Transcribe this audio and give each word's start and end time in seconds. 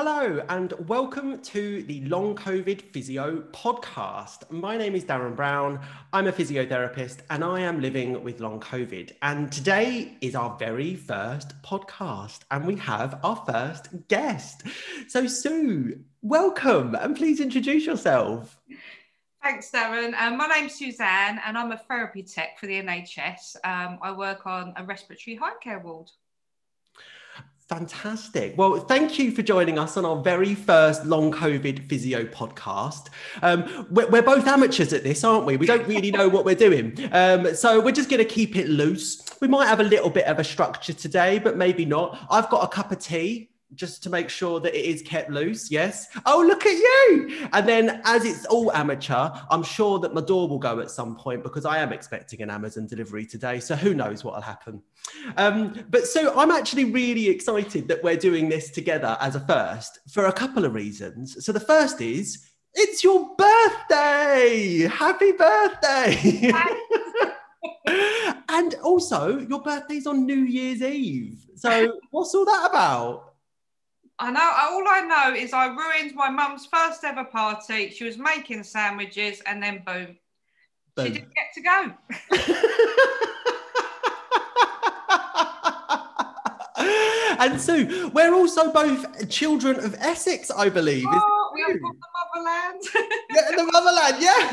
Hello, 0.00 0.40
and 0.48 0.74
welcome 0.86 1.40
to 1.40 1.82
the 1.82 2.04
Long 2.04 2.36
COVID 2.36 2.82
Physio 2.92 3.42
podcast. 3.50 4.48
My 4.48 4.76
name 4.76 4.94
is 4.94 5.04
Darren 5.04 5.34
Brown. 5.34 5.80
I'm 6.12 6.28
a 6.28 6.32
physiotherapist 6.32 7.22
and 7.30 7.42
I 7.42 7.62
am 7.62 7.80
living 7.80 8.22
with 8.22 8.38
long 8.38 8.60
COVID. 8.60 9.10
And 9.22 9.50
today 9.50 10.16
is 10.20 10.36
our 10.36 10.56
very 10.56 10.94
first 10.94 11.60
podcast, 11.62 12.42
and 12.52 12.64
we 12.64 12.76
have 12.76 13.18
our 13.24 13.42
first 13.44 13.88
guest. 14.06 14.62
So, 15.08 15.26
Sue, 15.26 15.98
welcome 16.22 16.94
and 16.94 17.16
please 17.16 17.40
introduce 17.40 17.84
yourself. 17.84 18.56
Thanks, 19.42 19.68
Darren. 19.72 20.14
Um, 20.14 20.36
my 20.36 20.46
name's 20.46 20.76
Suzanne, 20.76 21.40
and 21.44 21.58
I'm 21.58 21.72
a 21.72 21.76
therapy 21.76 22.22
tech 22.22 22.60
for 22.60 22.68
the 22.68 22.80
NHS. 22.80 23.56
Um, 23.64 23.98
I 24.00 24.12
work 24.12 24.46
on 24.46 24.74
a 24.76 24.84
respiratory 24.84 25.34
high 25.34 25.56
care 25.60 25.80
ward. 25.80 26.08
Fantastic. 27.68 28.56
Well, 28.56 28.80
thank 28.80 29.18
you 29.18 29.30
for 29.30 29.42
joining 29.42 29.78
us 29.78 29.98
on 29.98 30.06
our 30.06 30.16
very 30.16 30.54
first 30.54 31.04
long 31.04 31.30
COVID 31.30 31.86
physio 31.86 32.24
podcast. 32.24 33.08
Um, 33.42 33.86
we're, 33.90 34.08
we're, 34.08 34.22
both 34.22 34.46
amateurs 34.46 34.94
at 34.94 35.04
this, 35.04 35.22
aren't 35.22 35.44
we? 35.44 35.58
We 35.58 35.66
don't 35.66 35.86
really 35.86 36.10
know 36.10 36.30
what 36.30 36.46
we're 36.46 36.54
doing. 36.54 36.96
Um, 37.12 37.54
so 37.54 37.78
we're 37.78 37.92
just 37.92 38.08
going 38.08 38.24
to 38.26 38.28
keep 38.28 38.56
it 38.56 38.70
loose. 38.70 39.22
We 39.42 39.48
might 39.48 39.66
have 39.66 39.80
a 39.80 39.84
little 39.84 40.08
bit 40.08 40.24
of 40.24 40.38
a 40.38 40.44
structure 40.44 40.94
today, 40.94 41.40
but 41.40 41.58
maybe 41.58 41.84
not. 41.84 42.18
I've 42.30 42.48
got 42.48 42.64
a 42.64 42.68
cup 42.68 42.90
of 42.90 43.00
tea 43.00 43.50
just 43.74 44.02
to 44.02 44.10
make 44.10 44.28
sure 44.28 44.60
that 44.60 44.74
it 44.74 44.84
is 44.84 45.02
kept 45.02 45.30
loose. 45.30 45.70
Yes. 45.70 46.08
Oh, 46.26 46.44
look 46.46 46.64
at 46.66 46.72
you. 46.72 47.48
And 47.52 47.68
then, 47.68 48.00
as 48.04 48.24
it's 48.24 48.44
all 48.46 48.72
amateur, 48.72 49.30
I'm 49.50 49.62
sure 49.62 49.98
that 50.00 50.14
my 50.14 50.20
door 50.20 50.48
will 50.48 50.58
go 50.58 50.80
at 50.80 50.90
some 50.90 51.16
point 51.16 51.42
because 51.42 51.64
I 51.64 51.78
am 51.78 51.92
expecting 51.92 52.42
an 52.42 52.50
Amazon 52.50 52.86
delivery 52.86 53.26
today. 53.26 53.60
So 53.60 53.76
who 53.76 53.94
knows 53.94 54.24
what 54.24 54.34
will 54.34 54.42
happen. 54.42 54.82
Um, 55.36 55.84
but 55.90 56.06
so 56.06 56.38
I'm 56.38 56.50
actually 56.50 56.86
really 56.86 57.28
excited 57.28 57.88
that 57.88 58.02
we're 58.02 58.16
doing 58.16 58.48
this 58.48 58.70
together 58.70 59.16
as 59.20 59.36
a 59.36 59.40
first 59.40 60.00
for 60.10 60.26
a 60.26 60.32
couple 60.32 60.64
of 60.64 60.74
reasons. 60.74 61.44
So 61.44 61.52
the 61.52 61.60
first 61.60 62.00
is 62.00 62.48
it's 62.74 63.02
your 63.02 63.34
birthday. 63.36 64.88
Happy 64.90 65.32
birthday. 65.32 66.52
and 68.48 68.74
also, 68.82 69.38
your 69.38 69.60
birthday's 69.62 70.06
on 70.06 70.26
New 70.26 70.44
Year's 70.44 70.82
Eve. 70.82 71.44
So, 71.56 71.98
what's 72.10 72.34
all 72.34 72.44
that 72.44 72.68
about? 72.70 73.27
I 74.20 74.30
know. 74.30 74.40
All 74.40 74.84
I 74.88 75.00
know 75.02 75.34
is 75.34 75.52
I 75.52 75.66
ruined 75.66 76.14
my 76.14 76.28
mum's 76.28 76.66
first 76.66 77.04
ever 77.04 77.24
party. 77.24 77.90
She 77.90 78.04
was 78.04 78.18
making 78.18 78.64
sandwiches, 78.64 79.40
and 79.46 79.62
then 79.62 79.82
boom, 79.86 80.18
boom. 80.96 81.06
she 81.06 81.12
didn't 81.12 81.32
get 81.34 81.52
to 81.54 81.60
go. 81.60 81.94
and 87.38 87.60
so 87.60 88.10
we're 88.12 88.34
also 88.34 88.72
both 88.72 89.28
children 89.28 89.76
of 89.76 89.94
Essex, 89.94 90.50
I 90.50 90.68
believe. 90.68 91.06
Oh, 91.08 91.52
we 91.54 91.60
have 91.62 91.80
got 91.80 91.94
the 91.94 92.08
motherland. 92.34 92.82
yeah, 93.30 93.52
the 93.56 93.62
motherland, 93.72 94.16
yeah. 94.20 94.50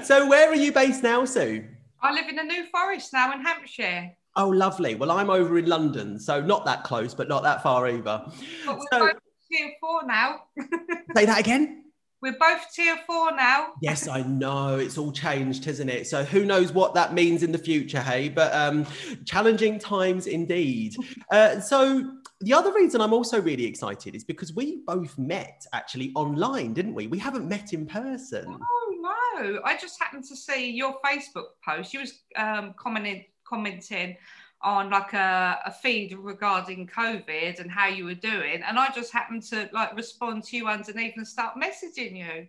so 0.04 0.28
where 0.28 0.50
are 0.50 0.54
you 0.54 0.70
based 0.70 1.02
now, 1.02 1.24
Sue? 1.24 1.64
I 2.02 2.12
live 2.12 2.28
in 2.28 2.36
the 2.36 2.44
New 2.44 2.66
Forest 2.66 3.14
now 3.14 3.32
in 3.32 3.40
Hampshire. 3.40 4.12
Oh, 4.38 4.48
lovely. 4.48 4.94
Well, 4.94 5.10
I'm 5.10 5.30
over 5.30 5.58
in 5.58 5.66
London, 5.66 6.16
so 6.16 6.40
not 6.40 6.64
that 6.64 6.84
close, 6.84 7.12
but 7.12 7.28
not 7.28 7.42
that 7.42 7.60
far 7.60 7.88
either. 7.88 8.22
But 8.64 8.78
we're 8.78 8.84
so, 8.92 8.98
both 9.00 9.16
tier 9.50 9.72
four 9.80 10.06
now. 10.06 10.42
say 11.16 11.26
that 11.26 11.40
again. 11.40 11.86
We're 12.22 12.38
both 12.38 12.72
tier 12.72 12.96
four 13.04 13.34
now. 13.34 13.72
yes, 13.82 14.06
I 14.06 14.22
know. 14.26 14.76
It's 14.76 14.96
all 14.96 15.10
changed, 15.10 15.64
hasn't 15.64 15.90
it? 15.90 16.06
So 16.06 16.22
who 16.22 16.44
knows 16.44 16.72
what 16.72 16.94
that 16.94 17.14
means 17.14 17.42
in 17.42 17.50
the 17.50 17.58
future, 17.58 18.00
hey? 18.00 18.28
But 18.28 18.54
um, 18.54 18.86
challenging 19.24 19.78
times 19.80 20.28
indeed. 20.28 20.94
Uh, 21.30 21.60
so 21.60 22.10
the 22.40 22.54
other 22.54 22.72
reason 22.72 23.02
I'm 23.02 23.12
also 23.12 23.38
really 23.42 23.66
excited 23.66 24.14
is 24.14 24.24
because 24.24 24.54
we 24.54 24.78
both 24.86 25.18
met 25.18 25.66
actually 25.74 26.10
online, 26.14 26.72
didn't 26.72 26.94
we? 26.94 27.06
We 27.06 27.18
haven't 27.18 27.46
met 27.46 27.74
in 27.74 27.84
person. 27.84 28.46
Oh 28.48 28.96
no! 29.42 29.60
I 29.62 29.76
just 29.76 30.00
happened 30.00 30.24
to 30.24 30.36
see 30.36 30.70
your 30.70 30.96
Facebook 31.04 31.48
post. 31.62 31.92
You 31.92 32.00
was 32.00 32.20
um, 32.36 32.72
commenting 32.78 33.26
commenting 33.48 34.16
on 34.60 34.90
like 34.90 35.12
a, 35.12 35.60
a, 35.66 35.70
feed 35.70 36.16
regarding 36.18 36.86
COVID 36.88 37.60
and 37.60 37.70
how 37.70 37.86
you 37.86 38.04
were 38.04 38.14
doing, 38.14 38.62
and 38.66 38.78
I 38.78 38.90
just 38.90 39.12
happened 39.12 39.42
to 39.44 39.70
like 39.72 39.94
respond 39.96 40.44
to 40.44 40.56
you 40.56 40.66
underneath 40.66 41.14
and 41.16 41.26
start 41.26 41.54
messaging 41.54 42.16
you. 42.16 42.48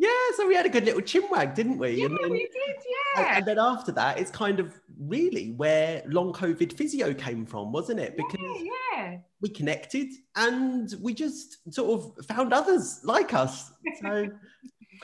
Yeah, 0.00 0.08
so 0.36 0.46
we 0.46 0.54
had 0.54 0.64
a 0.64 0.70
good 0.70 0.86
little 0.86 1.02
chinwag, 1.02 1.54
didn't 1.54 1.76
we? 1.76 1.90
Yeah, 1.90 2.08
then, 2.08 2.30
we 2.30 2.38
did, 2.38 2.76
yeah. 3.16 3.36
And 3.36 3.46
then 3.46 3.58
after 3.58 3.92
that, 3.92 4.18
it's 4.18 4.30
kind 4.30 4.58
of 4.58 4.80
really 4.98 5.52
where 5.52 6.02
long 6.06 6.32
COVID 6.32 6.72
physio 6.72 7.12
came 7.12 7.44
from, 7.44 7.70
wasn't 7.70 8.00
it? 8.00 8.16
Because 8.16 8.40
yeah, 8.40 8.70
yeah. 8.96 9.18
we 9.42 9.50
connected 9.50 10.08
and 10.36 10.94
we 11.02 11.12
just 11.12 11.74
sort 11.74 12.00
of 12.00 12.24
found 12.24 12.54
others 12.54 13.00
like 13.04 13.34
us. 13.34 13.72
So 14.00 14.28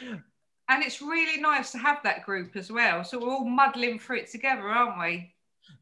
and 0.68 0.82
it's 0.82 1.00
really 1.00 1.40
nice 1.40 1.72
to 1.72 1.78
have 1.78 2.02
that 2.02 2.24
group 2.24 2.56
as 2.56 2.70
well. 2.70 3.04
So 3.04 3.18
we're 3.18 3.30
all 3.30 3.44
muddling 3.44 3.98
through 3.98 4.18
it 4.18 4.30
together, 4.30 4.68
aren't 4.68 4.98
we? 5.00 5.32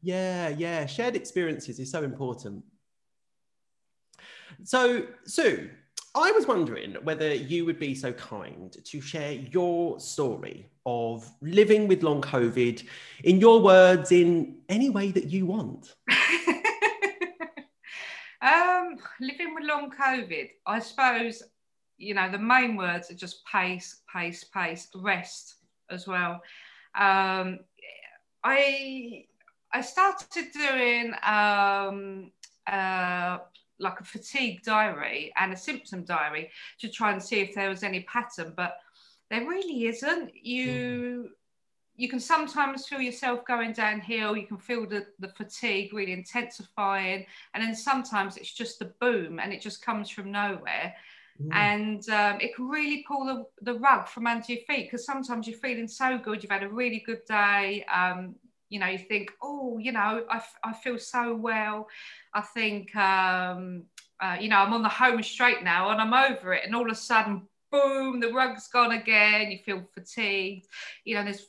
Yeah, 0.01 0.49
yeah. 0.49 0.85
Shared 0.85 1.15
experiences 1.15 1.79
is 1.79 1.91
so 1.91 2.03
important. 2.03 2.63
So, 4.63 5.07
Sue, 5.25 5.69
I 6.13 6.31
was 6.31 6.47
wondering 6.47 6.95
whether 7.03 7.33
you 7.33 7.65
would 7.65 7.79
be 7.79 7.93
so 7.95 8.13
kind 8.13 8.71
to 8.71 9.01
share 9.01 9.33
your 9.33 9.99
story 9.99 10.69
of 10.85 11.29
living 11.41 11.87
with 11.87 12.03
long 12.03 12.21
COVID 12.21 12.85
in 13.23 13.39
your 13.39 13.59
words, 13.61 14.11
in 14.11 14.59
any 14.69 14.89
way 14.89 15.11
that 15.11 15.25
you 15.25 15.45
want. 15.47 15.95
um, 18.41 18.95
living 19.19 19.55
with 19.55 19.65
long 19.65 19.91
COVID, 19.91 20.49
I 20.65 20.79
suppose 20.79 21.43
you 21.97 22.13
know, 22.13 22.29
the 22.29 22.37
main 22.37 22.75
words 22.75 23.09
are 23.09 23.15
just 23.15 23.45
pace, 23.45 24.01
pace, 24.13 24.43
pace, 24.43 24.87
rest 24.95 25.55
as 25.89 26.07
well. 26.07 26.41
Um, 26.97 27.59
I 28.43 29.25
I 29.73 29.81
started 29.81 30.51
doing 30.53 31.13
um, 31.23 32.31
uh, 32.67 33.39
like 33.79 33.99
a 33.99 34.03
fatigue 34.03 34.61
diary 34.63 35.33
and 35.35 35.51
a 35.51 35.57
symptom 35.57 36.03
diary 36.03 36.49
to 36.79 36.89
try 36.89 37.11
and 37.11 37.21
see 37.21 37.41
if 37.41 37.53
there 37.53 37.69
was 37.69 37.83
any 37.83 38.01
pattern, 38.01 38.53
but 38.55 38.77
there 39.29 39.41
really 39.41 39.87
isn't. 39.87 40.31
You 40.41 41.25
mm. 41.27 41.29
you 41.95 42.07
can 42.07 42.19
sometimes 42.19 42.87
feel 42.87 43.01
yourself 43.01 43.45
going 43.45 43.73
downhill. 43.73 44.37
You 44.37 44.47
can 44.47 44.57
feel 44.57 44.87
the, 44.87 45.07
the 45.19 45.29
fatigue 45.29 45.93
really 45.93 46.13
intensifying, 46.13 47.25
and 47.53 47.63
then 47.63 47.75
sometimes 47.75 48.37
it's 48.37 48.53
just 48.53 48.81
a 48.81 48.91
boom 49.01 49.39
and 49.39 49.51
it 49.51 49.61
just 49.61 49.83
comes 49.83 50.09
from 50.09 50.31
nowhere. 50.31 50.93
Mm. 51.41 51.53
And 51.53 52.09
um, 52.09 52.39
it 52.39 52.55
can 52.55 52.69
really 52.69 53.03
pull 53.07 53.25
the, 53.25 53.45
the 53.61 53.77
rug 53.79 54.07
from 54.07 54.27
under 54.27 54.45
your 54.51 54.61
feet 54.63 54.85
because 54.85 55.05
sometimes 55.05 55.47
you're 55.47 55.57
feeling 55.57 55.87
so 55.87 56.17
good, 56.17 56.41
you've 56.41 56.51
had 56.51 56.63
a 56.63 56.69
really 56.69 57.03
good 57.05 57.25
day. 57.25 57.85
Um, 57.93 58.35
you 58.69 58.79
know, 58.79 58.87
you 58.87 58.97
think, 58.97 59.31
oh, 59.41 59.77
you 59.77 59.91
know, 59.91 60.25
I, 60.29 60.41
I 60.63 60.73
feel 60.73 60.97
so 60.97 61.35
well. 61.35 61.87
I 62.33 62.41
think, 62.41 62.95
um, 62.95 63.83
uh, 64.19 64.37
you 64.39 64.49
know, 64.49 64.57
I'm 64.57 64.73
on 64.73 64.81
the 64.81 64.89
home 64.89 65.21
straight 65.21 65.63
now 65.63 65.91
and 65.91 66.01
I'm 66.01 66.13
over 66.13 66.53
it. 66.53 66.63
And 66.65 66.75
all 66.75 66.85
of 66.85 66.91
a 66.91 66.95
sudden, 66.95 67.43
boom, 67.71 68.19
the 68.19 68.31
rug's 68.31 68.67
gone 68.67 68.91
again. 68.91 69.51
You 69.51 69.59
feel 69.59 69.83
fatigued. 69.93 70.67
You 71.03 71.15
know, 71.15 71.23
there's 71.23 71.47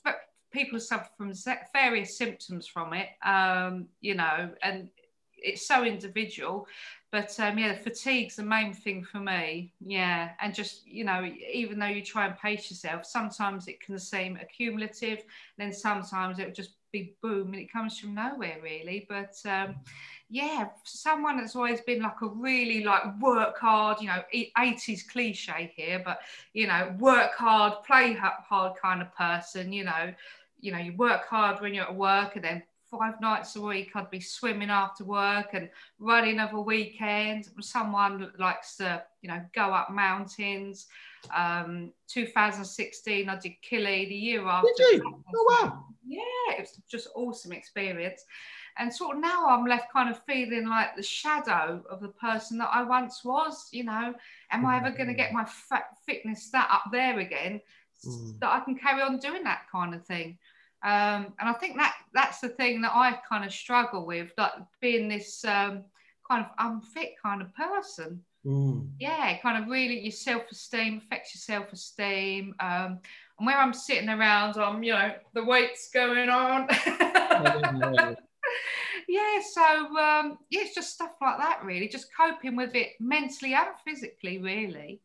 people 0.53 0.81
suffer 0.81 1.09
from 1.17 1.33
various 1.73 2.17
symptoms 2.17 2.67
from 2.67 2.93
it, 2.93 3.09
um, 3.25 3.87
you 4.01 4.15
know, 4.15 4.51
and 4.63 4.89
it's 5.39 5.67
so 5.67 5.85
individual. 5.85 6.67
But 7.13 7.39
um, 7.39 7.59
yeah, 7.59 7.75
fatigue's 7.75 8.37
the 8.37 8.43
main 8.43 8.75
thing 8.75 9.05
for 9.05 9.21
me. 9.21 9.73
Yeah, 9.81 10.31
and 10.41 10.55
just 10.55 10.87
you 10.87 11.05
know, 11.05 11.25
even 11.53 11.79
though 11.79 11.87
you 11.87 12.03
try 12.03 12.27
and 12.27 12.37
pace 12.37 12.71
yourself, 12.71 13.07
sometimes 13.07 13.69
it 13.69 13.81
can 13.81 13.99
seem 13.99 14.37
accumulative. 14.37 15.23
then 15.57 15.73
sometimes 15.73 16.39
it 16.39 16.47
will 16.47 16.53
just 16.55 16.73
be 16.93 17.15
boom, 17.23 17.53
and 17.53 17.63
it 17.63 17.73
comes 17.73 17.99
from 17.99 18.15
nowhere 18.15 18.59
really. 18.63 19.07
But 19.09 19.37
um, 19.45 19.77
yeah, 20.29 20.69
someone 20.83 21.37
that's 21.37 21.55
always 21.55 21.81
been 21.83 22.03
like 22.03 22.21
a 22.23 22.27
really 22.27 22.83
like 22.83 23.03
work 23.21 23.59
hard, 23.59 24.01
you 24.01 24.09
know, 24.09 24.23
80s 24.59 25.05
cliche 25.05 25.73
here, 25.77 26.03
but 26.05 26.19
you 26.55 26.67
know, 26.67 26.95
work 26.99 27.35
hard, 27.37 27.85
play 27.85 28.15
hard 28.15 28.73
kind 28.81 29.01
of 29.01 29.15
person. 29.15 29.73
You 29.73 29.85
know, 29.85 30.13
you 30.59 30.73
know, 30.73 30.79
you 30.79 30.97
work 30.97 31.27
hard 31.27 31.61
when 31.61 31.73
you're 31.73 31.85
at 31.85 31.95
work, 31.95 32.35
and 32.35 32.45
then 32.45 32.63
five 32.91 33.21
nights 33.21 33.57
a 33.57 33.61
week 33.61 33.91
I'd 33.95 34.11
be 34.11 34.21
swimming 34.21 34.71
after 34.71 35.05
work 35.05 35.51
and 35.53 35.69
running 35.99 36.41
over 36.41 36.61
weekends. 36.61 37.51
Someone 37.61 38.33
likes 38.39 38.77
to, 38.77 39.03
you 39.23 39.29
know, 39.29 39.41
go 39.55 39.73
up 39.73 39.91
mountains. 39.91 40.87
Um, 41.37 41.93
2016 42.09 43.29
I 43.29 43.37
did 43.37 43.53
Kili 43.69 44.09
the 44.09 44.15
year 44.15 44.47
after. 44.47 44.69
Did 44.77 45.03
you? 45.03 45.23
Oh 45.35 45.59
wow. 45.61 45.85
Yeah, 46.07 46.55
it 46.57 46.61
was 46.61 46.81
just 46.89 47.09
awesome 47.15 47.53
experience. 47.53 48.25
And 48.79 48.93
sort 48.93 49.17
of 49.17 49.23
now 49.23 49.47
I'm 49.47 49.65
left 49.65 49.93
kind 49.93 50.11
of 50.11 50.23
feeling 50.25 50.69
like 50.69 50.95
the 50.97 51.03
shadow 51.03 51.83
of 51.91 52.01
the 52.01 52.09
person 52.09 52.59
that 52.59 52.71
I 52.73 52.83
once 52.83 53.25
was. 53.25 53.69
You 53.73 53.85
know, 53.85 54.15
am 54.51 54.67
I 54.67 54.77
ever 54.77 54.91
going 54.91 55.09
to 55.09 55.15
get 55.15 55.33
my 55.33 55.47
fitness 56.07 56.51
that 56.51 56.69
up 56.71 56.85
there 56.93 57.19
again 57.19 57.61
mm. 58.07 58.39
that 58.41 58.51
I 58.51 58.61
can 58.61 58.77
carry 58.77 59.03
on 59.03 59.19
doing 59.19 59.45
that 59.45 59.63
kind 59.73 59.95
of 59.95 60.05
thing? 60.05 60.39
Um, 60.85 61.35
and 61.41 61.49
I 61.49 61.53
think 61.55 61.77
that 61.77 61.95
that's 62.15 62.41
the 62.41 62.49
thing 62.49 62.81
that 62.83 62.93
I 62.95 63.19
kind 63.29 63.45
of 63.45 63.53
struggle 63.53 64.07
with, 64.07 64.31
like 64.39 64.53
being 64.81 65.09
this 65.09 65.45
um, 65.45 65.85
kind 66.29 66.45
of 66.45 66.51
unfit 66.59 67.15
kind 67.23 67.43
of 67.43 67.55
person. 67.55 68.23
Mm. 68.45 68.89
Yeah, 69.01 69.39
kind 69.39 69.63
of 69.63 69.69
really 69.69 70.01
your 70.01 70.13
self 70.13 70.43
esteem 70.51 71.03
affects 71.05 71.35
your 71.35 71.41
self 71.41 71.73
esteem. 71.73 72.55
Um, 72.61 73.01
and 73.39 73.47
where 73.47 73.59
I'm 73.59 73.75
sitting 73.75 74.09
around, 74.09 74.57
I'm, 74.57 74.83
you 74.83 74.93
know, 74.93 75.13
the 75.35 75.45
weight's 75.45 75.91
going 75.91 76.29
on. 76.29 76.69
yeah, 79.09 79.41
so 79.53 79.63
um, 79.99 80.39
yeah, 80.51 80.63
it's 80.63 80.75
just 80.75 80.95
stuff 80.95 81.13
like 81.21 81.39
that, 81.39 81.65
really, 81.65 81.89
just 81.89 82.09
coping 82.17 82.57
with 82.57 82.75
it 82.75 82.91
mentally 83.01 83.55
and 83.55 83.69
physically, 83.85 84.39
really. 84.39 85.01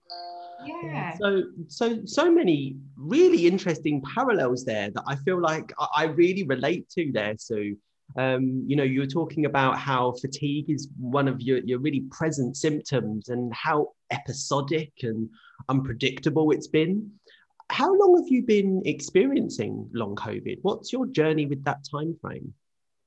Yeah. 0.65 1.17
So, 1.17 1.43
so, 1.67 2.05
so 2.05 2.31
many 2.31 2.77
really 2.95 3.47
interesting 3.47 4.01
parallels 4.13 4.63
there 4.65 4.89
that 4.91 5.03
I 5.07 5.15
feel 5.17 5.39
like 5.39 5.71
I 5.95 6.05
really 6.05 6.43
relate 6.43 6.89
to 6.91 7.11
there, 7.11 7.35
Sue. 7.37 7.77
Um, 8.17 8.63
you 8.67 8.75
know, 8.75 8.83
you 8.83 8.99
were 8.99 9.07
talking 9.07 9.45
about 9.45 9.77
how 9.77 10.13
fatigue 10.13 10.69
is 10.69 10.89
one 10.99 11.27
of 11.27 11.41
your, 11.41 11.59
your 11.59 11.79
really 11.79 12.05
present 12.11 12.57
symptoms 12.57 13.29
and 13.29 13.53
how 13.53 13.89
episodic 14.11 14.91
and 15.03 15.29
unpredictable 15.69 16.51
it's 16.51 16.67
been. 16.67 17.11
How 17.69 17.93
long 17.93 18.21
have 18.21 18.27
you 18.27 18.43
been 18.43 18.81
experiencing 18.85 19.89
long 19.93 20.15
COVID? 20.15 20.57
What's 20.61 20.91
your 20.91 21.05
journey 21.07 21.45
with 21.45 21.63
that 21.63 21.85
time 21.89 22.17
frame? 22.21 22.53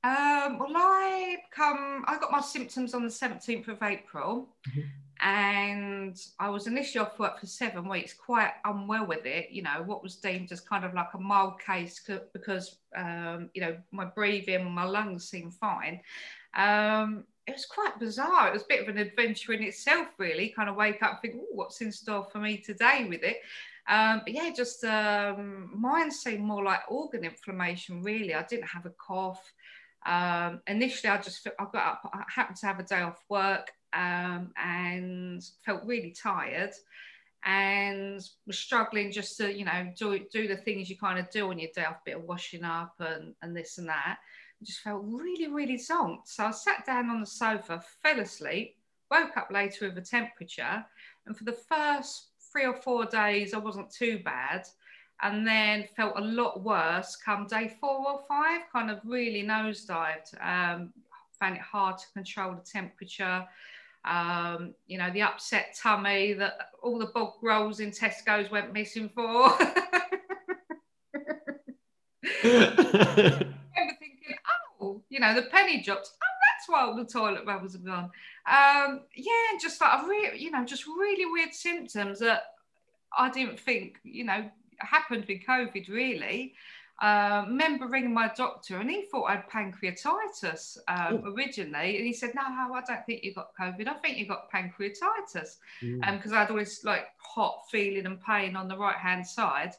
Um, 0.05 0.59
well, 0.59 0.73
I 0.75 1.37
come. 1.51 2.05
I 2.07 2.17
got 2.19 2.31
my 2.31 2.41
symptoms 2.41 2.93
on 2.93 3.03
the 3.03 3.11
seventeenth 3.11 3.67
of 3.67 3.81
April, 3.81 4.49
mm-hmm 4.69 4.81
and 5.21 6.21
I 6.39 6.49
was 6.49 6.67
initially 6.67 7.03
off 7.03 7.17
work 7.19 7.39
for 7.39 7.47
seven 7.47 7.87
weeks, 7.87 8.13
quite 8.13 8.51
unwell 8.65 9.07
with 9.07 9.25
it. 9.25 9.49
You 9.49 9.63
know, 9.63 9.83
what 9.85 10.03
was 10.03 10.17
deemed 10.17 10.51
as 10.51 10.59
kind 10.59 10.83
of 10.83 10.93
like 10.93 11.13
a 11.13 11.19
mild 11.19 11.59
case 11.59 12.01
because, 12.33 12.77
um, 12.95 13.49
you 13.53 13.61
know, 13.61 13.77
my 13.91 14.05
breathing, 14.05 14.69
my 14.69 14.83
lungs 14.83 15.29
seemed 15.29 15.53
fine. 15.53 16.01
Um, 16.55 17.23
it 17.47 17.53
was 17.53 17.65
quite 17.65 17.99
bizarre. 17.99 18.49
It 18.49 18.53
was 18.53 18.63
a 18.63 18.67
bit 18.69 18.81
of 18.81 18.87
an 18.89 18.97
adventure 18.97 19.53
in 19.53 19.63
itself, 19.63 20.07
really. 20.17 20.49
Kind 20.49 20.69
of 20.69 20.75
wake 20.75 21.01
up 21.01 21.11
and 21.11 21.21
think, 21.21 21.43
what's 21.51 21.81
in 21.81 21.91
store 21.91 22.27
for 22.31 22.39
me 22.39 22.57
today 22.57 23.05
with 23.07 23.23
it? 23.23 23.37
Um, 23.87 24.21
but 24.25 24.33
yeah, 24.33 24.51
just 24.55 24.83
um, 24.83 25.71
mine 25.73 26.11
seemed 26.11 26.43
more 26.43 26.63
like 26.63 26.81
organ 26.89 27.23
inflammation, 27.23 28.01
really. 28.01 28.33
I 28.33 28.43
didn't 28.43 28.67
have 28.67 28.85
a 28.85 28.91
cough. 28.91 29.53
Um, 30.05 30.61
initially, 30.67 31.09
I 31.09 31.17
just 31.21 31.47
I 31.47 31.65
got 31.71 31.75
up. 31.75 32.09
I 32.13 32.23
happened 32.27 32.57
to 32.57 32.65
have 32.67 32.79
a 32.79 32.83
day 32.83 33.01
off 33.01 33.23
work 33.29 33.71
um, 33.93 34.51
and 34.57 35.43
felt 35.65 35.85
really 35.85 36.11
tired 36.11 36.73
and 37.45 38.27
was 38.47 38.57
struggling 38.57 39.11
just 39.11 39.37
to 39.37 39.55
you 39.55 39.65
know 39.65 39.91
do 39.97 40.19
do 40.31 40.47
the 40.47 40.57
things 40.57 40.89
you 40.89 40.97
kind 40.97 41.19
of 41.19 41.29
do 41.29 41.49
on 41.49 41.59
your 41.59 41.69
day 41.75 41.85
off, 41.85 42.03
bit 42.05 42.17
of 42.17 42.23
washing 42.23 42.63
up 42.63 42.95
and 42.99 43.33
and 43.41 43.55
this 43.55 43.77
and 43.77 43.87
that. 43.87 44.17
I 44.61 44.65
just 44.65 44.79
felt 44.79 45.03
really 45.05 45.47
really 45.47 45.77
zonked. 45.77 46.27
So 46.27 46.45
I 46.45 46.51
sat 46.51 46.85
down 46.85 47.09
on 47.09 47.19
the 47.19 47.25
sofa, 47.25 47.83
fell 48.03 48.19
asleep, 48.19 48.75
woke 49.09 49.37
up 49.37 49.49
later 49.51 49.87
with 49.87 49.97
a 49.97 50.01
temperature, 50.01 50.85
and 51.25 51.37
for 51.37 51.43
the 51.45 51.57
first 51.69 52.29
three 52.51 52.65
or 52.65 52.75
four 52.75 53.05
days 53.05 53.53
I 53.53 53.57
wasn't 53.57 53.91
too 53.91 54.19
bad 54.23 54.65
and 55.21 55.47
then 55.47 55.87
felt 55.95 56.17
a 56.17 56.21
lot 56.21 56.61
worse 56.61 57.15
come 57.15 57.47
day 57.47 57.75
four 57.79 58.07
or 58.07 58.19
five, 58.27 58.61
kind 58.71 58.91
of 58.91 58.99
really 59.05 59.43
nosedived. 59.43 60.33
Um, 60.41 60.93
found 61.39 61.55
it 61.55 61.61
hard 61.61 61.97
to 61.97 62.05
control 62.13 62.53
the 62.53 62.61
temperature. 62.61 63.45
Um, 64.03 64.75
you 64.87 64.97
know, 64.97 65.11
the 65.11 65.23
upset 65.23 65.77
tummy 65.81 66.33
that 66.33 66.69
all 66.83 66.99
the 66.99 67.07
bog 67.07 67.33
rolls 67.41 67.79
in 67.79 67.91
Tesco's 67.91 68.51
went 68.51 68.73
missing 68.73 69.09
for. 69.09 69.51
remember 72.43 73.55
thinking, 73.99 74.35
oh, 74.81 75.01
you 75.09 75.19
know, 75.19 75.33
the 75.33 75.43
penny 75.43 75.81
drops. 75.81 76.11
Oh, 76.13 76.37
that's 76.51 76.69
why 76.69 76.81
all 76.81 76.95
the 76.95 77.05
toilet 77.05 77.45
rolls 77.45 77.73
have 77.73 77.85
gone. 77.85 78.11
Um, 78.47 79.01
yeah, 79.15 79.57
just 79.59 79.81
like 79.81 80.03
a 80.03 80.07
real, 80.07 80.33
you 80.35 80.51
know, 80.51 80.63
just 80.65 80.85
really 80.85 81.25
weird 81.25 81.53
symptoms 81.53 82.19
that 82.19 82.43
I 83.17 83.31
didn't 83.31 83.59
think, 83.59 83.99
you 84.03 84.25
know, 84.25 84.49
happened 84.79 85.25
with 85.27 85.41
COVID 85.47 85.89
really. 85.89 86.53
Uh, 87.01 87.43
remember 87.47 87.87
ringing 87.87 88.13
my 88.13 88.31
doctor 88.37 88.77
and 88.77 88.89
he 88.89 89.03
thought 89.11 89.25
I 89.25 89.35
had 89.35 89.49
pancreatitis 89.49 90.77
um, 90.87 91.23
oh. 91.25 91.33
originally. 91.33 91.97
And 91.97 92.05
he 92.05 92.13
said, 92.13 92.31
No, 92.35 92.41
I 92.43 92.81
don't 92.87 93.05
think 93.05 93.23
you've 93.23 93.35
got 93.35 93.49
COVID. 93.59 93.87
I 93.87 93.93
think 93.95 94.17
you've 94.17 94.29
got 94.29 94.49
pancreatitis. 94.51 95.57
Because 95.81 95.81
mm. 95.81 96.27
um, 96.27 96.33
I 96.33 96.39
had 96.39 96.49
always 96.49 96.83
like 96.85 97.07
hot 97.17 97.63
feeling 97.69 98.05
and 98.05 98.21
pain 98.21 98.55
on 98.55 98.69
the 98.69 98.77
right 98.77 98.95
hand 98.95 99.27
side. 99.27 99.73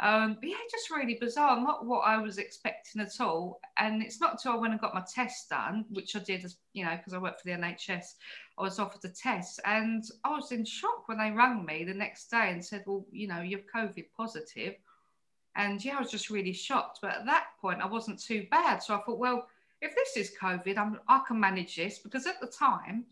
Um, 0.00 0.38
but 0.40 0.48
yeah, 0.48 0.56
just 0.70 0.90
really 0.90 1.18
bizarre, 1.20 1.60
not 1.60 1.84
what 1.84 2.00
I 2.00 2.16
was 2.16 2.38
expecting 2.38 3.02
at 3.02 3.20
all. 3.20 3.60
And 3.78 4.02
it's 4.02 4.20
not 4.20 4.32
until 4.32 4.52
I 4.52 4.56
went 4.56 4.72
and 4.72 4.80
got 4.80 4.94
my 4.94 5.04
test 5.12 5.50
done, 5.50 5.84
which 5.90 6.16
I 6.16 6.20
did, 6.20 6.44
as 6.44 6.56
you 6.72 6.84
know, 6.84 6.96
because 6.96 7.12
I 7.12 7.18
work 7.18 7.38
for 7.38 7.48
the 7.48 7.56
NHS, 7.56 8.14
I 8.60 8.64
was 8.64 8.78
offered 8.78 9.04
a 9.04 9.08
test, 9.08 9.60
and 9.64 10.04
I 10.24 10.30
was 10.30 10.52
in 10.52 10.64
shock 10.64 11.08
when 11.08 11.18
they 11.18 11.30
rang 11.30 11.64
me 11.64 11.84
the 11.84 11.94
next 11.94 12.30
day 12.30 12.50
and 12.50 12.64
said, 12.64 12.84
"Well, 12.86 13.06
you 13.10 13.26
know, 13.26 13.40
you're 13.40 13.60
COVID 13.74 14.06
positive." 14.16 14.74
And 15.56 15.84
yeah, 15.84 15.96
I 15.96 16.00
was 16.00 16.10
just 16.10 16.30
really 16.30 16.52
shocked. 16.52 17.00
But 17.02 17.12
at 17.12 17.26
that 17.26 17.46
point, 17.60 17.80
I 17.80 17.86
wasn't 17.86 18.22
too 18.22 18.46
bad, 18.50 18.82
so 18.82 18.94
I 18.94 19.00
thought, 19.02 19.18
well, 19.18 19.48
if 19.80 19.94
this 19.94 20.16
is 20.16 20.36
COVID, 20.40 20.76
I'm, 20.78 21.00
I 21.08 21.22
can 21.26 21.40
manage 21.40 21.74
this 21.76 21.98
because 21.98 22.26
at 22.26 22.40
the 22.40 22.46
time, 22.46 23.06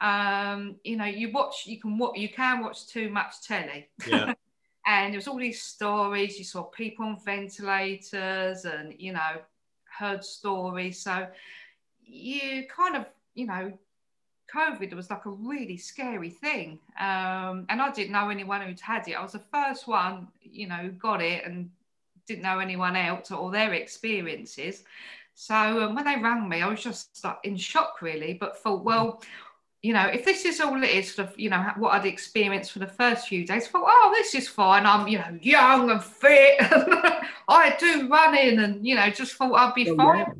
um, 0.00 0.76
you 0.84 0.96
know, 0.96 1.06
you 1.06 1.32
watch, 1.32 1.66
you 1.66 1.80
can 1.80 1.96
watch, 1.96 2.18
you 2.18 2.28
can 2.28 2.62
watch 2.62 2.86
too 2.88 3.08
much 3.08 3.42
telly. 3.42 3.88
Yeah. 4.06 4.34
and 4.88 5.12
there 5.12 5.18
was 5.18 5.28
all 5.28 5.36
these 5.36 5.62
stories 5.62 6.38
you 6.38 6.44
saw 6.44 6.62
people 6.62 7.04
on 7.04 7.18
ventilators 7.22 8.64
and 8.64 8.94
you 8.98 9.12
know 9.12 9.36
heard 9.84 10.24
stories 10.24 11.00
so 11.00 11.26
you 12.04 12.64
kind 12.74 12.96
of 12.96 13.04
you 13.34 13.46
know 13.46 13.70
covid 14.52 14.92
was 14.94 15.10
like 15.10 15.26
a 15.26 15.30
really 15.30 15.76
scary 15.76 16.30
thing 16.30 16.78
um, 16.98 17.66
and 17.68 17.80
i 17.82 17.90
didn't 17.90 18.12
know 18.12 18.28
anyone 18.28 18.60
who'd 18.60 18.80
had 18.80 19.06
it 19.08 19.14
i 19.14 19.22
was 19.22 19.32
the 19.32 19.42
first 19.52 19.86
one 19.86 20.28
you 20.42 20.66
know 20.66 20.76
who 20.76 20.90
got 20.90 21.20
it 21.22 21.44
and 21.44 21.70
didn't 22.26 22.42
know 22.42 22.58
anyone 22.58 22.96
else 22.96 23.30
or 23.30 23.50
their 23.50 23.74
experiences 23.74 24.84
so 25.34 25.82
um, 25.82 25.94
when 25.94 26.04
they 26.04 26.16
rang 26.16 26.48
me 26.48 26.62
i 26.62 26.68
was 26.68 26.82
just 26.82 27.24
like 27.24 27.38
in 27.44 27.56
shock 27.56 28.02
really 28.02 28.34
but 28.34 28.58
thought 28.58 28.84
well 28.84 29.22
you 29.82 29.92
know, 29.92 30.06
if 30.06 30.24
this 30.24 30.44
is 30.44 30.60
all 30.60 30.82
it 30.82 30.90
is 30.90 31.12
for, 31.12 31.30
you 31.36 31.50
know, 31.50 31.70
what 31.76 31.94
I'd 31.94 32.06
experienced 32.06 32.72
for 32.72 32.80
the 32.80 32.86
first 32.86 33.28
few 33.28 33.46
days, 33.46 33.66
I 33.66 33.68
thought, 33.68 33.84
oh, 33.86 34.12
this 34.16 34.34
is 34.34 34.48
fine. 34.48 34.84
I'm, 34.84 35.06
you 35.06 35.18
know, 35.18 35.38
young 35.40 35.90
and 35.90 36.02
fit. 36.02 36.56
I 37.48 37.76
do 37.78 38.08
running 38.08 38.58
and, 38.58 38.84
you 38.84 38.96
know, 38.96 39.08
just 39.10 39.34
thought 39.34 39.54
I'd 39.54 39.74
be 39.74 39.88
oh, 39.90 39.96
fine. 39.96 40.18
Yeah. 40.18 40.32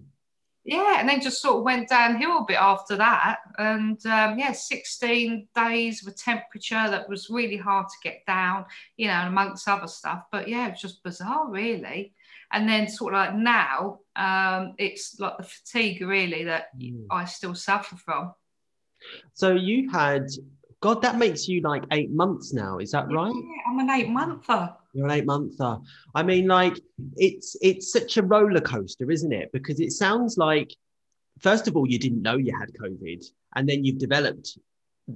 Yeah. 0.68 1.00
And 1.00 1.08
then 1.08 1.22
just 1.22 1.40
sort 1.40 1.56
of 1.56 1.62
went 1.62 1.88
downhill 1.88 2.38
a 2.38 2.44
bit 2.46 2.58
after 2.60 2.96
that. 2.96 3.38
And 3.56 4.04
um, 4.04 4.38
yeah, 4.38 4.52
16 4.52 5.48
days 5.54 6.02
of 6.02 6.12
a 6.12 6.16
temperature 6.16 6.90
that 6.90 7.08
was 7.08 7.30
really 7.30 7.56
hard 7.56 7.88
to 7.88 7.94
get 8.02 8.26
down, 8.26 8.66
you 8.98 9.08
know, 9.08 9.22
amongst 9.26 9.66
other 9.66 9.86
stuff. 9.86 10.24
But 10.30 10.46
yeah, 10.46 10.66
it 10.66 10.72
was 10.72 10.80
just 10.82 11.02
bizarre, 11.02 11.48
really. 11.48 12.12
And 12.52 12.68
then 12.68 12.86
sort 12.86 13.14
of 13.14 13.20
like 13.20 13.34
now, 13.34 14.00
um, 14.14 14.74
it's 14.78 15.18
like 15.18 15.38
the 15.38 15.44
fatigue 15.44 16.02
really 16.02 16.44
that 16.44 16.66
mm. 16.78 17.06
I 17.10 17.24
still 17.24 17.54
suffer 17.54 17.96
from. 17.96 18.34
So 19.32 19.54
you 19.54 19.90
had, 19.90 20.26
God, 20.80 21.00
that 21.00 21.16
makes 21.16 21.48
you 21.48 21.62
like 21.62 21.84
eight 21.92 22.10
months 22.10 22.52
now. 22.52 22.76
Is 22.76 22.90
that 22.90 23.10
right? 23.10 23.32
Yeah, 23.34 23.62
I'm 23.70 23.78
an 23.78 23.88
eight 23.88 24.10
monther. 24.10 24.74
You're 24.92 25.06
an 25.06 25.12
eight 25.12 25.26
monther. 25.26 25.78
I 26.14 26.22
mean, 26.22 26.46
like 26.46 26.78
it's 27.16 27.56
it's 27.60 27.92
such 27.92 28.16
a 28.16 28.22
roller 28.22 28.60
coaster, 28.60 29.10
isn't 29.10 29.32
it? 29.32 29.50
Because 29.52 29.80
it 29.80 29.92
sounds 29.92 30.38
like, 30.38 30.74
first 31.40 31.68
of 31.68 31.76
all, 31.76 31.88
you 31.88 31.98
didn't 31.98 32.22
know 32.22 32.36
you 32.36 32.56
had 32.58 32.72
COVID, 32.72 33.24
and 33.56 33.68
then 33.68 33.84
you've 33.84 33.98
developed 33.98 34.58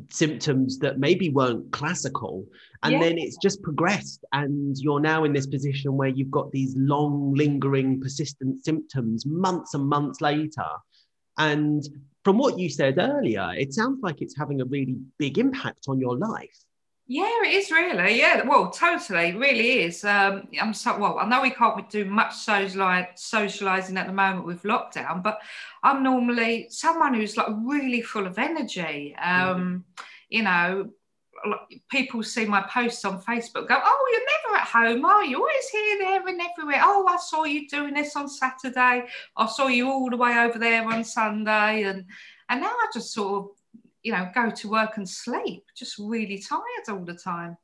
symptoms 0.08 0.78
that 0.78 0.98
maybe 0.98 1.28
weren't 1.28 1.70
classical 1.70 2.46
and 2.82 2.94
yeah. 2.94 2.98
then 2.98 3.18
it's 3.18 3.36
just 3.42 3.62
progressed 3.62 4.24
and 4.32 4.74
you're 4.78 5.00
now 5.00 5.24
in 5.24 5.34
this 5.34 5.46
position 5.46 5.98
where 5.98 6.08
you've 6.08 6.30
got 6.30 6.50
these 6.50 6.74
long 6.78 7.34
lingering 7.34 8.00
persistent 8.00 8.64
symptoms 8.64 9.26
months 9.26 9.74
and 9.74 9.84
months 9.86 10.22
later 10.22 10.64
and 11.36 11.86
from 12.24 12.38
what 12.38 12.58
you 12.58 12.68
said 12.68 12.98
earlier, 12.98 13.52
it 13.56 13.72
sounds 13.72 14.00
like 14.02 14.22
it's 14.22 14.36
having 14.36 14.60
a 14.60 14.64
really 14.64 14.96
big 15.18 15.38
impact 15.38 15.86
on 15.88 15.98
your 15.98 16.16
life. 16.16 16.56
Yeah, 17.06 17.42
it 17.44 17.52
is 17.52 17.70
really. 17.70 18.18
Yeah, 18.18 18.46
well, 18.46 18.70
totally, 18.70 19.34
really 19.34 19.82
is. 19.82 20.04
Um, 20.04 20.48
I'm 20.60 20.72
so 20.72 20.96
well. 20.98 21.18
I 21.18 21.28
know 21.28 21.42
we 21.42 21.50
can't 21.50 21.88
do 21.90 22.04
much 22.04 22.34
socializing 22.34 23.96
at 23.96 24.06
the 24.06 24.12
moment 24.12 24.46
with 24.46 24.62
lockdown, 24.62 25.22
but 25.22 25.40
I'm 25.82 26.02
normally 26.02 26.68
someone 26.70 27.14
who's 27.14 27.36
like 27.36 27.48
really 27.64 28.02
full 28.02 28.26
of 28.26 28.38
energy. 28.38 29.16
Um, 29.16 29.84
mm. 29.96 30.02
You 30.30 30.42
know, 30.44 30.90
people 31.90 32.22
see 32.22 32.46
my 32.46 32.62
posts 32.62 33.04
on 33.04 33.20
Facebook 33.20 33.68
go, 33.68 33.78
Oh, 33.82 34.08
you're 34.12 34.54
never 34.54 34.62
at 34.62 34.68
home, 34.68 35.04
are 35.04 35.24
you? 35.24 35.38
Always 35.38 35.68
here, 35.68 35.98
there, 35.98 36.26
and 36.26 36.40
everywhere. 36.40 36.80
Oh, 36.82 37.06
I 37.08 37.16
saw 37.16 37.44
you 37.44 37.68
doing 37.68 37.94
this 37.94 38.16
on 38.16 38.28
Saturday. 38.28 39.04
I 39.36 39.46
saw 39.46 39.66
you 39.66 39.90
all 39.90 40.08
the 40.08 40.16
way 40.16 40.38
over 40.38 40.58
there 40.58 40.86
on 40.88 41.04
Sunday. 41.04 41.82
And 41.82 42.04
and 42.48 42.60
now 42.60 42.68
I 42.68 42.86
just 42.94 43.12
sort 43.12 43.44
of, 43.44 43.50
you 44.02 44.12
know, 44.12 44.28
go 44.34 44.50
to 44.50 44.68
work 44.68 44.96
and 44.96 45.08
sleep, 45.08 45.64
just 45.76 45.96
really 45.98 46.38
tired 46.38 46.88
all 46.88 47.04
the 47.04 47.14
time. 47.14 47.56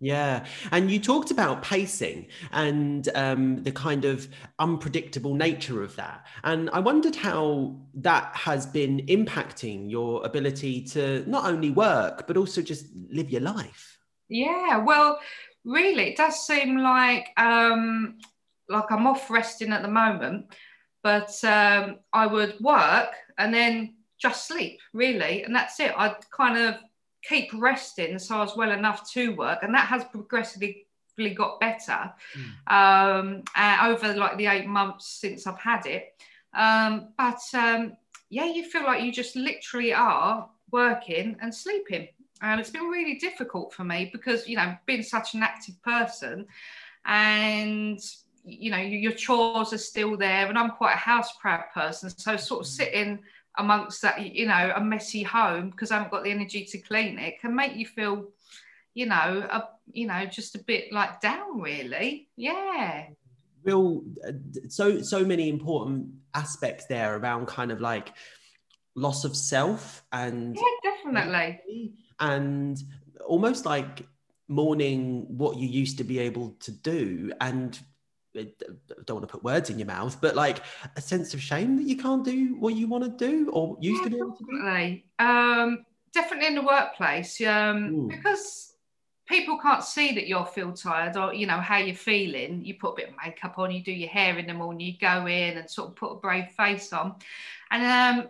Yeah. 0.00 0.44
And 0.70 0.90
you 0.90 0.98
talked 0.98 1.30
about 1.30 1.62
pacing 1.62 2.26
and 2.52 3.08
um, 3.14 3.62
the 3.62 3.72
kind 3.72 4.04
of 4.04 4.28
unpredictable 4.58 5.34
nature 5.34 5.82
of 5.82 5.96
that. 5.96 6.26
And 6.42 6.68
I 6.70 6.80
wondered 6.80 7.16
how 7.16 7.80
that 7.94 8.34
has 8.36 8.66
been 8.66 9.06
impacting 9.06 9.90
your 9.90 10.24
ability 10.26 10.82
to 10.88 11.24
not 11.28 11.46
only 11.46 11.70
work, 11.70 12.26
but 12.26 12.36
also 12.36 12.60
just 12.60 12.86
live 13.10 13.30
your 13.30 13.40
life. 13.40 13.98
Yeah. 14.28 14.78
Well, 14.78 15.20
really, 15.64 16.10
it 16.10 16.16
does 16.16 16.46
seem 16.46 16.78
like 16.78 17.28
um, 17.36 18.18
like 18.68 18.90
I'm 18.90 19.06
off 19.06 19.30
resting 19.30 19.72
at 19.72 19.82
the 19.82 19.88
moment, 19.88 20.46
but 21.02 21.32
um, 21.44 22.00
I 22.12 22.26
would 22.26 22.60
work 22.60 23.14
and 23.38 23.54
then 23.54 23.94
just 24.24 24.48
sleep, 24.48 24.80
really. 24.92 25.44
And 25.44 25.54
that's 25.54 25.78
it. 25.80 25.92
I'd 25.96 26.16
kind 26.30 26.56
of 26.58 26.76
keep 27.22 27.50
resting 27.54 28.18
so 28.18 28.36
I 28.36 28.40
was 28.40 28.56
well 28.56 28.72
enough 28.72 29.00
to 29.12 29.34
work, 29.34 29.60
and 29.62 29.74
that 29.74 29.86
has 29.86 30.04
progressively 30.04 30.86
got 31.36 31.60
better 31.60 32.12
mm. 32.36 32.48
um, 32.66 33.42
over 33.88 34.14
like 34.14 34.36
the 34.36 34.46
eight 34.46 34.66
months 34.66 35.06
since 35.20 35.46
I've 35.46 35.60
had 35.60 35.86
it. 35.86 36.04
Um, 36.54 37.08
but 37.16 37.40
um, 37.54 37.96
yeah, 38.30 38.46
you 38.46 38.64
feel 38.64 38.84
like 38.84 39.02
you 39.02 39.12
just 39.12 39.36
literally 39.36 39.92
are 39.92 40.48
working 40.70 41.36
and 41.40 41.54
sleeping. 41.54 42.08
And 42.42 42.60
it's 42.60 42.70
been 42.70 42.88
really 42.88 43.16
difficult 43.18 43.72
for 43.72 43.84
me 43.84 44.10
because, 44.12 44.48
you 44.48 44.56
know, 44.56 44.76
being 44.86 45.02
such 45.02 45.34
an 45.34 45.42
active 45.42 45.80
person 45.82 46.46
and, 47.04 48.00
you 48.44 48.70
know, 48.70 48.78
your 48.78 49.12
chores 49.12 49.72
are 49.72 49.78
still 49.78 50.16
there. 50.16 50.46
And 50.48 50.58
I'm 50.58 50.70
quite 50.70 50.94
a 50.94 50.98
house 50.98 51.32
proud 51.40 51.64
person. 51.72 52.10
So, 52.10 52.36
sort 52.36 52.60
of 52.60 52.66
hmm. 52.66 52.72
sitting 52.72 53.18
amongst 53.56 54.02
that, 54.02 54.20
you 54.34 54.46
know, 54.46 54.72
a 54.74 54.80
messy 54.80 55.22
home 55.22 55.70
because 55.70 55.90
I 55.90 55.96
haven't 55.96 56.10
got 56.10 56.24
the 56.24 56.30
energy 56.30 56.64
to 56.64 56.78
clean 56.78 57.18
it 57.18 57.40
can 57.40 57.54
make 57.54 57.76
you 57.76 57.86
feel, 57.86 58.30
you 58.94 59.06
know, 59.06 59.14
a, 59.50 59.68
you 59.92 60.06
know, 60.06 60.26
just 60.26 60.54
a 60.56 60.58
bit 60.58 60.92
like 60.92 61.20
down, 61.20 61.60
really. 61.60 62.28
Yeah. 62.36 63.06
Real, 63.62 64.02
so 64.68 65.00
so 65.00 65.24
many 65.24 65.48
important 65.48 66.08
aspects 66.34 66.86
there 66.86 67.16
around 67.16 67.46
kind 67.46 67.72
of 67.72 67.80
like 67.80 68.12
loss 68.94 69.24
of 69.24 69.34
self 69.34 70.04
and 70.12 70.54
yeah, 70.54 70.90
definitely, 70.92 71.94
and 72.20 72.82
almost 73.26 73.64
like 73.64 74.06
mourning 74.48 75.24
what 75.28 75.56
you 75.56 75.66
used 75.66 75.96
to 75.98 76.04
be 76.04 76.18
able 76.18 76.54
to 76.60 76.70
do 76.70 77.32
and 77.40 77.80
I 78.36 78.46
don't 79.04 79.16
want 79.16 79.28
to 79.28 79.32
put 79.32 79.44
words 79.44 79.70
in 79.70 79.78
your 79.78 79.86
mouth, 79.86 80.20
but 80.20 80.34
like 80.34 80.58
a 80.96 81.00
sense 81.00 81.34
of 81.34 81.40
shame 81.40 81.76
that 81.76 81.86
you 81.86 81.96
can't 81.96 82.24
do 82.24 82.56
what 82.58 82.74
you 82.74 82.88
want 82.88 83.04
to 83.04 83.10
do 83.10 83.50
or 83.50 83.76
used 83.80 84.02
yeah, 84.02 84.04
to 84.04 84.10
be 84.10 84.16
able 84.16 84.32
to 84.32 84.44
definitely. 84.44 85.04
do? 85.18 85.24
Um, 85.24 85.86
definitely 86.12 86.46
in 86.48 86.54
the 86.54 86.62
workplace, 86.62 87.40
um, 87.42 88.08
because 88.08 88.74
people 89.26 89.58
can't 89.58 89.82
see 89.82 90.14
that 90.14 90.26
you're 90.26 90.44
feel 90.44 90.72
tired 90.72 91.16
or 91.16 91.32
you 91.32 91.46
know 91.46 91.58
how 91.58 91.78
you're 91.78 91.94
feeling. 91.94 92.64
You 92.64 92.74
put 92.74 92.92
a 92.92 92.96
bit 92.96 93.08
of 93.10 93.14
makeup 93.24 93.58
on, 93.58 93.70
you 93.70 93.82
do 93.82 93.92
your 93.92 94.10
hair 94.10 94.38
in 94.38 94.46
the 94.46 94.54
morning, 94.54 94.86
you 94.86 94.98
go 95.00 95.26
in 95.26 95.58
and 95.58 95.70
sort 95.70 95.90
of 95.90 95.96
put 95.96 96.12
a 96.12 96.16
brave 96.16 96.48
face 96.56 96.92
on, 96.92 97.14
and 97.70 97.82
um, 97.82 98.28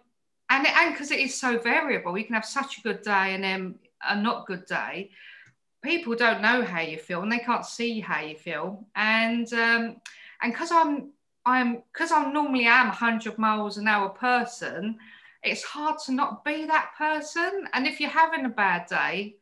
and 0.51 0.67
and 0.67 0.93
because 0.93 1.11
it 1.11 1.21
is 1.21 1.39
so 1.39 1.59
variable, 1.59 2.17
you 2.19 2.25
can 2.25 2.35
have 2.35 2.45
such 2.45 2.79
a 2.79 2.83
good 2.83 3.03
day 3.03 3.35
and 3.35 3.43
then 3.43 3.77
a 4.07 4.21
not 4.21 4.47
good 4.47 4.67
day 4.67 5.11
people 5.85 6.17
don't 6.17 6.43
know 6.43 6.65
how 6.65 6.81
you 6.81 6.99
feel 6.99 7.23
and 7.23 7.31
they 7.31 7.39
can't 7.39 7.67
see 7.67 8.01
how 8.01 8.21
you 8.21 8.35
feel. 8.35 8.85
And 8.97 9.53
um, 9.53 9.97
and 10.43 10.53
because 10.53 10.73
i'm 10.73 11.11
i'm 11.47 11.83
because 11.93 12.11
i'm 12.13 12.33
normally 12.33 12.67
am 12.67 12.87
100 12.87 13.39
miles 13.39 13.77
an 13.77 13.89
hour 13.89 14.09
person 14.09 14.97
it's 15.43 15.63
hard 15.63 15.99
to 16.07 16.13
not 16.13 16.43
be 16.43 16.65
that 16.65 16.93
person. 16.97 17.69
And 17.75 17.87
if 17.87 18.01
you're 18.01 18.09
having 18.09 18.47
a 18.47 18.51
bad 18.51 18.87
day 18.87 19.37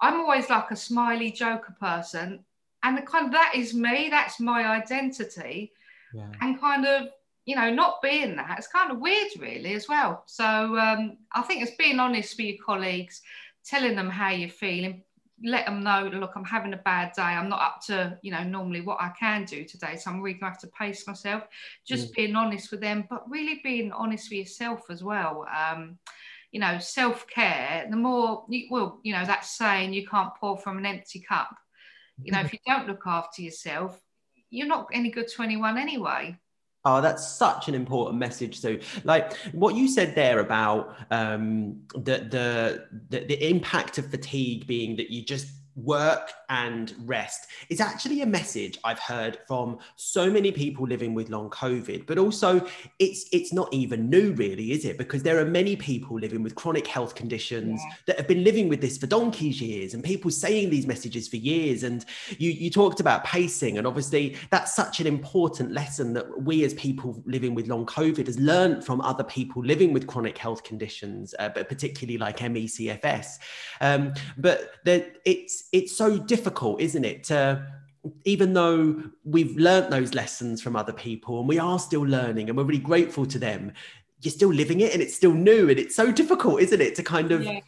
i'm 0.00 0.20
always 0.20 0.50
like 0.50 0.70
a 0.70 0.76
smiley 0.76 1.30
joker 1.30 1.74
person. 1.78 2.44
And 2.82 2.98
the 2.98 3.02
kind 3.02 3.26
of 3.26 3.32
that 3.32 3.52
is 3.54 3.72
me 3.72 4.08
that's 4.10 4.40
my 4.40 4.66
identity. 4.66 5.72
Yeah. 6.12 6.30
and 6.40 6.60
kind 6.60 6.86
of 6.86 7.08
you 7.44 7.56
know 7.56 7.68
not 7.68 8.00
being 8.00 8.36
that 8.36 8.56
it's 8.56 8.68
kind 8.68 8.92
of 8.92 9.00
weird 9.00 9.28
really 9.38 9.74
as 9.74 9.88
well. 9.88 10.22
So 10.26 10.44
um, 10.78 11.16
i 11.32 11.42
think 11.42 11.62
it's 11.62 11.76
being 11.76 11.98
honest 12.00 12.36
with 12.36 12.46
your 12.46 12.64
colleagues 12.64 13.22
telling 13.64 13.96
them 13.96 14.10
how 14.10 14.30
you're 14.30 14.48
feeling 14.48 15.02
let 15.44 15.66
them 15.66 15.82
know, 15.82 16.10
look, 16.12 16.32
I'm 16.34 16.44
having 16.44 16.72
a 16.72 16.78
bad 16.78 17.12
day. 17.12 17.22
I'm 17.22 17.48
not 17.48 17.60
up 17.60 17.80
to, 17.86 18.18
you 18.22 18.32
know, 18.32 18.42
normally 18.42 18.80
what 18.80 19.00
I 19.00 19.10
can 19.18 19.44
do 19.44 19.64
today. 19.64 19.96
So 19.96 20.10
I'm 20.10 20.20
really 20.20 20.38
going 20.38 20.52
to 20.52 20.54
have 20.54 20.60
to 20.60 20.76
pace 20.78 21.06
myself. 21.06 21.44
Just 21.86 22.10
mm. 22.10 22.16
being 22.16 22.36
honest 22.36 22.70
with 22.70 22.80
them, 22.80 23.06
but 23.10 23.28
really 23.28 23.60
being 23.62 23.92
honest 23.92 24.30
with 24.30 24.38
yourself 24.38 24.86
as 24.90 25.04
well. 25.04 25.46
Um, 25.54 25.98
you 26.50 26.60
know, 26.60 26.78
self 26.78 27.26
care, 27.26 27.86
the 27.90 27.96
more, 27.96 28.44
you, 28.48 28.68
well, 28.70 29.00
you 29.02 29.12
know, 29.12 29.24
that 29.24 29.44
saying 29.44 29.92
you 29.92 30.06
can't 30.06 30.34
pour 30.36 30.56
from 30.56 30.78
an 30.78 30.86
empty 30.86 31.20
cup. 31.20 31.54
You 32.22 32.32
know, 32.32 32.40
if 32.40 32.52
you 32.52 32.58
don't 32.66 32.86
look 32.86 33.02
after 33.06 33.42
yourself, 33.42 34.00
you're 34.50 34.66
not 34.66 34.88
any 34.92 35.10
good 35.10 35.28
to 35.28 35.42
anyone 35.42 35.76
anyway. 35.76 36.38
Oh, 36.86 37.00
that's 37.00 37.26
such 37.26 37.68
an 37.68 37.74
important 37.74 38.18
message. 38.18 38.60
So, 38.60 38.78
like 39.04 39.34
what 39.52 39.74
you 39.74 39.88
said 39.88 40.14
there 40.14 40.38
about 40.38 40.94
um, 41.10 41.80
the, 41.94 42.18
the 42.30 42.86
the 43.08 43.20
the 43.20 43.48
impact 43.48 43.96
of 43.96 44.06
fatigue 44.10 44.66
being 44.66 44.96
that 44.96 45.10
you 45.10 45.24
just 45.24 45.46
work 45.76 46.32
and 46.48 46.94
rest 47.04 47.48
is 47.68 47.80
actually 47.80 48.22
a 48.22 48.26
message 48.26 48.78
I've 48.84 48.98
heard 48.98 49.38
from 49.48 49.78
so 49.96 50.30
many 50.30 50.52
people 50.52 50.86
living 50.86 51.14
with 51.14 51.30
long 51.30 51.50
COVID, 51.50 52.06
but 52.06 52.18
also 52.18 52.64
it's 52.98 53.26
it's 53.32 53.52
not 53.52 53.72
even 53.72 54.08
new 54.08 54.32
really, 54.32 54.72
is 54.72 54.84
it? 54.84 54.98
Because 54.98 55.22
there 55.22 55.38
are 55.38 55.44
many 55.44 55.74
people 55.76 56.18
living 56.18 56.42
with 56.42 56.54
chronic 56.54 56.86
health 56.86 57.14
conditions 57.14 57.80
yeah. 57.82 57.94
that 58.06 58.16
have 58.18 58.28
been 58.28 58.44
living 58.44 58.68
with 58.68 58.80
this 58.80 58.98
for 58.98 59.06
donkey's 59.06 59.60
years 59.60 59.94
and 59.94 60.04
people 60.04 60.30
saying 60.30 60.70
these 60.70 60.86
messages 60.86 61.28
for 61.28 61.36
years. 61.36 61.82
And 61.82 62.04
you 62.38 62.50
you 62.50 62.70
talked 62.70 63.00
about 63.00 63.24
pacing, 63.24 63.78
and 63.78 63.86
obviously 63.86 64.36
that's 64.50 64.74
such 64.74 65.00
an 65.00 65.06
important 65.06 65.72
lesson 65.72 66.12
that 66.14 66.42
we 66.42 66.64
as 66.64 66.74
people 66.74 67.22
living 67.26 67.54
with 67.54 67.66
long 67.66 67.86
COVID 67.86 68.26
has 68.26 68.38
learned 68.38 68.84
from 68.84 69.00
other 69.00 69.24
people 69.24 69.64
living 69.64 69.92
with 69.92 70.06
chronic 70.06 70.38
health 70.38 70.62
conditions, 70.62 71.34
uh, 71.38 71.48
but 71.48 71.68
particularly 71.68 72.18
like 72.18 72.40
ME/CFS. 72.40 73.38
Um, 73.80 74.14
but 74.38 74.72
that 74.84 75.16
it's 75.24 75.63
it's 75.74 75.94
so 75.94 76.16
difficult, 76.16 76.80
isn't 76.80 77.04
it? 77.04 77.24
To, 77.24 77.66
even 78.24 78.52
though 78.52 79.02
we've 79.24 79.56
learnt 79.56 79.90
those 79.90 80.14
lessons 80.14 80.62
from 80.62 80.76
other 80.76 80.92
people 80.92 81.40
and 81.40 81.48
we 81.48 81.58
are 81.58 81.80
still 81.80 82.02
learning 82.02 82.48
and 82.48 82.56
we're 82.56 82.64
really 82.64 82.78
grateful 82.78 83.26
to 83.26 83.40
them, 83.40 83.72
you're 84.20 84.30
still 84.30 84.52
living 84.52 84.80
it 84.80 84.92
and 84.94 85.02
it's 85.02 85.16
still 85.16 85.32
new 85.32 85.68
and 85.68 85.80
it's 85.80 85.96
so 85.96 86.12
difficult, 86.12 86.60
isn't 86.60 86.80
it, 86.80 86.94
to 86.94 87.02
kind 87.02 87.32
of 87.32 87.42
yeah. 87.42 87.58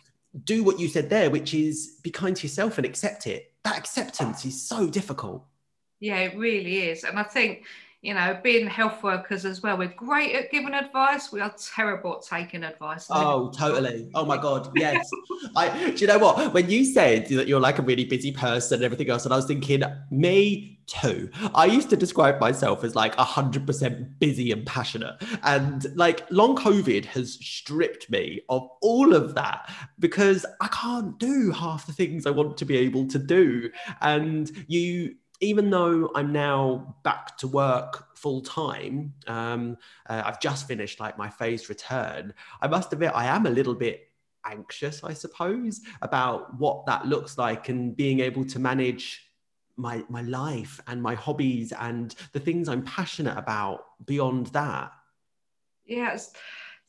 do 0.44 0.62
what 0.62 0.78
you 0.78 0.86
said 0.86 1.10
there, 1.10 1.30
which 1.30 1.52
is 1.52 1.98
be 2.04 2.10
kind 2.10 2.36
to 2.36 2.46
yourself 2.46 2.78
and 2.78 2.86
accept 2.86 3.26
it. 3.26 3.52
That 3.64 3.76
acceptance 3.76 4.44
is 4.44 4.62
so 4.62 4.88
difficult. 4.88 5.44
Yeah, 5.98 6.18
it 6.18 6.36
really 6.36 6.88
is. 6.88 7.02
And 7.02 7.18
I 7.18 7.24
think 7.24 7.64
you 8.02 8.14
know, 8.14 8.38
being 8.42 8.66
health 8.66 9.02
workers 9.02 9.44
as 9.44 9.62
well, 9.62 9.78
we're 9.78 9.88
great 9.88 10.34
at 10.34 10.50
giving 10.50 10.74
advice. 10.74 11.32
We 11.32 11.40
are 11.40 11.54
terrible 11.74 12.16
at 12.16 12.22
taking 12.22 12.62
advice. 12.62 13.06
Oh, 13.10 13.50
totally. 13.50 14.10
Oh 14.14 14.24
my 14.24 14.36
God. 14.36 14.70
Yes. 14.76 15.08
I, 15.56 15.90
do 15.90 15.96
you 15.96 16.06
know 16.06 16.18
what? 16.18 16.52
When 16.52 16.70
you 16.70 16.84
said 16.84 17.26
that 17.28 17.48
you're 17.48 17.60
like 17.60 17.78
a 17.78 17.82
really 17.82 18.04
busy 18.04 18.32
person 18.32 18.76
and 18.76 18.84
everything 18.84 19.10
else, 19.10 19.24
and 19.24 19.32
I 19.32 19.36
was 19.36 19.46
thinking, 19.46 19.82
me 20.10 20.76
too. 20.86 21.30
I 21.54 21.66
used 21.66 21.90
to 21.90 21.96
describe 21.96 22.40
myself 22.40 22.84
as 22.84 22.94
like 22.94 23.16
100% 23.16 24.18
busy 24.18 24.52
and 24.52 24.64
passionate. 24.66 25.16
And 25.42 25.86
like 25.96 26.30
long 26.30 26.56
COVID 26.56 27.04
has 27.06 27.34
stripped 27.34 28.08
me 28.10 28.42
of 28.48 28.68
all 28.82 29.14
of 29.14 29.34
that 29.34 29.70
because 29.98 30.46
I 30.60 30.68
can't 30.68 31.18
do 31.18 31.50
half 31.50 31.86
the 31.86 31.92
things 31.92 32.26
I 32.26 32.30
want 32.30 32.56
to 32.58 32.64
be 32.64 32.76
able 32.76 33.06
to 33.08 33.18
do. 33.18 33.70
And 34.00 34.50
you, 34.68 35.16
even 35.40 35.70
though 35.70 36.10
I'm 36.14 36.32
now 36.32 36.96
back 37.02 37.36
to 37.38 37.48
work 37.48 38.16
full 38.16 38.40
time, 38.40 39.14
um, 39.26 39.76
uh, 40.08 40.22
I've 40.24 40.40
just 40.40 40.66
finished 40.66 41.00
like 41.00 41.18
my 41.18 41.28
phased 41.28 41.68
return. 41.68 42.34
I 42.60 42.68
must 42.68 42.92
admit, 42.92 43.12
I 43.14 43.26
am 43.26 43.46
a 43.46 43.50
little 43.50 43.74
bit 43.74 44.08
anxious, 44.44 45.02
I 45.04 45.12
suppose, 45.12 45.80
about 46.02 46.58
what 46.58 46.86
that 46.86 47.06
looks 47.06 47.36
like 47.36 47.68
and 47.68 47.96
being 47.96 48.20
able 48.20 48.44
to 48.46 48.58
manage 48.58 49.22
my 49.78 50.02
my 50.08 50.22
life 50.22 50.80
and 50.86 51.02
my 51.02 51.14
hobbies 51.14 51.72
and 51.72 52.14
the 52.32 52.40
things 52.40 52.68
I'm 52.68 52.82
passionate 52.82 53.36
about 53.36 53.84
beyond 54.06 54.46
that. 54.48 54.92
Yeah, 55.84 56.14
it's, 56.14 56.32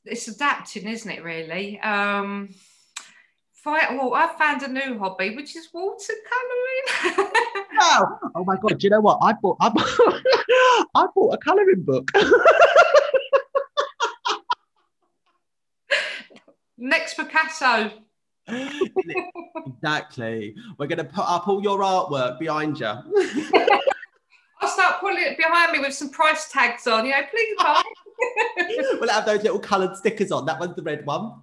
it's 0.05 0.27
adapting, 0.27 0.87
isn't 0.87 1.11
it? 1.11 1.23
Really. 1.23 1.79
Um, 1.81 2.49
well, 3.67 4.13
I 4.13 4.27
found 4.37 4.63
a 4.63 4.67
new 4.67 4.97
hobby, 4.97 5.35
which 5.35 5.55
is 5.55 5.69
watercoloring. 5.73 7.17
wow! 7.79 8.19
Oh 8.35 8.43
my 8.45 8.57
god! 8.57 8.79
Do 8.79 8.85
you 8.85 8.89
know 8.89 9.01
what? 9.01 9.19
I 9.21 9.33
bought 9.33 9.57
I 9.59 9.69
bought, 9.69 9.85
I 10.95 11.07
bought 11.13 11.33
a 11.33 11.37
colouring 11.37 11.83
book. 11.83 12.09
Next 16.77 17.15
Picasso. 17.15 17.91
exactly. 18.47 20.55
We're 20.77 20.87
going 20.87 20.99
to 20.99 21.03
put 21.03 21.27
up 21.27 21.47
all 21.47 21.61
your 21.61 21.79
artwork 21.79 22.39
behind 22.39 22.79
you. 22.79 22.85
I'll 22.85 24.69
start 24.69 25.01
pulling 25.01 25.23
it 25.23 25.37
behind 25.37 25.71
me 25.71 25.79
with 25.79 25.93
some 25.93 26.11
price 26.11 26.49
tags 26.51 26.87
on. 26.87 27.05
You 27.05 27.11
know, 27.11 27.21
please 27.31 27.55
buy. 27.57 27.81
we'll 28.99 29.09
have 29.09 29.25
those 29.25 29.41
little 29.41 29.59
coloured 29.59 29.97
stickers 29.97 30.31
on. 30.31 30.45
That 30.45 30.59
one's 30.59 30.75
the 30.75 30.83
red 30.83 31.03
one. 31.05 31.33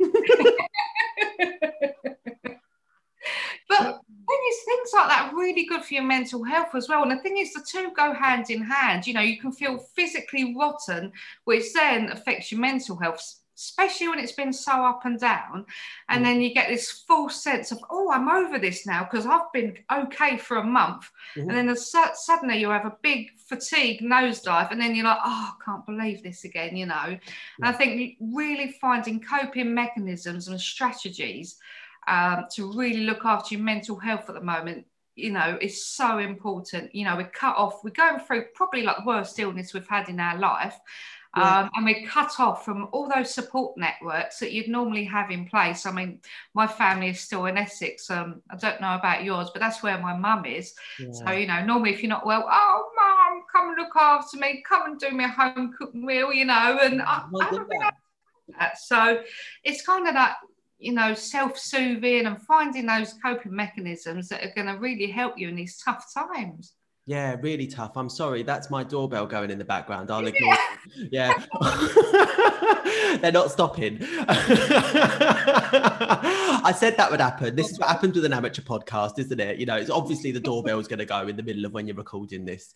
Like 3.71 5.09
that 5.09 5.33
really 5.35 5.66
good 5.66 5.85
for 5.85 5.94
your 5.94 6.04
mental 6.04 6.44
health 6.44 6.75
as 6.75 6.88
well. 6.88 7.02
And 7.02 7.11
the 7.11 7.23
thing 7.23 7.38
is, 7.38 7.52
the 7.52 7.66
two 7.68 7.92
go 7.97 8.14
hand 8.14 8.50
in 8.50 8.62
hand. 8.62 9.06
You 9.06 9.14
know, 9.14 9.21
you 9.21 9.38
can 9.38 9.52
feel 9.52 9.78
physically 9.78 10.54
rotten, 10.56 11.12
which 11.44 11.73
then 11.73 12.11
affects 12.11 12.52
your 12.52 12.61
mental 12.61 12.97
health 12.97 13.40
especially 13.56 14.09
when 14.09 14.18
it's 14.18 14.33
been 14.33 14.52
so 14.52 14.85
up 14.85 15.04
and 15.04 15.18
down. 15.18 15.64
And 16.09 16.21
mm. 16.21 16.25
then 16.25 16.40
you 16.40 16.52
get 16.52 16.68
this 16.68 17.04
false 17.06 17.42
sense 17.42 17.71
of, 17.71 17.78
oh, 17.90 18.11
I'm 18.11 18.28
over 18.28 18.59
this 18.59 18.87
now 18.87 19.04
because 19.04 19.26
I've 19.26 19.52
been 19.52 19.76
okay 19.92 20.37
for 20.37 20.56
a 20.56 20.64
month. 20.64 21.11
Mm-hmm. 21.37 21.49
And 21.49 21.50
then 21.50 21.66
the, 21.66 21.76
suddenly 21.76 22.59
you 22.59 22.71
have 22.71 22.85
a 22.85 22.97
big 23.02 23.30
fatigue 23.38 24.00
nosedive, 24.00 24.71
and 24.71 24.80
then 24.80 24.94
you're 24.94 25.04
like, 25.04 25.18
oh, 25.25 25.52
I 25.52 25.64
can't 25.64 25.87
believe 25.87 26.23
this 26.23 26.44
again, 26.44 26.76
you 26.76 26.87
know. 26.87 26.94
Yeah. 27.06 27.18
And 27.59 27.66
I 27.66 27.73
think 27.73 28.16
really 28.21 28.73
finding 28.80 29.21
coping 29.21 29.73
mechanisms 29.73 30.49
and 30.49 30.61
strategies 30.61 31.56
um, 32.06 32.46
to 32.54 32.73
really 32.73 33.04
look 33.04 33.25
after 33.25 33.54
your 33.54 33.64
mental 33.64 33.96
health 33.96 34.28
at 34.28 34.34
the 34.34 34.40
moment 34.40 34.87
you 35.16 35.30
know, 35.30 35.58
is 35.61 35.87
so 35.87 36.18
important. 36.18 36.94
You 36.94 37.04
know, 37.04 37.16
we're 37.16 37.28
cut 37.28 37.56
off, 37.56 37.84
we're 37.84 37.90
going 37.90 38.20
through 38.20 38.46
probably 38.54 38.82
like 38.82 38.96
the 38.99 39.04
worst 39.04 39.38
illness 39.38 39.73
we've 39.73 39.87
had 39.87 40.08
in 40.08 40.18
our 40.18 40.38
life. 40.38 40.76
Yeah. 41.37 41.61
Um, 41.61 41.70
and 41.75 41.84
we're 41.84 42.06
cut 42.06 42.38
off 42.38 42.64
from 42.64 42.88
all 42.92 43.11
those 43.12 43.34
support 43.34 43.76
networks 43.76 44.38
that 44.38 44.52
you'd 44.52 44.68
normally 44.68 45.04
have 45.04 45.32
in 45.32 45.46
place. 45.46 45.84
I 45.84 45.90
mean, 45.90 46.20
my 46.54 46.66
family 46.66 47.08
is 47.08 47.20
still 47.20 47.46
in 47.46 47.56
Essex. 47.56 48.08
Um, 48.08 48.40
I 48.50 48.56
don't 48.56 48.80
know 48.80 48.94
about 48.94 49.25
yours, 49.25 49.50
but 49.52 49.58
that's 49.58 49.82
where 49.82 49.99
my 49.99 50.16
mum 50.16 50.46
is. 50.46 50.75
Yeah. 50.99 51.11
So, 51.12 51.30
you 51.32 51.49
know, 51.49 51.64
normally 51.64 51.92
if 51.92 52.02
you're 52.02 52.11
not 52.11 52.25
well, 52.25 52.46
oh, 52.49 52.90
mum, 52.96 53.42
come 53.50 53.70
and 53.70 53.78
look 53.78 53.96
after 53.96 54.37
me, 54.37 54.62
come 54.68 54.87
and 54.87 54.99
do 54.99 55.11
me 55.11 55.25
a 55.25 55.28
home 55.28 55.73
cooked 55.76 55.96
meal, 55.96 56.32
you 56.32 56.44
know, 56.44 56.78
and 56.80 57.02
I, 57.02 57.25
I 57.40 57.90
that. 58.58 58.78
So 58.78 59.23
it's 59.64 59.84
kind 59.84 60.06
of 60.06 60.14
that 60.14 60.37
you 60.84 60.92
know, 60.92 61.14
self-soothing 61.14 62.26
and 62.26 62.40
finding 62.42 62.86
those 62.86 63.14
coping 63.22 63.54
mechanisms 63.54 64.28
that 64.28 64.44
are 64.44 64.52
going 64.54 64.66
to 64.66 64.74
really 64.74 65.10
help 65.10 65.38
you 65.38 65.48
in 65.48 65.56
these 65.56 65.78
tough 65.78 66.04
times. 66.12 66.74
Yeah, 67.06 67.36
really 67.40 67.66
tough. 67.66 67.96
I'm 67.96 68.08
sorry. 68.08 68.42
That's 68.42 68.70
my 68.70 68.82
doorbell 68.82 69.26
going 69.26 69.50
in 69.50 69.58
the 69.58 69.64
background. 69.64 70.10
I'll 70.10 70.26
ignore 70.26 70.56
yeah. 71.10 71.34
Yeah. 71.60 73.18
They're 73.20 73.30
not 73.30 73.50
stopping. 73.50 73.98
I 76.66 76.72
said 76.74 76.96
that 76.96 77.10
would 77.10 77.20
happen. 77.20 77.56
This 77.56 77.70
is 77.70 77.78
what 77.78 77.90
happens 77.90 78.14
with 78.14 78.24
an 78.24 78.32
amateur 78.32 78.62
podcast, 78.62 79.18
isn't 79.18 79.38
it? 79.38 79.58
You 79.58 79.66
know, 79.66 79.76
it's 79.76 79.90
obviously 79.90 80.32
the 80.32 80.40
doorbell's 80.40 80.88
going 80.88 80.98
to 81.00 81.04
go 81.04 81.28
in 81.28 81.36
the 81.36 81.42
middle 81.42 81.66
of 81.66 81.72
when 81.72 81.86
you're 81.86 81.96
recording 81.96 82.46
this. 82.46 82.72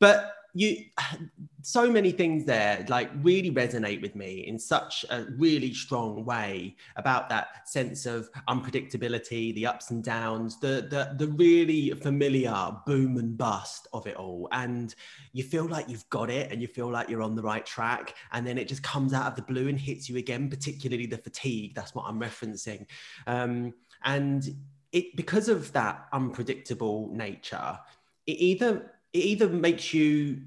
But 0.00 0.32
you 0.54 0.84
so 1.66 1.90
many 1.90 2.10
things 2.10 2.44
there 2.44 2.84
like 2.90 3.10
really 3.22 3.50
resonate 3.50 4.02
with 4.02 4.14
me 4.14 4.46
in 4.46 4.58
such 4.58 5.02
a 5.08 5.24
really 5.38 5.72
strong 5.72 6.22
way 6.26 6.76
about 6.96 7.30
that 7.30 7.66
sense 7.66 8.04
of 8.04 8.28
unpredictability 8.50 9.54
the 9.54 9.64
ups 9.64 9.90
and 9.90 10.04
downs 10.04 10.60
the 10.60 10.86
the, 10.90 11.14
the 11.16 11.32
really 11.32 11.90
familiar 11.92 12.54
boom 12.86 13.16
and 13.16 13.38
bust 13.38 13.88
of 13.92 14.06
it 14.06 14.16
all. 14.16 14.46
And 14.52 14.94
you 15.32 15.42
feel 15.42 15.66
like 15.66 15.88
you've 15.88 16.08
got 16.10 16.30
it 16.30 16.52
and 16.52 16.60
you 16.60 16.68
feel 16.68 16.90
like 16.90 17.08
you're 17.08 17.22
on 17.22 17.34
the 17.34 17.42
right 17.42 17.64
track 17.64 18.14
and 18.32 18.46
then 18.46 18.58
it 18.58 18.68
just 18.68 18.82
comes 18.82 19.14
out 19.14 19.26
of 19.26 19.36
the 19.36 19.42
blue 19.42 19.68
and 19.68 19.80
hits 19.80 20.08
you 20.08 20.18
again 20.18 20.50
particularly 20.50 21.06
the 21.06 21.18
fatigue. 21.18 21.74
That's 21.74 21.94
what 21.94 22.04
i'm 22.06 22.20
referencing. 22.20 22.86
Um, 23.26 23.72
and 24.04 24.54
it 24.92 25.16
because 25.16 25.48
of 25.48 25.72
that 25.72 26.06
unpredictable 26.12 27.10
nature 27.12 27.78
it 28.26 28.32
either 28.32 28.93
it 29.14 29.24
either 29.24 29.48
makes 29.48 29.94
you 29.94 30.42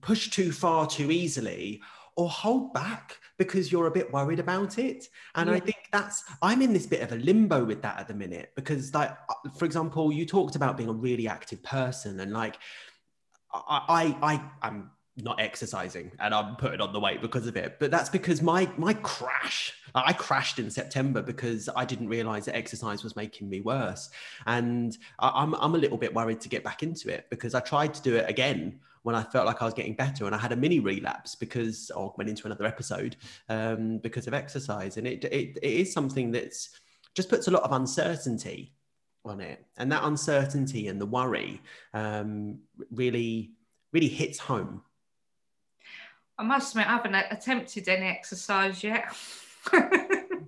push 0.00 0.30
too 0.30 0.52
far 0.52 0.86
too 0.86 1.10
easily 1.10 1.80
or 2.16 2.28
hold 2.28 2.72
back 2.72 3.18
because 3.38 3.72
you're 3.72 3.86
a 3.86 3.90
bit 3.90 4.12
worried 4.12 4.38
about 4.38 4.78
it 4.78 5.08
and 5.34 5.48
yeah. 5.48 5.56
i 5.56 5.58
think 5.58 5.78
that's 5.90 6.22
i'm 6.42 6.62
in 6.62 6.72
this 6.72 6.86
bit 6.86 7.00
of 7.00 7.12
a 7.12 7.16
limbo 7.16 7.64
with 7.64 7.82
that 7.82 7.98
at 7.98 8.06
the 8.06 8.14
minute 8.14 8.52
because 8.54 8.94
like 8.94 9.16
for 9.56 9.64
example 9.64 10.12
you 10.12 10.24
talked 10.24 10.54
about 10.54 10.76
being 10.76 10.88
a 10.88 10.92
really 10.92 11.26
active 11.26 11.62
person 11.62 12.20
and 12.20 12.32
like 12.32 12.56
i 13.52 14.14
i, 14.22 14.32
I 14.32 14.50
i'm 14.62 14.90
not 15.22 15.40
exercising 15.40 16.12
and 16.18 16.34
I'm 16.34 16.56
putting 16.56 16.80
on 16.80 16.92
the 16.92 17.00
weight 17.00 17.20
because 17.20 17.46
of 17.46 17.56
it. 17.56 17.78
But 17.78 17.90
that's 17.90 18.08
because 18.08 18.42
my 18.42 18.70
my 18.76 18.94
crash, 18.94 19.74
I 19.94 20.12
crashed 20.12 20.58
in 20.58 20.70
September 20.70 21.22
because 21.22 21.68
I 21.74 21.84
didn't 21.84 22.08
realize 22.08 22.44
that 22.46 22.56
exercise 22.56 23.02
was 23.02 23.16
making 23.16 23.48
me 23.48 23.60
worse. 23.60 24.10
And 24.46 24.96
I, 25.18 25.42
am 25.42 25.54
I'm 25.54 25.74
a 25.74 25.78
little 25.78 25.98
bit 25.98 26.14
worried 26.14 26.40
to 26.42 26.48
get 26.48 26.64
back 26.64 26.82
into 26.82 27.08
it 27.08 27.26
because 27.30 27.54
I 27.54 27.60
tried 27.60 27.94
to 27.94 28.02
do 28.02 28.16
it 28.16 28.28
again 28.28 28.80
when 29.02 29.14
I 29.14 29.22
felt 29.22 29.46
like 29.46 29.62
I 29.62 29.64
was 29.64 29.74
getting 29.74 29.94
better 29.94 30.26
and 30.26 30.34
I 30.34 30.38
had 30.38 30.52
a 30.52 30.56
mini 30.56 30.78
relapse 30.78 31.34
because 31.34 31.90
I 31.96 32.08
went 32.16 32.28
into 32.28 32.46
another 32.46 32.66
episode 32.66 33.16
um, 33.48 33.98
because 33.98 34.26
of 34.26 34.34
exercise. 34.34 34.96
And 34.96 35.06
it, 35.06 35.24
it 35.24 35.58
it 35.62 35.72
is 35.72 35.92
something 35.92 36.30
that's 36.30 36.70
just 37.14 37.28
puts 37.28 37.48
a 37.48 37.50
lot 37.50 37.62
of 37.62 37.72
uncertainty 37.72 38.74
on 39.24 39.40
it. 39.40 39.64
And 39.76 39.90
that 39.92 40.04
uncertainty 40.04 40.88
and 40.88 41.00
the 41.00 41.06
worry 41.06 41.60
um, 41.94 42.58
really 42.90 43.52
really 43.92 44.08
hits 44.08 44.38
home 44.38 44.82
I 46.40 46.42
must 46.42 46.72
admit, 46.72 46.86
I 46.86 46.92
haven't 46.92 47.14
attempted 47.14 47.86
any 47.86 48.06
exercise 48.06 48.82
yet. 48.82 49.04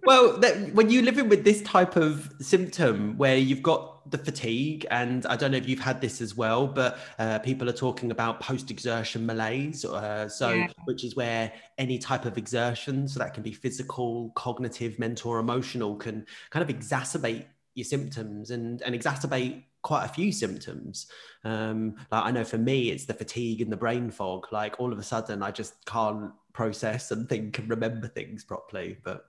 well, 0.04 0.38
that, 0.38 0.72
when 0.72 0.88
you're 0.88 1.02
living 1.02 1.28
with 1.28 1.44
this 1.44 1.60
type 1.60 1.96
of 1.96 2.32
symptom 2.40 3.18
where 3.18 3.36
you've 3.36 3.62
got 3.62 4.10
the 4.10 4.16
fatigue, 4.16 4.86
and 4.90 5.26
I 5.26 5.36
don't 5.36 5.50
know 5.50 5.58
if 5.58 5.68
you've 5.68 5.80
had 5.80 6.00
this 6.00 6.22
as 6.22 6.34
well, 6.34 6.66
but 6.66 6.98
uh, 7.18 7.40
people 7.40 7.68
are 7.68 7.74
talking 7.74 8.10
about 8.10 8.40
post 8.40 8.70
exertion 8.70 9.26
malaise. 9.26 9.84
Uh, 9.84 10.30
so, 10.30 10.48
yeah. 10.48 10.68
which 10.86 11.04
is 11.04 11.14
where 11.14 11.52
any 11.76 11.98
type 11.98 12.24
of 12.24 12.38
exertion, 12.38 13.06
so 13.06 13.18
that 13.18 13.34
can 13.34 13.42
be 13.42 13.52
physical, 13.52 14.32
cognitive, 14.34 14.98
mental, 14.98 15.32
or 15.32 15.40
emotional, 15.40 15.94
can 15.96 16.24
kind 16.48 16.68
of 16.68 16.74
exacerbate 16.74 17.44
your 17.74 17.84
symptoms 17.84 18.50
and, 18.50 18.80
and 18.80 18.94
exacerbate 18.94 19.62
quite 19.82 20.04
a 20.04 20.08
few 20.08 20.32
symptoms. 20.32 21.08
Um, 21.44 21.96
like 22.10 22.24
I 22.24 22.30
know 22.30 22.44
for 22.44 22.58
me, 22.58 22.90
it's 22.90 23.04
the 23.04 23.14
fatigue 23.14 23.60
and 23.60 23.70
the 23.70 23.76
brain 23.76 24.10
fog. 24.10 24.46
Like 24.52 24.80
all 24.80 24.92
of 24.92 24.98
a 24.98 25.02
sudden, 25.02 25.42
I 25.42 25.50
just 25.50 25.84
can't 25.84 26.32
process 26.52 27.10
and 27.10 27.28
think 27.28 27.58
and 27.58 27.68
remember 27.68 28.08
things 28.08 28.44
properly. 28.44 28.98
But 29.02 29.24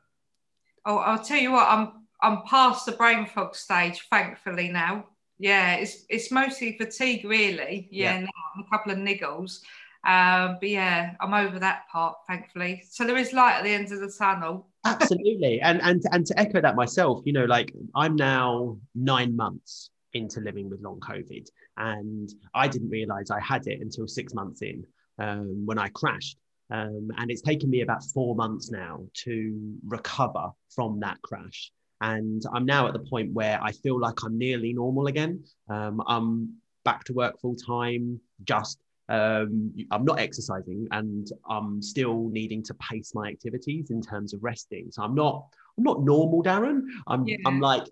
oh, 0.85 0.97
I'll 0.97 1.23
tell 1.23 1.39
you 1.39 1.51
what, 1.51 1.67
I'm 1.67 2.05
I'm 2.21 2.43
past 2.43 2.85
the 2.85 2.93
brain 2.93 3.25
fog 3.25 3.55
stage, 3.55 4.07
thankfully 4.09 4.69
now. 4.69 5.07
Yeah, 5.39 5.75
it's 5.75 6.05
it's 6.09 6.31
mostly 6.31 6.77
fatigue, 6.77 7.25
really. 7.25 7.87
Yeah, 7.91 8.13
yeah. 8.13 8.19
Now, 8.21 8.63
a 8.65 8.69
couple 8.69 8.91
of 8.91 8.99
niggles. 8.99 9.59
Um, 10.05 10.57
but 10.59 10.67
yeah, 10.69 11.13
I'm 11.21 11.33
over 11.33 11.59
that 11.59 11.87
part, 11.89 12.17
thankfully. 12.27 12.83
So 12.89 13.05
there 13.05 13.17
is 13.17 13.31
light 13.31 13.55
at 13.55 13.63
the 13.63 13.69
end 13.69 13.91
of 13.91 14.01
the 14.01 14.13
tunnel. 14.15 14.67
Absolutely, 14.85 15.61
and 15.61 15.81
and 15.81 16.03
and 16.11 16.25
to 16.27 16.39
echo 16.39 16.61
that 16.61 16.75
myself, 16.75 17.23
you 17.25 17.33
know, 17.33 17.45
like 17.45 17.73
I'm 17.95 18.15
now 18.15 18.77
nine 18.93 19.35
months 19.35 19.89
into 20.13 20.39
living 20.39 20.69
with 20.69 20.81
long 20.81 20.99
COVID. 20.99 21.47
And 21.77 22.29
I 22.53 22.67
didn't 22.67 22.89
realize 22.89 23.31
I 23.31 23.39
had 23.39 23.67
it 23.67 23.81
until 23.81 24.07
six 24.07 24.33
months 24.33 24.61
in 24.61 24.85
um, 25.19 25.65
when 25.65 25.79
I 25.79 25.89
crashed. 25.89 26.37
Um, 26.69 27.09
and 27.17 27.29
it's 27.29 27.41
taken 27.41 27.69
me 27.69 27.81
about 27.81 28.03
four 28.03 28.35
months 28.35 28.71
now 28.71 29.05
to 29.25 29.75
recover 29.85 30.49
from 30.73 30.99
that 31.01 31.21
crash. 31.21 31.71
And 32.01 32.41
I'm 32.53 32.65
now 32.65 32.87
at 32.87 32.93
the 32.93 32.99
point 32.99 33.33
where 33.33 33.61
I 33.61 33.71
feel 33.71 33.99
like 33.99 34.23
I'm 34.23 34.37
nearly 34.37 34.73
normal 34.73 35.07
again. 35.07 35.43
Um, 35.69 36.01
I'm 36.07 36.55
back 36.83 37.03
to 37.05 37.13
work 37.13 37.39
full 37.39 37.55
time, 37.55 38.19
just 38.43 38.79
um, 39.09 39.73
I'm 39.91 40.05
not 40.05 40.19
exercising 40.19 40.87
and 40.91 41.27
I'm 41.49 41.81
still 41.81 42.29
needing 42.29 42.63
to 42.63 42.73
pace 42.75 43.13
my 43.13 43.27
activities 43.27 43.91
in 43.91 44.01
terms 44.01 44.33
of 44.33 44.43
resting. 44.43 44.91
So 44.91 45.03
I'm 45.03 45.15
not 45.15 45.45
I'm 45.77 45.83
not 45.83 46.03
normal, 46.03 46.43
Darren. 46.43 46.81
I'm 47.07 47.27
yeah. 47.27 47.37
I'm 47.45 47.59
like 47.59 47.83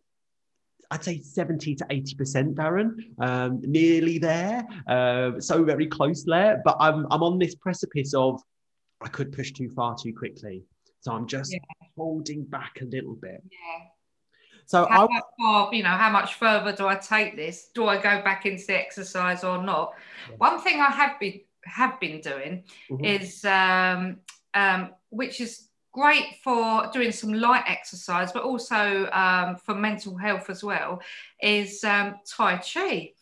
I'd 0.91 1.03
say 1.03 1.19
70 1.19 1.75
to 1.75 1.85
80%, 1.85 2.53
Darren, 2.53 2.91
um, 3.19 3.61
nearly 3.61 4.19
there. 4.19 4.67
Uh, 4.87 5.39
so 5.39 5.63
very 5.63 5.87
close 5.87 6.25
there. 6.25 6.61
But 6.65 6.75
I'm, 6.79 7.07
I'm 7.09 7.23
on 7.23 7.39
this 7.39 7.55
precipice 7.55 8.13
of 8.13 8.41
I 9.01 9.07
could 9.07 9.31
push 9.31 9.53
too 9.53 9.69
far 9.69 9.95
too 9.97 10.13
quickly. 10.13 10.63
So 10.99 11.13
I'm 11.13 11.27
just 11.27 11.53
yeah. 11.53 11.59
holding 11.97 12.43
back 12.43 12.79
a 12.81 12.85
little 12.85 13.15
bit. 13.15 13.41
Yeah. 13.51 13.85
So 14.65 14.85
how 14.89 15.07
I, 15.07 15.21
far, 15.39 15.73
you 15.73 15.83
know, 15.83 15.89
how 15.89 16.09
much 16.09 16.35
further 16.35 16.73
do 16.73 16.87
I 16.87 16.95
take 16.95 17.35
this? 17.35 17.69
Do 17.73 17.87
I 17.87 17.95
go 17.95 18.21
back 18.21 18.45
into 18.45 18.77
exercise 18.77 19.43
or 19.43 19.63
not? 19.63 19.93
Yeah. 20.29 20.35
One 20.37 20.61
thing 20.61 20.79
I 20.79 20.91
have 20.91 21.19
been 21.19 21.41
have 21.63 21.99
been 21.99 22.21
doing 22.21 22.63
mm-hmm. 22.89 23.05
is 23.05 23.45
um, 23.45 24.17
um, 24.53 24.91
which 25.09 25.41
is 25.41 25.67
great 25.91 26.35
for 26.43 26.89
doing 26.93 27.11
some 27.11 27.33
light 27.33 27.63
exercise, 27.67 28.31
but 28.31 28.43
also 28.43 29.09
um, 29.11 29.57
for 29.57 29.75
mental 29.75 30.15
health 30.15 30.49
as 30.49 30.63
well, 30.63 31.01
is 31.41 31.83
um, 31.83 32.15
Tai 32.25 32.57
Chi. 32.57 33.13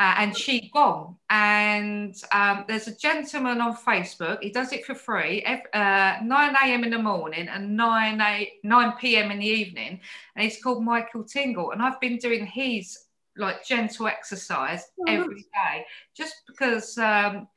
Uh, 0.00 0.14
and 0.18 0.32
Qi 0.32 0.70
Gong. 0.70 1.16
And 1.28 2.14
um, 2.30 2.64
there's 2.68 2.86
a 2.86 2.94
gentleman 2.94 3.60
on 3.60 3.76
Facebook, 3.76 4.40
he 4.40 4.50
does 4.50 4.72
it 4.72 4.84
for 4.84 4.94
free, 4.94 5.44
uh, 5.44 6.18
9 6.22 6.56
a.m. 6.62 6.84
in 6.84 6.90
the 6.90 7.00
morning 7.00 7.48
and 7.48 7.76
9, 7.76 8.20
8, 8.20 8.48
9 8.62 8.92
p.m. 9.00 9.32
in 9.32 9.40
the 9.40 9.46
evening. 9.46 9.98
And 10.36 10.44
he's 10.44 10.62
called 10.62 10.84
Michael 10.84 11.24
Tingle. 11.24 11.72
And 11.72 11.82
I've 11.82 11.98
been 11.98 12.16
doing 12.18 12.46
his 12.46 12.96
like 13.38 13.64
gentle 13.64 14.06
exercise 14.06 14.84
oh, 15.00 15.04
every 15.08 15.42
day 15.42 15.84
just 16.16 16.34
because 16.46 16.96
um, 16.98 17.48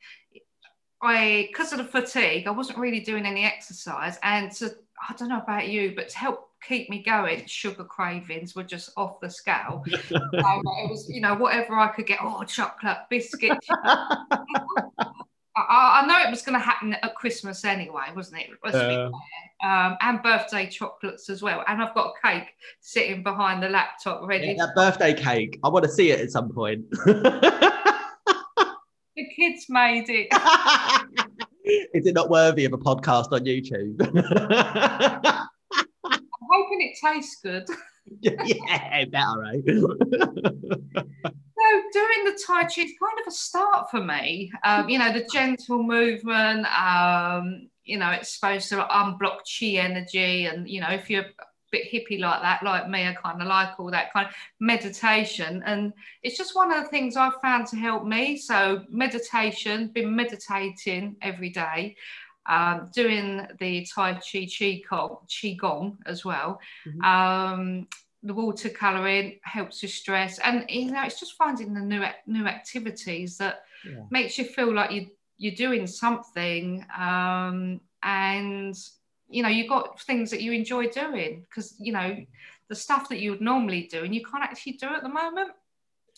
I, 1.02 1.48
because 1.50 1.72
of 1.72 1.78
the 1.78 1.84
fatigue, 1.84 2.46
I 2.46 2.50
wasn't 2.50 2.78
really 2.78 3.00
doing 3.00 3.26
any 3.26 3.44
exercise. 3.44 4.18
And 4.22 4.52
to, 4.52 4.74
I 5.08 5.14
don't 5.14 5.28
know 5.28 5.40
about 5.40 5.68
you, 5.68 5.94
but 5.96 6.08
to 6.10 6.18
help 6.18 6.48
keep 6.62 6.88
me 6.88 7.02
going. 7.02 7.44
Sugar 7.46 7.84
cravings 7.84 8.54
were 8.54 8.62
just 8.62 8.90
off 8.96 9.20
the 9.20 9.30
scale. 9.30 9.84
um, 10.14 10.62
it 10.64 10.90
was, 10.90 11.08
you 11.08 11.20
know, 11.20 11.34
whatever 11.34 11.76
I 11.76 11.88
could 11.88 12.06
get. 12.06 12.20
Oh, 12.22 12.42
chocolate, 12.44 12.98
biscuit. 13.10 13.58
I, 15.54 16.02
I, 16.02 16.06
know 16.06 16.26
it 16.26 16.30
was 16.30 16.42
going 16.42 16.58
to 16.58 16.64
happen 16.64 16.94
at 16.94 17.14
Christmas 17.14 17.64
anyway, 17.64 18.06
wasn't 18.16 18.40
it? 18.40 18.50
Uh, 18.64 19.10
um, 19.62 19.98
and 20.00 20.22
birthday 20.22 20.66
chocolates 20.66 21.28
as 21.28 21.42
well. 21.42 21.62
And 21.68 21.82
I've 21.82 21.94
got 21.94 22.14
a 22.14 22.26
cake 22.26 22.48
sitting 22.80 23.22
behind 23.22 23.62
the 23.62 23.68
laptop 23.68 24.26
ready. 24.26 24.54
Yeah, 24.56 24.66
that 24.66 24.74
birthday 24.74 25.12
cake. 25.12 25.60
I 25.62 25.68
want 25.68 25.84
to 25.84 25.90
see 25.90 26.10
it 26.10 26.20
at 26.20 26.30
some 26.30 26.50
point. 26.50 26.86
The 29.22 29.28
kids 29.34 29.66
made 29.68 30.06
it. 30.08 30.26
Is 31.94 32.06
it 32.06 32.14
not 32.14 32.28
worthy 32.28 32.64
of 32.64 32.72
a 32.72 32.78
podcast 32.78 33.30
on 33.30 33.44
YouTube? 33.44 34.00
I'm 36.04 36.18
hoping 36.50 36.80
it 36.80 36.98
tastes 37.00 37.38
good. 37.40 37.64
yeah, 38.20 39.04
better, 39.04 39.38
right? 39.38 39.62
so 39.64 39.84
doing 41.92 42.24
the 42.24 42.36
Tai 42.44 42.62
Chi 42.62 42.82
is 42.82 42.94
kind 42.98 43.20
of 43.20 43.28
a 43.28 43.30
start 43.30 43.90
for 43.92 44.02
me. 44.02 44.50
Um, 44.64 44.88
you 44.88 44.98
know, 44.98 45.12
the 45.12 45.24
gentle 45.32 45.84
movement, 45.84 46.66
um, 46.76 47.68
you 47.84 47.98
know, 47.98 48.10
it's 48.10 48.34
supposed 48.34 48.70
to 48.70 48.84
unblock 48.90 49.42
chi 49.46 49.78
energy. 49.78 50.46
And, 50.46 50.68
you 50.68 50.80
know, 50.80 50.90
if 50.90 51.08
you're 51.08 51.26
bit 51.72 51.90
hippie 51.90 52.20
like 52.20 52.42
that, 52.42 52.62
like 52.62 52.88
me. 52.88 53.08
I 53.08 53.14
kind 53.14 53.42
of 53.42 53.48
like 53.48 53.80
all 53.80 53.90
that 53.90 54.12
kind 54.12 54.28
of 54.28 54.34
meditation. 54.60 55.62
And 55.66 55.92
it's 56.22 56.36
just 56.36 56.54
one 56.54 56.70
of 56.70 56.84
the 56.84 56.88
things 56.90 57.16
I've 57.16 57.40
found 57.40 57.66
to 57.68 57.76
help 57.76 58.04
me. 58.04 58.36
So, 58.36 58.84
meditation, 58.88 59.88
been 59.88 60.14
meditating 60.14 61.16
every 61.22 61.50
day, 61.50 61.96
um, 62.46 62.90
doing 62.94 63.46
the 63.58 63.86
Tai 63.92 64.14
Chi 64.14 64.46
Chi 64.46 64.82
Qigong 64.88 65.96
as 66.06 66.24
well. 66.24 66.60
Mm-hmm. 66.86 67.00
Um, 67.02 67.88
the 68.22 68.34
watercoloring 68.34 69.40
helps 69.42 69.82
with 69.82 69.90
stress, 69.90 70.38
and 70.38 70.64
you 70.68 70.92
know, 70.92 71.02
it's 71.04 71.18
just 71.18 71.36
finding 71.36 71.74
the 71.74 71.80
new 71.80 72.04
new 72.26 72.46
activities 72.46 73.36
that 73.38 73.64
yeah. 73.84 74.04
makes 74.10 74.38
you 74.38 74.44
feel 74.44 74.72
like 74.72 74.92
you 74.92 75.08
you're 75.38 75.56
doing 75.56 75.88
something, 75.88 76.86
um, 76.96 77.80
and 78.04 78.76
you 79.32 79.42
know 79.42 79.48
you've 79.48 79.68
got 79.68 80.00
things 80.02 80.30
that 80.30 80.42
you 80.42 80.52
enjoy 80.52 80.88
doing 80.88 81.44
because 81.48 81.74
you 81.78 81.92
know 81.92 82.16
the 82.68 82.74
stuff 82.74 83.08
that 83.08 83.18
you 83.20 83.30
would 83.30 83.40
normally 83.40 83.88
do 83.90 84.04
and 84.04 84.14
you 84.14 84.24
can't 84.24 84.42
actually 84.42 84.72
do 84.72 84.86
at 84.86 85.02
the 85.02 85.08
moment. 85.08 85.50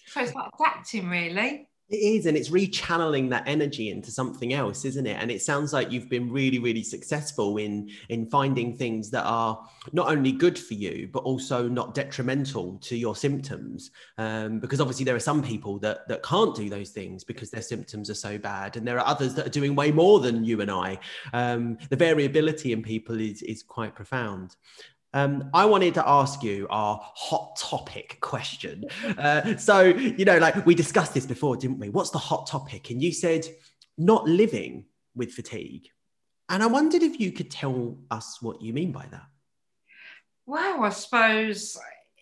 So 0.06 0.20
it's 0.20 0.34
like 0.34 0.50
adapting 0.58 1.08
really 1.08 1.68
it 1.90 1.96
is, 1.96 2.24
and 2.26 2.36
it's 2.36 2.48
rechanneling 2.48 3.28
that 3.30 3.44
energy 3.46 3.90
into 3.90 4.10
something 4.10 4.54
else, 4.54 4.86
isn't 4.86 5.06
it? 5.06 5.18
And 5.20 5.30
it 5.30 5.42
sounds 5.42 5.74
like 5.74 5.92
you've 5.92 6.08
been 6.08 6.30
really, 6.30 6.58
really 6.58 6.82
successful 6.82 7.58
in 7.58 7.90
in 8.08 8.26
finding 8.26 8.74
things 8.74 9.10
that 9.10 9.24
are 9.24 9.62
not 9.92 10.08
only 10.08 10.32
good 10.32 10.58
for 10.58 10.74
you, 10.74 11.10
but 11.12 11.24
also 11.24 11.68
not 11.68 11.94
detrimental 11.94 12.78
to 12.78 12.96
your 12.96 13.14
symptoms. 13.14 13.90
Um, 14.16 14.60
because 14.60 14.80
obviously 14.80 15.04
there 15.04 15.14
are 15.14 15.20
some 15.20 15.42
people 15.42 15.78
that 15.80 16.08
that 16.08 16.22
can't 16.22 16.56
do 16.56 16.70
those 16.70 16.90
things 16.90 17.22
because 17.22 17.50
their 17.50 17.62
symptoms 17.62 18.08
are 18.08 18.14
so 18.14 18.38
bad, 18.38 18.76
and 18.78 18.88
there 18.88 18.98
are 18.98 19.06
others 19.06 19.34
that 19.34 19.46
are 19.46 19.50
doing 19.50 19.74
way 19.74 19.92
more 19.92 20.20
than 20.20 20.42
you 20.42 20.62
and 20.62 20.70
I. 20.70 20.98
Um, 21.34 21.76
the 21.90 21.96
variability 21.96 22.72
in 22.72 22.82
people 22.82 23.20
is 23.20 23.42
is 23.42 23.62
quite 23.62 23.94
profound. 23.94 24.56
Um, 25.14 25.48
I 25.54 25.64
wanted 25.64 25.94
to 25.94 26.08
ask 26.08 26.42
you 26.42 26.66
our 26.70 27.00
hot 27.00 27.56
topic 27.56 28.18
question. 28.20 28.84
Uh, 29.16 29.56
so, 29.56 29.82
you 29.82 30.24
know, 30.24 30.38
like 30.38 30.66
we 30.66 30.74
discussed 30.74 31.14
this 31.14 31.24
before, 31.24 31.56
didn't 31.56 31.78
we? 31.78 31.88
What's 31.88 32.10
the 32.10 32.18
hot 32.18 32.48
topic? 32.48 32.90
And 32.90 33.00
you 33.00 33.12
said 33.12 33.46
not 33.96 34.28
living 34.28 34.86
with 35.14 35.32
fatigue. 35.32 35.88
And 36.48 36.62
I 36.64 36.66
wondered 36.66 37.02
if 37.02 37.20
you 37.20 37.30
could 37.30 37.48
tell 37.48 37.96
us 38.10 38.42
what 38.42 38.60
you 38.60 38.72
mean 38.72 38.90
by 38.90 39.06
that. 39.12 39.26
Well, 40.46 40.82
I 40.82 40.90
suppose 40.90 41.78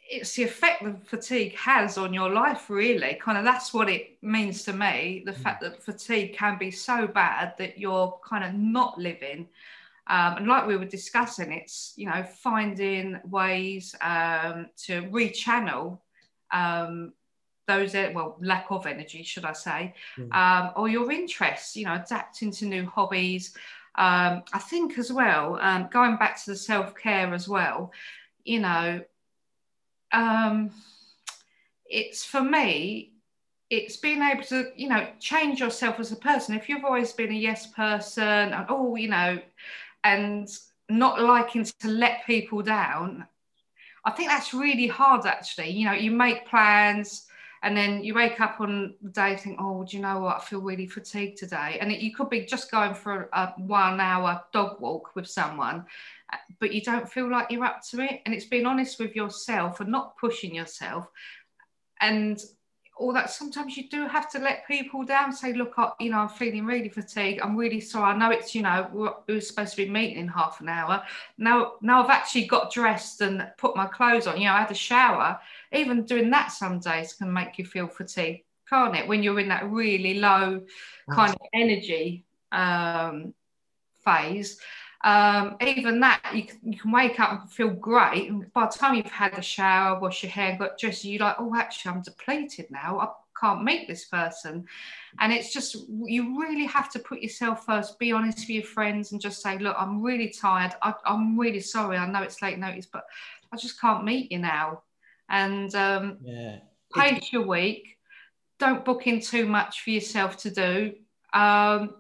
it's 0.08 0.34
the 0.34 0.44
effect 0.44 0.84
that 0.84 1.06
fatigue 1.06 1.56
has 1.56 1.96
on 1.96 2.12
your 2.12 2.28
life, 2.28 2.68
really. 2.68 3.14
Kind 3.14 3.38
of 3.38 3.44
that's 3.44 3.72
what 3.72 3.88
it 3.88 4.18
means 4.22 4.64
to 4.64 4.72
me 4.74 5.22
the 5.24 5.32
mm. 5.32 5.36
fact 5.36 5.62
that 5.62 5.82
fatigue 5.82 6.34
can 6.34 6.58
be 6.58 6.70
so 6.70 7.06
bad 7.06 7.54
that 7.56 7.78
you're 7.78 8.20
kind 8.22 8.44
of 8.44 8.52
not 8.54 8.98
living. 8.98 9.48
Um, 10.08 10.38
and 10.38 10.46
like 10.48 10.66
we 10.66 10.76
were 10.76 10.84
discussing, 10.84 11.52
it's 11.52 11.94
you 11.96 12.06
know 12.06 12.24
finding 12.24 13.20
ways 13.24 13.94
um, 14.00 14.66
to 14.84 15.02
rechannel 15.02 15.98
um, 16.52 17.12
those 17.68 17.94
well 17.94 18.36
lack 18.40 18.66
of 18.70 18.86
energy, 18.86 19.22
should 19.22 19.44
I 19.44 19.52
say, 19.52 19.94
mm. 20.18 20.72
or 20.76 20.88
your 20.88 21.10
interests. 21.10 21.76
You 21.76 21.86
know, 21.86 21.94
adapting 21.94 22.50
to 22.52 22.66
new 22.66 22.86
hobbies. 22.86 23.54
Um, 23.94 24.42
I 24.52 24.58
think 24.58 24.98
as 24.98 25.12
well, 25.12 25.58
um, 25.60 25.88
going 25.92 26.16
back 26.16 26.42
to 26.44 26.50
the 26.50 26.56
self 26.56 26.94
care 26.94 27.32
as 27.32 27.48
well. 27.48 27.92
You 28.44 28.60
know, 28.60 29.02
um, 30.12 30.70
it's 31.86 32.24
for 32.24 32.42
me 32.42 33.12
it's 33.72 33.96
being 33.96 34.22
able 34.22 34.42
to 34.42 34.70
you 34.76 34.88
know 34.88 35.06
change 35.18 35.60
yourself 35.60 35.98
as 35.98 36.12
a 36.12 36.16
person 36.16 36.54
if 36.54 36.68
you've 36.68 36.84
always 36.84 37.12
been 37.12 37.30
a 37.30 37.34
yes 37.34 37.66
person 37.68 38.22
and 38.22 38.66
oh 38.68 38.96
you 38.96 39.08
know 39.08 39.38
and 40.04 40.48
not 40.88 41.20
liking 41.20 41.64
to 41.64 41.88
let 41.88 42.26
people 42.26 42.62
down 42.62 43.26
i 44.04 44.10
think 44.10 44.28
that's 44.28 44.52
really 44.52 44.86
hard 44.86 45.26
actually. 45.26 45.70
You 45.70 45.86
know 45.86 45.92
you 45.92 46.10
make 46.10 46.46
plans 46.46 47.26
and 47.64 47.76
then 47.76 48.02
you 48.02 48.12
wake 48.14 48.40
up 48.40 48.60
on 48.60 48.94
the 49.02 49.10
day 49.10 49.36
think 49.36 49.56
oh 49.60 49.84
do 49.84 49.96
you 49.96 50.02
know 50.02 50.18
what? 50.18 50.38
I 50.38 50.40
feel 50.40 50.60
really 50.60 50.88
fatigued 50.88 51.38
today. 51.38 51.78
And 51.80 51.92
it, 51.92 52.00
you 52.00 52.12
could 52.12 52.28
be 52.28 52.44
just 52.44 52.72
going 52.72 52.94
for 52.94 53.30
a, 53.32 53.38
a 53.38 53.54
one 53.58 54.00
hour 54.00 54.42
dog 54.52 54.80
walk 54.80 55.14
with 55.14 55.28
someone 55.28 55.86
but 56.58 56.72
you 56.72 56.80
don't 56.80 57.10
feel 57.10 57.30
like 57.30 57.50
you're 57.50 57.64
up 57.64 57.82
to 57.90 58.00
it. 58.00 58.22
And 58.24 58.34
it's 58.34 58.46
being 58.46 58.66
honest 58.66 58.98
with 58.98 59.14
yourself 59.14 59.80
and 59.80 59.90
not 59.90 60.16
pushing 60.16 60.54
yourself. 60.54 61.08
And 62.00 62.42
all 63.02 63.12
that 63.12 63.30
sometimes 63.30 63.76
you 63.76 63.88
do 63.88 64.06
have 64.06 64.30
to 64.30 64.38
let 64.38 64.66
people 64.66 65.04
down 65.04 65.32
say 65.32 65.52
look 65.52 65.74
I, 65.76 65.90
you 65.98 66.10
know 66.10 66.18
i'm 66.18 66.28
feeling 66.28 66.64
really 66.64 66.88
fatigued. 66.88 67.40
I'm 67.42 67.56
really 67.56 67.80
sorry. 67.80 68.12
I 68.12 68.16
know 68.16 68.30
it's 68.30 68.54
you 68.54 68.62
know 68.62 68.88
we 69.26 69.34
were 69.34 69.40
supposed 69.40 69.72
to 69.72 69.84
be 69.84 69.90
meeting 69.90 70.18
in 70.18 70.28
half 70.28 70.60
an 70.60 70.68
hour. 70.68 71.02
Now 71.36 71.72
now 71.80 72.02
i've 72.02 72.10
actually 72.10 72.46
got 72.46 72.72
dressed 72.72 73.20
and 73.20 73.46
put 73.58 73.74
my 73.74 73.86
clothes 73.86 74.26
on. 74.26 74.38
You 74.40 74.46
know 74.46 74.54
i 74.54 74.60
had 74.60 74.70
a 74.70 74.74
shower. 74.74 75.40
Even 75.72 76.04
doing 76.04 76.30
that 76.30 76.52
some 76.52 76.78
days 76.78 77.14
can 77.14 77.32
make 77.32 77.58
you 77.58 77.64
feel 77.64 77.88
fatigued 77.88 78.44
can't 78.68 78.96
it? 78.96 79.06
When 79.06 79.22
you're 79.22 79.40
in 79.40 79.48
that 79.48 79.68
really 79.70 80.14
low 80.20 80.62
kind 81.10 81.34
of 81.34 81.46
energy 81.52 82.24
um, 82.52 83.34
phase 84.04 84.58
um, 85.04 85.56
even 85.60 85.98
that 86.00 86.20
you 86.32 86.44
can, 86.44 86.58
you 86.62 86.78
can 86.78 86.92
wake 86.92 87.18
up 87.18 87.42
and 87.42 87.50
feel 87.50 87.70
great 87.70 88.30
and 88.30 88.52
by 88.52 88.66
the 88.66 88.72
time 88.72 88.94
you've 88.94 89.06
had 89.06 89.36
a 89.36 89.42
shower 89.42 89.98
wash 89.98 90.22
your 90.22 90.30
hair 90.30 90.56
got 90.56 90.78
dressed 90.78 91.04
you're 91.04 91.20
like 91.20 91.36
oh 91.38 91.54
actually 91.56 91.92
i'm 91.92 92.02
depleted 92.02 92.70
now. 92.70 92.98
I 93.00 93.08
can't 93.42 93.64
meet 93.64 93.88
this 93.88 94.04
person. 94.04 94.64
And 95.18 95.32
it's 95.32 95.52
just 95.52 95.76
you 96.04 96.40
really 96.40 96.66
have 96.66 96.90
to 96.92 96.98
put 96.98 97.20
yourself 97.20 97.66
first 97.66 97.98
be 97.98 98.12
honest 98.12 98.40
with 98.40 98.50
your 98.50 98.62
friends 98.62 99.12
and 99.12 99.20
just 99.20 99.42
say 99.42 99.58
look 99.58 99.76
i'm 99.78 100.02
really 100.02 100.28
tired. 100.28 100.72
I, 100.82 100.94
am 101.06 101.38
really 101.38 101.60
sorry. 101.60 101.96
I 101.96 102.06
know 102.06 102.22
it's 102.22 102.42
late 102.42 102.58
notice 102.58 102.86
but 102.86 103.04
i 103.52 103.56
just 103.56 103.80
can't 103.80 104.04
meet 104.04 104.32
you 104.32 104.38
now. 104.38 104.82
And 105.28 105.74
um, 105.74 106.18
yeah. 106.22 106.58
pace 106.94 107.32
your 107.32 107.46
week. 107.46 107.96
Don't 108.58 108.84
book 108.84 109.06
in 109.06 109.20
too 109.20 109.46
much 109.46 109.80
for 109.80 109.90
yourself 109.90 110.36
to 110.38 110.50
do. 110.50 110.92
Um, 111.32 111.94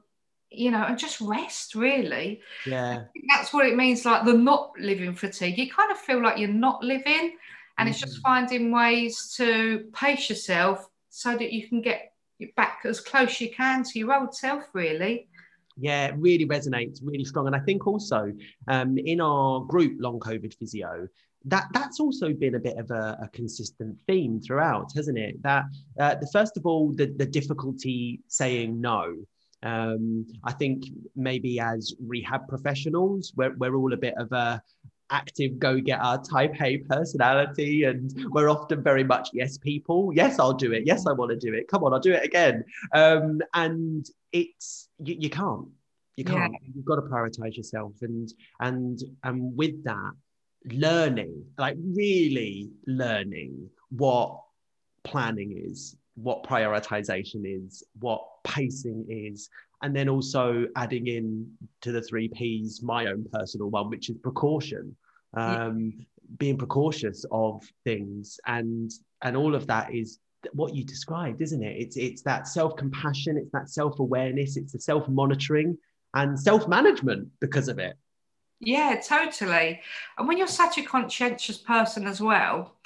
you 0.54 0.70
know, 0.70 0.84
and 0.84 0.98
just 0.98 1.20
rest 1.20 1.74
really. 1.74 2.40
Yeah. 2.66 3.04
that's 3.28 3.52
what 3.52 3.66
it 3.66 3.76
means, 3.76 4.04
like 4.04 4.24
the 4.24 4.32
not 4.32 4.72
living 4.78 5.14
fatigue. 5.14 5.58
You 5.58 5.70
kind 5.70 5.90
of 5.90 5.98
feel 5.98 6.22
like 6.22 6.38
you're 6.38 6.48
not 6.48 6.82
living, 6.82 7.36
and 7.78 7.86
mm-hmm. 7.86 7.88
it's 7.88 8.00
just 8.00 8.14
mm-hmm. 8.14 8.22
finding 8.22 8.72
ways 8.72 9.34
to 9.36 9.84
pace 9.92 10.28
yourself 10.28 10.88
so 11.10 11.36
that 11.36 11.52
you 11.52 11.68
can 11.68 11.82
get 11.82 12.12
back 12.56 12.80
as 12.84 13.00
close 13.00 13.40
you 13.40 13.50
can 13.50 13.84
to 13.84 13.98
your 13.98 14.14
old 14.18 14.34
self, 14.34 14.64
really. 14.72 15.28
Yeah, 15.76 16.06
it 16.06 16.14
really 16.16 16.46
resonates 16.46 17.00
really 17.02 17.24
strong. 17.24 17.46
And 17.46 17.56
I 17.56 17.60
think 17.60 17.86
also 17.86 18.32
um, 18.68 18.98
in 18.98 19.20
our 19.20 19.60
group, 19.60 19.96
Long 19.98 20.20
COVID 20.20 20.54
Physio, 20.54 21.08
that 21.46 21.66
that's 21.72 21.98
also 21.98 22.32
been 22.32 22.54
a 22.54 22.58
bit 22.58 22.76
of 22.76 22.90
a, 22.90 23.18
a 23.22 23.28
consistent 23.28 23.96
theme 24.06 24.40
throughout, 24.40 24.92
hasn't 24.94 25.18
it? 25.18 25.42
That 25.42 25.64
uh, 25.98 26.14
the 26.16 26.28
first 26.32 26.56
of 26.56 26.66
all, 26.66 26.92
the, 26.92 27.06
the 27.06 27.26
difficulty 27.26 28.20
saying 28.28 28.80
no. 28.80 29.16
Um, 29.62 30.26
I 30.44 30.52
think 30.52 30.84
maybe 31.14 31.60
as 31.60 31.94
rehab 32.04 32.48
professionals, 32.48 33.32
we're, 33.36 33.54
we're 33.56 33.74
all 33.76 33.92
a 33.92 33.96
bit 33.96 34.14
of 34.16 34.32
a 34.32 34.62
active 35.10 35.58
go-getter 35.58 36.22
type 36.28 36.60
A 36.60 36.78
personality, 36.78 37.84
and 37.84 38.12
we're 38.30 38.48
often 38.48 38.82
very 38.82 39.04
much 39.04 39.28
yes 39.32 39.58
people. 39.58 40.10
Yes, 40.14 40.38
I'll 40.38 40.54
do 40.54 40.72
it. 40.72 40.84
Yes, 40.86 41.06
I 41.06 41.12
want 41.12 41.30
to 41.30 41.36
do 41.36 41.54
it. 41.54 41.68
Come 41.68 41.84
on, 41.84 41.92
I'll 41.92 42.00
do 42.00 42.12
it 42.12 42.24
again. 42.24 42.64
Um, 42.94 43.40
and 43.54 44.04
it's 44.32 44.88
you, 44.98 45.16
you 45.18 45.30
can't. 45.30 45.68
You 46.16 46.24
can't. 46.24 46.52
Yeah. 46.52 46.68
You've 46.74 46.84
got 46.84 46.96
to 46.96 47.02
prioritize 47.02 47.56
yourself, 47.56 47.92
and 48.00 48.32
and 48.60 49.00
and 49.22 49.56
with 49.56 49.84
that, 49.84 50.12
learning, 50.64 51.44
like 51.58 51.76
really 51.78 52.70
learning 52.86 53.68
what 53.90 54.40
planning 55.04 55.52
is 55.56 55.96
what 56.14 56.44
prioritization 56.44 57.42
is, 57.44 57.82
what 58.00 58.22
pacing 58.44 59.06
is, 59.08 59.48
and 59.82 59.94
then 59.94 60.08
also 60.08 60.66
adding 60.76 61.06
in 61.06 61.50
to 61.80 61.92
the 61.92 62.02
three 62.02 62.28
P's 62.28 62.82
my 62.82 63.06
own 63.06 63.26
personal 63.32 63.68
one, 63.70 63.90
which 63.90 64.10
is 64.10 64.16
precaution. 64.18 64.96
um, 65.34 65.94
yeah. 65.96 66.04
being 66.38 66.58
precautious 66.58 67.24
of 67.30 67.62
things, 67.84 68.38
and 68.46 68.90
and 69.22 69.36
all 69.36 69.54
of 69.54 69.66
that 69.66 69.94
is 69.94 70.18
what 70.52 70.74
you 70.74 70.84
described, 70.84 71.40
isn't 71.40 71.62
it? 71.62 71.76
It's 71.78 71.96
it's 71.96 72.22
that 72.22 72.48
self 72.48 72.76
compassion, 72.76 73.36
it's 73.36 73.52
that 73.52 73.70
self 73.70 73.98
awareness, 74.00 74.56
it's 74.56 74.72
the 74.72 74.80
self 74.80 75.08
monitoring 75.08 75.78
and 76.14 76.38
self 76.38 76.68
management 76.68 77.28
because 77.40 77.68
of 77.68 77.78
it. 77.78 77.96
Yeah, 78.60 79.00
totally. 79.06 79.80
And 80.16 80.28
when 80.28 80.38
you're 80.38 80.46
such 80.46 80.78
a 80.78 80.82
conscientious 80.82 81.58
person 81.58 82.06
as 82.06 82.20
well, 82.20 82.76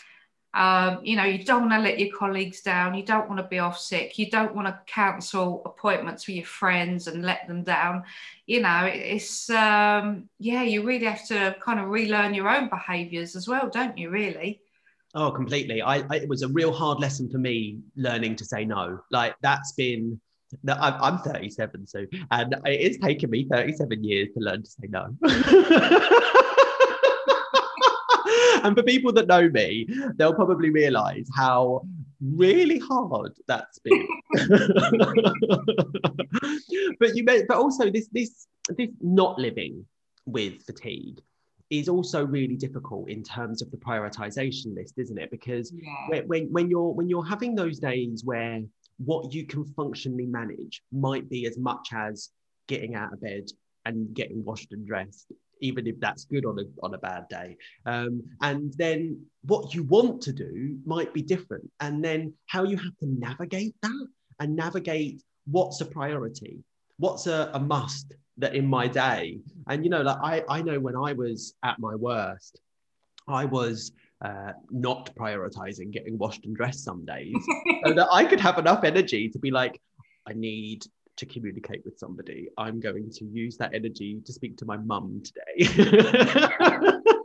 um, 0.56 1.00
you 1.02 1.16
know, 1.16 1.24
you 1.24 1.44
don't 1.44 1.68
want 1.68 1.74
to 1.74 1.78
let 1.80 1.98
your 1.98 2.16
colleagues 2.16 2.62
down. 2.62 2.94
You 2.94 3.04
don't 3.04 3.28
want 3.28 3.38
to 3.38 3.46
be 3.46 3.58
off 3.58 3.78
sick. 3.78 4.18
You 4.18 4.30
don't 4.30 4.54
want 4.54 4.66
to 4.68 4.80
cancel 4.86 5.60
appointments 5.66 6.26
with 6.26 6.36
your 6.36 6.46
friends 6.46 7.08
and 7.08 7.22
let 7.22 7.46
them 7.46 7.62
down. 7.62 8.04
You 8.46 8.62
know, 8.62 8.90
it's, 8.90 9.50
um, 9.50 10.30
yeah, 10.38 10.62
you 10.62 10.82
really 10.82 11.04
have 11.04 11.26
to 11.28 11.54
kind 11.60 11.78
of 11.78 11.88
relearn 11.88 12.32
your 12.32 12.48
own 12.48 12.70
behaviors 12.70 13.36
as 13.36 13.46
well, 13.46 13.68
don't 13.68 13.98
you, 13.98 14.08
really? 14.08 14.62
Oh, 15.14 15.30
completely. 15.30 15.82
I, 15.82 15.96
I, 16.08 16.16
it 16.16 16.28
was 16.28 16.40
a 16.40 16.48
real 16.48 16.72
hard 16.72 17.00
lesson 17.00 17.28
for 17.28 17.38
me 17.38 17.80
learning 17.94 18.36
to 18.36 18.46
say 18.46 18.64
no. 18.64 19.00
Like 19.10 19.34
that's 19.42 19.72
been 19.72 20.18
I'm, 20.68 20.94
I'm 21.02 21.18
37, 21.18 21.86
so 21.86 22.06
and 22.30 22.54
it's 22.64 22.98
taken 22.98 23.30
me 23.30 23.46
37 23.50 24.02
years 24.04 24.28
to 24.34 24.40
learn 24.40 24.62
to 24.62 24.70
say 24.70 24.88
no. 24.88 25.16
and 28.66 28.76
for 28.76 28.82
people 28.82 29.12
that 29.12 29.28
know 29.28 29.48
me, 29.48 29.86
they'll 30.16 30.34
probably 30.34 30.70
realize 30.70 31.28
how 31.34 31.86
really 32.20 32.78
hard 32.78 33.32
that's 33.46 33.78
been. 33.78 34.06
but 36.98 37.14
you 37.14 37.24
may, 37.24 37.44
but 37.46 37.56
also 37.56 37.90
this 37.90 38.08
this 38.12 38.46
this 38.76 38.90
not 39.00 39.38
living 39.38 39.86
with 40.26 40.64
fatigue 40.64 41.20
is 41.70 41.88
also 41.88 42.24
really 42.24 42.56
difficult 42.56 43.08
in 43.08 43.22
terms 43.22 43.62
of 43.62 43.70
the 43.70 43.76
prioritization 43.76 44.74
list 44.74 44.94
isn't 44.98 45.18
it 45.18 45.30
because 45.32 45.72
yeah. 45.72 46.20
when, 46.26 46.44
when 46.52 46.70
you're 46.70 46.92
when 46.92 47.08
you're 47.08 47.24
having 47.24 47.56
those 47.56 47.78
days 47.80 48.22
where 48.24 48.60
what 48.98 49.32
you 49.32 49.44
can 49.46 49.64
functionally 49.64 50.26
manage 50.26 50.82
might 50.92 51.28
be 51.28 51.46
as 51.46 51.58
much 51.58 51.88
as 51.92 52.30
getting 52.68 52.94
out 52.94 53.12
of 53.12 53.20
bed 53.20 53.44
and 53.84 54.14
getting 54.14 54.44
washed 54.44 54.72
and 54.72 54.86
dressed 54.86 55.32
even 55.60 55.86
if 55.86 55.98
that's 56.00 56.24
good 56.24 56.44
on 56.44 56.58
a 56.58 56.64
on 56.82 56.94
a 56.94 56.98
bad 56.98 57.28
day. 57.28 57.56
Um, 57.84 58.22
and 58.40 58.72
then 58.76 59.26
what 59.42 59.74
you 59.74 59.82
want 59.84 60.22
to 60.22 60.32
do 60.32 60.78
might 60.84 61.12
be 61.12 61.22
different. 61.22 61.70
And 61.80 62.04
then 62.04 62.34
how 62.46 62.64
you 62.64 62.76
have 62.76 62.96
to 62.98 63.06
navigate 63.06 63.74
that 63.82 64.08
and 64.40 64.56
navigate 64.56 65.22
what's 65.46 65.80
a 65.80 65.86
priority 65.86 66.64
what's 66.98 67.26
a, 67.26 67.50
a 67.52 67.60
must 67.60 68.14
that 68.38 68.54
in 68.54 68.66
my 68.66 68.86
day. 68.86 69.40
And 69.68 69.84
you 69.84 69.90
know 69.90 70.02
like 70.02 70.18
I, 70.22 70.44
I 70.48 70.62
know 70.62 70.78
when 70.78 70.96
i 70.96 71.12
was 71.12 71.54
at 71.62 71.78
my 71.78 71.94
worst 71.94 72.60
i 73.28 73.44
was 73.44 73.92
uh, 74.24 74.52
not 74.70 75.14
prioritizing 75.14 75.90
getting 75.90 76.16
washed 76.16 76.44
and 76.46 76.56
dressed 76.56 76.84
some 76.84 77.04
days 77.04 77.34
so 77.84 77.92
that 77.92 78.08
i 78.12 78.24
could 78.24 78.40
have 78.40 78.58
enough 78.58 78.84
energy 78.84 79.28
to 79.28 79.38
be 79.38 79.50
like 79.50 79.80
i 80.26 80.32
need 80.32 80.86
to 81.16 81.26
communicate 81.26 81.84
with 81.84 81.98
somebody 81.98 82.48
i'm 82.58 82.80
going 82.80 83.10
to 83.10 83.24
use 83.24 83.56
that 83.56 83.74
energy 83.74 84.20
to 84.24 84.32
speak 84.32 84.56
to 84.56 84.64
my 84.64 84.76
mum 84.76 85.22
today 85.22 87.00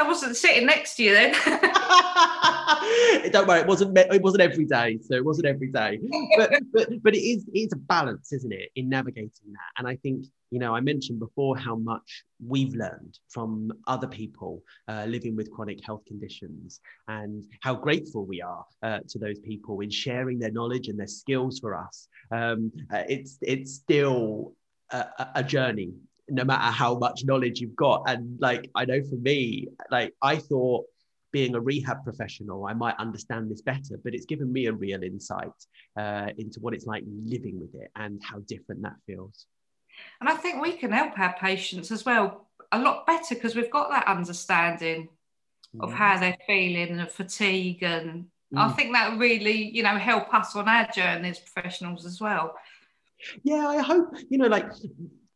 i 0.00 0.06
wasn't 0.06 0.36
sitting 0.36 0.66
next 0.66 0.96
to 0.96 1.02
you 1.02 1.12
then 1.12 1.34
don't 3.30 3.46
worry, 3.46 3.60
it 3.60 3.66
wasn't 3.66 3.96
it 3.96 4.22
wasn't 4.22 4.42
every 4.42 4.64
day, 4.64 4.98
so 5.02 5.14
it 5.14 5.24
wasn't 5.24 5.46
every 5.46 5.68
day. 5.68 6.00
But 6.36 6.52
but 6.72 6.88
but 7.02 7.14
it 7.14 7.20
is 7.20 7.44
it's 7.52 7.72
a 7.72 7.76
balance, 7.76 8.32
isn't 8.32 8.52
it, 8.52 8.70
in 8.76 8.88
navigating 8.88 9.52
that? 9.52 9.78
And 9.78 9.86
I 9.86 9.96
think 9.96 10.26
you 10.50 10.58
know 10.58 10.74
I 10.74 10.80
mentioned 10.80 11.18
before 11.18 11.56
how 11.56 11.76
much 11.76 12.24
we've 12.44 12.74
learned 12.74 13.18
from 13.28 13.72
other 13.86 14.06
people 14.06 14.62
uh, 14.88 15.04
living 15.08 15.36
with 15.36 15.50
chronic 15.50 15.84
health 15.84 16.04
conditions, 16.06 16.80
and 17.08 17.44
how 17.60 17.74
grateful 17.74 18.24
we 18.24 18.42
are 18.42 18.64
uh, 18.82 19.00
to 19.08 19.18
those 19.18 19.38
people 19.40 19.80
in 19.80 19.90
sharing 19.90 20.38
their 20.38 20.52
knowledge 20.52 20.88
and 20.88 20.98
their 20.98 21.06
skills 21.06 21.58
for 21.58 21.74
us. 21.74 22.08
Um, 22.30 22.72
uh, 22.92 23.04
it's 23.08 23.38
it's 23.42 23.74
still 23.74 24.54
a, 24.90 25.28
a 25.36 25.44
journey 25.44 25.92
no 26.30 26.44
matter 26.44 26.72
how 26.72 26.96
much 26.96 27.24
knowledge 27.24 27.60
you've 27.60 27.76
got 27.76 28.02
and 28.06 28.38
like 28.40 28.70
i 28.74 28.84
know 28.84 29.02
for 29.02 29.16
me 29.16 29.66
like 29.90 30.12
i 30.22 30.36
thought 30.36 30.84
being 31.32 31.54
a 31.54 31.60
rehab 31.60 32.02
professional, 32.04 32.66
I 32.66 32.72
might 32.72 32.96
understand 32.98 33.50
this 33.50 33.62
better, 33.62 33.98
but 34.02 34.14
it's 34.14 34.26
given 34.26 34.52
me 34.52 34.66
a 34.66 34.72
real 34.72 35.02
insight 35.02 35.48
uh, 35.96 36.28
into 36.38 36.60
what 36.60 36.74
it's 36.74 36.86
like 36.86 37.04
living 37.06 37.60
with 37.60 37.74
it 37.74 37.90
and 37.96 38.20
how 38.22 38.40
different 38.40 38.82
that 38.82 38.96
feels. 39.06 39.46
And 40.20 40.28
I 40.28 40.34
think 40.34 40.62
we 40.62 40.72
can 40.72 40.92
help 40.92 41.18
our 41.18 41.34
patients 41.38 41.90
as 41.90 42.04
well 42.04 42.48
a 42.72 42.78
lot 42.78 43.06
better 43.06 43.34
because 43.34 43.54
we've 43.54 43.70
got 43.70 43.90
that 43.90 44.06
understanding 44.06 45.08
of 45.78 45.92
how 45.92 46.18
they're 46.18 46.36
feeling 46.46 46.98
and 46.98 47.10
fatigue 47.10 47.82
and 47.82 48.24
mm. 48.52 48.58
I 48.58 48.72
think 48.72 48.92
that 48.92 49.18
really, 49.18 49.70
you 49.70 49.84
know, 49.84 49.96
help 49.96 50.32
us 50.34 50.56
on 50.56 50.68
our 50.68 50.88
journey 50.90 51.30
as 51.30 51.38
professionals 51.38 52.04
as 52.04 52.20
well. 52.20 52.56
Yeah, 53.44 53.68
I 53.68 53.78
hope, 53.78 54.14
you 54.30 54.38
know, 54.38 54.48
like 54.48 54.66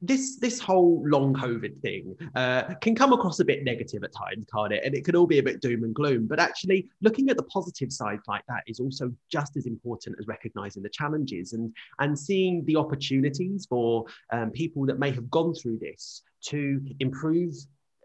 this 0.06 0.36
this 0.36 0.58
whole 0.58 1.02
long 1.06 1.34
COVID 1.34 1.80
thing 1.80 2.14
uh, 2.34 2.74
can 2.80 2.94
come 2.94 3.12
across 3.12 3.40
a 3.40 3.44
bit 3.44 3.64
negative 3.64 4.04
at 4.04 4.12
times, 4.12 4.46
can't 4.52 4.72
it? 4.72 4.82
And 4.84 4.94
it 4.94 5.04
can 5.04 5.16
all 5.16 5.26
be 5.26 5.38
a 5.38 5.42
bit 5.42 5.60
doom 5.60 5.84
and 5.84 5.94
gloom. 5.94 6.26
But 6.26 6.40
actually, 6.40 6.90
looking 7.00 7.30
at 7.30 7.36
the 7.36 7.44
positive 7.44 7.92
side 7.92 8.20
like 8.26 8.44
that 8.48 8.62
is 8.66 8.80
also 8.80 9.12
just 9.30 9.56
as 9.56 9.66
important 9.66 10.16
as 10.18 10.26
recognizing 10.26 10.82
the 10.82 10.88
challenges 10.88 11.52
and 11.52 11.74
and 12.00 12.18
seeing 12.18 12.64
the 12.66 12.76
opportunities 12.76 13.66
for 13.66 14.04
um, 14.32 14.50
people 14.50 14.86
that 14.86 14.98
may 14.98 15.10
have 15.10 15.30
gone 15.30 15.54
through 15.54 15.78
this 15.78 16.22
to 16.46 16.80
improve 17.00 17.54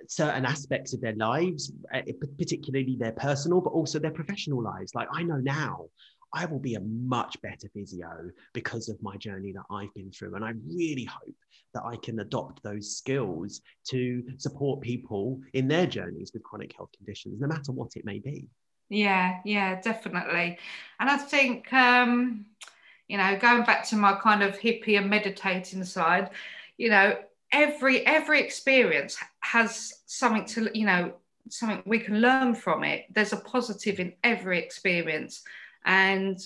certain 0.07 0.45
aspects 0.45 0.93
of 0.93 1.01
their 1.01 1.15
lives, 1.15 1.71
uh, 1.93 2.01
particularly 2.37 2.95
their 2.97 3.11
personal, 3.11 3.61
but 3.61 3.71
also 3.71 3.99
their 3.99 4.11
professional 4.11 4.61
lives. 4.61 4.95
Like 4.95 5.07
I 5.13 5.23
know 5.23 5.37
now, 5.37 5.87
I 6.33 6.45
will 6.45 6.59
be 6.59 6.75
a 6.75 6.81
much 6.81 7.41
better 7.41 7.67
physio 7.73 8.29
because 8.53 8.89
of 8.89 9.01
my 9.01 9.17
journey 9.17 9.51
that 9.53 9.65
I've 9.71 9.93
been 9.93 10.11
through. 10.11 10.35
And 10.35 10.45
I 10.45 10.53
really 10.67 11.05
hope 11.05 11.35
that 11.73 11.83
I 11.83 11.95
can 11.97 12.19
adopt 12.19 12.63
those 12.63 12.95
skills 12.95 13.61
to 13.89 14.23
support 14.37 14.81
people 14.81 15.41
in 15.53 15.67
their 15.67 15.85
journeys 15.85 16.31
with 16.33 16.43
chronic 16.43 16.75
health 16.75 16.89
conditions, 16.95 17.39
no 17.39 17.47
matter 17.47 17.71
what 17.71 17.95
it 17.95 18.05
may 18.05 18.19
be. 18.19 18.47
Yeah, 18.89 19.39
yeah, 19.45 19.79
definitely. 19.81 20.57
And 20.99 21.09
I 21.09 21.17
think, 21.17 21.71
um, 21.73 22.45
you 23.07 23.17
know, 23.17 23.37
going 23.37 23.63
back 23.63 23.87
to 23.89 23.95
my 23.95 24.15
kind 24.15 24.43
of 24.43 24.59
hippie 24.59 24.97
and 24.97 25.09
meditating 25.09 25.83
side, 25.83 26.31
you 26.77 26.89
know, 26.89 27.17
every 27.51 28.05
every 28.05 28.41
experience 28.41 29.17
has 29.41 30.01
something 30.05 30.45
to, 30.45 30.69
you 30.77 30.85
know, 30.85 31.13
something 31.49 31.83
we 31.85 31.99
can 31.99 32.19
learn 32.19 32.55
from 32.55 32.83
it. 32.83 33.05
There's 33.11 33.33
a 33.33 33.37
positive 33.37 33.99
in 33.99 34.13
every 34.23 34.59
experience 34.59 35.43
and 35.85 36.39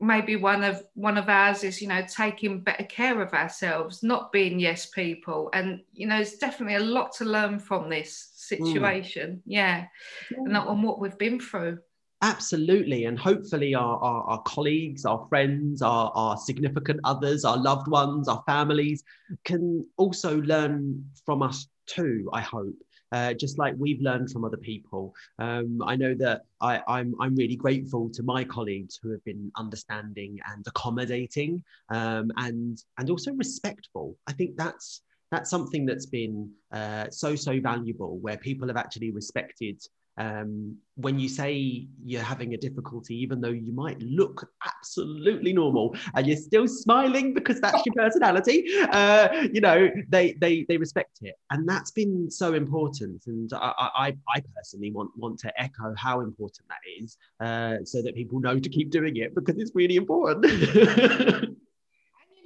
maybe 0.00 0.36
one 0.36 0.62
of 0.62 0.84
one 0.94 1.16
of 1.16 1.28
ours 1.28 1.64
is 1.64 1.80
you 1.80 1.88
know 1.88 2.04
taking 2.06 2.60
better 2.60 2.84
care 2.84 3.22
of 3.22 3.32
ourselves 3.32 4.02
not 4.02 4.32
being 4.32 4.58
yes 4.58 4.86
people. 4.86 5.50
And 5.52 5.80
you 5.92 6.06
know 6.06 6.16
there's 6.16 6.34
definitely 6.34 6.76
a 6.76 6.80
lot 6.80 7.12
to 7.14 7.24
learn 7.24 7.58
from 7.58 7.88
this 7.88 8.30
situation. 8.34 9.36
Mm. 9.36 9.42
yeah, 9.46 9.86
yeah. 10.30 10.38
and 10.44 10.56
on 10.56 10.82
what 10.82 11.00
we've 11.00 11.18
been 11.18 11.40
through. 11.40 11.78
Absolutely. 12.22 13.04
And 13.04 13.18
hopefully 13.18 13.74
our, 13.74 13.98
our, 13.98 14.22
our, 14.22 14.42
colleagues 14.42 15.04
our 15.04 15.26
friends 15.28 15.82
our, 15.82 16.10
our 16.14 16.36
significant 16.38 17.00
others 17.04 17.44
our 17.44 17.58
loved 17.58 17.88
ones 17.88 18.26
our 18.26 18.42
families 18.46 19.04
can 19.44 19.86
also 19.98 20.40
learn 20.40 21.04
from 21.26 21.42
us 21.42 21.68
too 21.86 22.28
i 22.32 22.40
hope 22.40 22.74
uh, 23.12 23.34
just 23.34 23.58
like 23.58 23.74
we've 23.78 24.00
learned 24.00 24.30
from 24.30 24.44
other 24.44 24.56
people. 24.56 25.14
Um, 25.38 25.80
I 25.84 25.96
know 25.96 26.14
that 26.14 26.42
I, 26.60 26.82
I'm, 26.88 27.14
I'm 27.20 27.34
really 27.34 27.56
grateful 27.56 28.10
to 28.10 28.22
my 28.22 28.44
colleagues 28.44 28.98
who 29.02 29.10
have 29.10 29.24
been 29.24 29.50
understanding 29.56 30.38
and 30.46 30.66
accommodating 30.66 31.62
um, 31.90 32.30
and, 32.36 32.82
and 32.98 33.10
also 33.10 33.32
respectful. 33.32 34.16
I 34.26 34.32
think 34.32 34.56
that's, 34.56 35.02
that's 35.30 35.50
something 35.50 35.86
that's 35.86 36.06
been 36.06 36.50
uh, 36.72 37.10
so, 37.10 37.34
so 37.34 37.60
valuable 37.60 38.18
where 38.18 38.36
people 38.36 38.68
have 38.68 38.76
actually 38.76 39.10
respected 39.10 39.80
um, 40.18 40.76
when 40.94 41.18
you 41.18 41.28
say 41.28 41.86
you're 42.02 42.22
having 42.22 42.54
a 42.54 42.56
difficulty, 42.56 43.14
even 43.16 43.40
though 43.40 43.50
you 43.50 43.72
might 43.72 44.00
look 44.00 44.50
absolutely 44.64 45.52
normal 45.52 45.94
and 46.14 46.26
you're 46.26 46.36
still 46.36 46.66
smiling 46.66 47.34
because 47.34 47.60
that's 47.60 47.84
your 47.84 47.94
personality, 47.94 48.64
uh, 48.92 49.28
you 49.52 49.60
know, 49.60 49.90
they, 50.08 50.32
they, 50.40 50.64
they 50.68 50.78
respect 50.78 51.18
it. 51.20 51.34
And 51.50 51.68
that's 51.68 51.90
been 51.90 52.30
so 52.30 52.54
important. 52.54 53.26
And 53.26 53.52
I, 53.52 53.72
I, 53.78 54.16
I 54.34 54.42
personally 54.54 54.90
want, 54.90 55.10
want 55.16 55.38
to 55.40 55.60
echo 55.60 55.94
how 55.96 56.20
important 56.20 56.66
that 56.68 57.02
is 57.02 57.18
uh, 57.40 57.84
so 57.84 58.00
that 58.02 58.14
people 58.14 58.40
know 58.40 58.58
to 58.58 58.68
keep 58.68 58.90
doing 58.90 59.16
it 59.16 59.34
because 59.34 59.58
it's 59.58 59.72
really 59.74 59.96
important. 59.96 60.44
you 60.74 61.56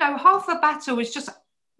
know, 0.00 0.16
half 0.16 0.46
the 0.48 0.59
battle 0.61 0.98
is 0.98 1.14
just 1.14 1.28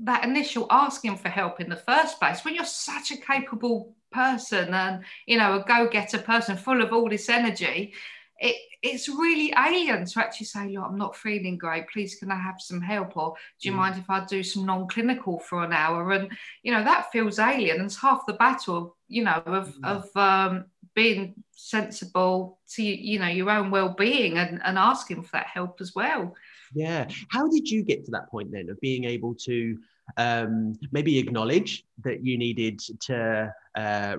that 0.03 0.25
initial 0.25 0.67
asking 0.71 1.17
for 1.17 1.29
help 1.29 1.61
in 1.61 1.69
the 1.69 1.77
first 1.77 2.19
place 2.19 2.45
when 2.45 2.55
you're 2.55 2.65
such 2.65 3.11
a 3.11 3.17
capable 3.17 3.95
person 4.13 4.75
and 4.75 5.05
you 5.27 5.39
know 5.39 5.61
a 5.61 5.65
go-getter 5.65 6.19
person 6.19 6.57
full 6.57 6.83
of 6.83 6.93
all 6.93 7.09
this 7.09 7.29
energy 7.29 7.93
it 8.39 8.57
it's 8.83 9.09
really 9.09 9.53
alien 9.59 10.07
to 10.07 10.21
actually 10.21 10.47
say, 10.47 10.69
look, 10.69 10.85
I'm 10.87 10.97
not 10.97 11.17
feeling 11.17 11.59
great. 11.59 11.89
Please, 11.89 12.15
can 12.15 12.31
I 12.31 12.41
have 12.41 12.61
some 12.61 12.81
help? 12.81 13.17
Or 13.17 13.35
do 13.61 13.69
you 13.69 13.75
mm. 13.75 13.79
mind 13.79 13.99
if 13.99 14.09
I 14.09 14.25
do 14.25 14.43
some 14.43 14.65
non-clinical 14.65 15.41
for 15.41 15.63
an 15.65 15.73
hour? 15.73 16.13
And 16.13 16.31
you 16.63 16.73
know, 16.73 16.83
that 16.83 17.13
feels 17.13 17.39
alien. 17.39 17.77
And 17.77 17.87
it's 17.87 18.01
half 18.01 18.27
the 18.27 18.33
battle, 18.35 18.97
you 19.09 19.25
know, 19.25 19.43
of 19.45 19.75
mm. 19.75 19.85
of 19.85 20.17
um, 20.17 20.65
being 20.95 21.35
sensible 21.53 22.59
to 22.71 22.83
you 22.83 23.19
know 23.19 23.29
your 23.29 23.51
own 23.51 23.71
well-being 23.71 24.39
and, 24.39 24.61
and 24.65 24.79
asking 24.79 25.23
for 25.23 25.33
that 25.33 25.47
help 25.47 25.81
as 25.81 25.95
well. 25.95 26.35
Yeah. 26.73 27.09
How 27.31 27.49
did 27.49 27.69
you 27.69 27.83
get 27.83 28.05
to 28.07 28.11
that 28.13 28.31
point 28.31 28.51
then 28.51 28.71
of 28.71 28.81
being 28.81 29.05
able 29.05 29.35
to 29.47 29.79
um, 30.17 30.79
maybe 30.93 31.19
acknowledge 31.19 31.85
that 32.03 32.25
you 32.25 32.39
needed 32.39 32.81
to 33.01 33.53
uh, 33.75 34.17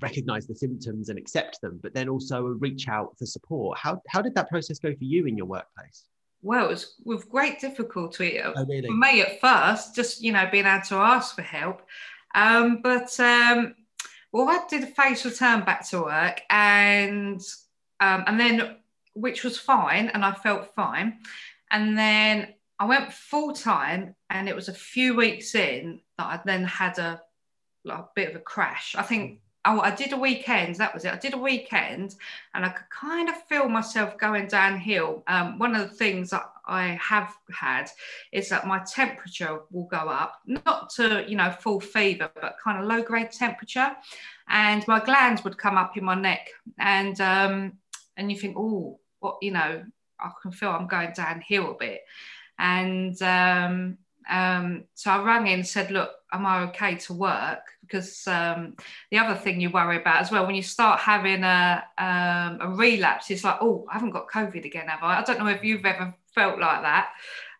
recognize 0.00 0.46
the 0.46 0.54
symptoms 0.54 1.08
and 1.08 1.18
accept 1.18 1.60
them, 1.60 1.78
but 1.82 1.94
then 1.94 2.08
also 2.08 2.42
reach 2.42 2.88
out 2.88 3.16
for 3.18 3.26
support. 3.26 3.78
How, 3.78 4.02
how 4.08 4.22
did 4.22 4.34
that 4.34 4.48
process 4.48 4.78
go 4.78 4.94
for 4.94 5.04
you 5.04 5.26
in 5.26 5.36
your 5.36 5.46
workplace? 5.46 6.04
Well, 6.42 6.66
it 6.66 6.68
was 6.68 6.94
with 7.04 7.30
great 7.30 7.58
difficulty 7.58 8.38
oh, 8.42 8.52
really? 8.66 8.86
for 8.86 8.92
me 8.92 9.22
at 9.22 9.40
first, 9.40 9.94
just 9.94 10.22
you 10.22 10.30
know 10.30 10.46
being 10.52 10.66
able 10.66 10.84
to 10.84 10.96
ask 10.96 11.34
for 11.34 11.42
help. 11.42 11.80
Um, 12.34 12.82
but 12.82 13.18
um, 13.18 13.74
well, 14.30 14.50
I 14.50 14.62
did 14.68 14.82
a 14.82 14.86
phase 14.86 15.24
return 15.24 15.64
back 15.64 15.88
to 15.88 16.02
work, 16.02 16.42
and 16.50 17.40
um, 17.98 18.24
and 18.26 18.38
then 18.38 18.76
which 19.14 19.42
was 19.42 19.56
fine, 19.56 20.08
and 20.08 20.22
I 20.22 20.32
felt 20.32 20.74
fine, 20.74 21.20
and 21.70 21.96
then 21.96 22.52
I 22.78 22.86
went 22.86 23.12
full 23.12 23.52
time, 23.52 24.14
and 24.30 24.48
it 24.48 24.56
was 24.56 24.68
a 24.68 24.74
few 24.74 25.14
weeks 25.14 25.54
in 25.54 26.00
that 26.18 26.26
I 26.26 26.40
then 26.44 26.64
had 26.64 26.98
a, 26.98 27.20
like, 27.84 27.98
a 27.98 28.08
bit 28.14 28.30
of 28.30 28.36
a 28.36 28.40
crash. 28.40 28.94
I 28.96 29.02
think 29.02 29.40
oh, 29.64 29.80
I 29.80 29.90
did 29.90 30.12
a 30.12 30.16
weekend. 30.16 30.76
That 30.76 30.94
was 30.94 31.04
it. 31.04 31.12
I 31.12 31.16
did 31.16 31.34
a 31.34 31.38
weekend, 31.38 32.16
and 32.54 32.64
I 32.64 32.68
could 32.68 32.88
kind 32.90 33.28
of 33.28 33.36
feel 33.44 33.68
myself 33.68 34.18
going 34.18 34.46
downhill. 34.46 35.22
Um, 35.26 35.58
one 35.58 35.74
of 35.74 35.88
the 35.88 35.96
things 35.96 36.30
that 36.30 36.44
I 36.66 36.98
have 37.00 37.34
had 37.52 37.90
is 38.32 38.48
that 38.48 38.66
my 38.66 38.80
temperature 38.80 39.60
will 39.70 39.86
go 39.86 39.96
up, 39.96 40.40
not 40.46 40.90
to 40.90 41.24
you 41.26 41.36
know 41.36 41.50
full 41.50 41.80
fever, 41.80 42.30
but 42.40 42.56
kind 42.62 42.80
of 42.80 42.86
low 42.86 43.02
grade 43.02 43.32
temperature, 43.32 43.94
and 44.48 44.86
my 44.86 45.00
glands 45.00 45.44
would 45.44 45.58
come 45.58 45.76
up 45.76 45.96
in 45.96 46.04
my 46.04 46.14
neck, 46.14 46.48
and 46.78 47.20
um, 47.20 47.72
and 48.16 48.30
you 48.30 48.38
think, 48.38 48.56
oh, 48.58 48.98
what 49.20 49.38
you 49.40 49.50
know, 49.50 49.82
I 50.20 50.30
can 50.42 50.52
feel 50.52 50.70
I'm 50.70 50.86
going 50.86 51.12
downhill 51.14 51.72
a 51.72 51.74
bit, 51.74 52.02
and 52.58 53.20
um, 53.22 53.98
um, 54.28 54.84
so 54.94 55.10
I 55.10 55.22
rang 55.22 55.46
in 55.46 55.60
and 55.60 55.66
said, 55.66 55.90
look, 55.90 56.10
am 56.32 56.46
I 56.46 56.62
okay 56.64 56.96
to 56.96 57.12
work? 57.12 57.60
Because 57.82 58.26
um, 58.26 58.76
the 59.10 59.18
other 59.18 59.34
thing 59.34 59.60
you 59.60 59.70
worry 59.70 59.98
about 59.98 60.20
as 60.20 60.30
well, 60.30 60.46
when 60.46 60.54
you 60.54 60.62
start 60.62 61.00
having 61.00 61.44
a, 61.44 61.84
um, 61.98 62.58
a 62.60 62.74
relapse, 62.74 63.30
it's 63.30 63.44
like, 63.44 63.58
oh, 63.60 63.86
I 63.90 63.94
haven't 63.94 64.10
got 64.10 64.30
COVID 64.30 64.64
again, 64.64 64.88
have 64.88 65.02
I? 65.02 65.20
I 65.20 65.22
don't 65.22 65.38
know 65.38 65.48
if 65.48 65.62
you've 65.62 65.84
ever 65.84 66.14
felt 66.34 66.58
like 66.58 66.82
that. 66.82 67.10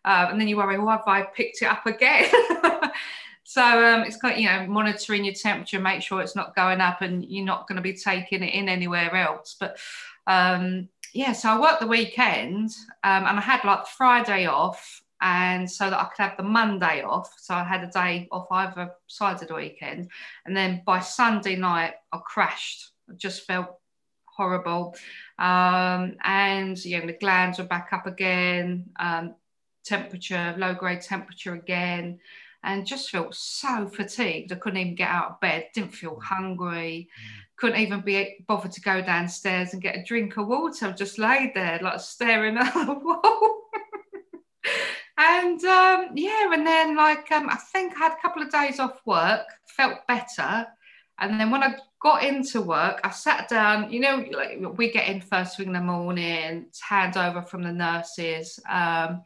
Uh, 0.03 0.27
and 0.29 0.39
then 0.39 0.47
you 0.47 0.57
worry, 0.57 0.77
well, 0.77 0.89
have 0.89 1.07
I 1.07 1.23
picked 1.23 1.61
it 1.61 1.65
up 1.65 1.85
again? 1.85 2.29
so 3.43 3.63
um, 3.63 4.03
it's 4.03 4.17
you 4.37 4.47
know, 4.47 4.65
monitoring 4.67 5.25
your 5.25 5.33
temperature, 5.33 5.79
make 5.79 6.01
sure 6.01 6.21
it's 6.21 6.35
not 6.35 6.55
going 6.55 6.81
up 6.81 7.01
and 7.01 7.25
you're 7.25 7.45
not 7.45 7.67
going 7.67 7.77
to 7.77 7.81
be 7.81 7.93
taking 7.93 8.43
it 8.43 8.53
in 8.53 8.69
anywhere 8.69 9.15
else. 9.15 9.55
But 9.59 9.77
um, 10.27 10.89
yeah, 11.15 11.31
so 11.31 11.49
I 11.49 11.59
worked 11.59 11.79
the 11.79 11.87
weekend 11.87 12.71
um, 13.05 13.25
and 13.25 13.37
I 13.37 13.41
had 13.41 13.63
like 13.63 13.87
Friday 13.87 14.47
off 14.47 15.01
and 15.21 15.69
so 15.69 15.89
that 15.89 15.97
I 15.97 16.03
could 16.03 16.21
have 16.21 16.35
the 16.35 16.43
Monday 16.43 17.03
off. 17.03 17.33
So 17.37 17.53
I 17.53 17.63
had 17.63 17.85
a 17.85 17.87
day 17.87 18.27
off 18.33 18.47
either 18.51 18.91
side 19.07 19.41
of 19.41 19.47
the 19.47 19.55
weekend. 19.55 20.09
And 20.45 20.55
then 20.55 20.83
by 20.85 20.99
Sunday 20.99 21.55
night, 21.55 21.93
I 22.11 22.17
crashed. 22.17 22.91
I 23.09 23.13
just 23.13 23.47
felt 23.47 23.79
horrible. 24.25 24.93
Um, 25.39 26.17
and 26.25 26.83
know, 26.99 27.07
the 27.07 27.17
glands 27.17 27.59
were 27.59 27.63
back 27.63 27.89
up 27.93 28.07
again, 28.07 28.89
um, 28.99 29.35
temperature, 29.85 30.53
low 30.57 30.73
grade 30.73 31.01
temperature 31.01 31.53
again, 31.53 32.19
and 32.65 32.85
just 32.85 33.09
felt 33.09 33.33
so 33.33 33.87
fatigued. 33.87 34.51
I 34.51 34.55
couldn't 34.55 34.79
even 34.79 34.95
get 34.95 35.09
out 35.09 35.31
of 35.31 35.39
bed, 35.39 35.67
didn't 35.73 35.95
feel 35.95 36.19
hungry, 36.19 37.09
couldn't 37.55 37.79
even 37.79 38.01
be 38.01 38.43
bothered 38.47 38.73
to 38.73 38.81
go 38.81 39.01
downstairs 39.01 39.71
and 39.71 39.81
get 39.81 39.95
a 39.95 40.03
drink 40.03 40.35
of 40.37 40.47
water. 40.47 40.87
I 40.87 40.91
just 40.91 41.17
laid 41.17 41.53
there, 41.55 41.79
like 41.81 42.01
staring 42.01 42.57
at 42.57 42.73
the 42.73 42.93
wall 42.93 43.61
and 45.17 45.63
um, 45.63 46.09
yeah, 46.15 46.53
and 46.53 46.65
then 46.65 46.95
like 46.95 47.31
um, 47.31 47.49
I 47.49 47.55
think 47.55 47.93
I 47.95 47.99
had 47.99 48.13
a 48.13 48.21
couple 48.21 48.41
of 48.41 48.51
days 48.51 48.79
off 48.79 48.99
work, 49.05 49.47
felt 49.65 50.05
better, 50.07 50.67
and 51.19 51.39
then 51.39 51.51
when 51.51 51.63
I 51.63 51.75
got 52.01 52.23
into 52.23 52.61
work, 52.61 52.99
I 53.03 53.11
sat 53.11 53.47
down. 53.47 53.91
You 53.91 54.01
know, 54.01 54.25
like 54.31 54.59
we 54.77 54.91
get 54.91 55.07
in 55.07 55.21
first 55.21 55.57
thing 55.57 55.67
in 55.67 55.73
the 55.73 55.81
morning, 55.81 56.67
hand 56.81 57.15
over 57.15 57.41
from 57.41 57.63
the 57.63 57.71
nurses. 57.71 58.59
Um, 58.69 59.23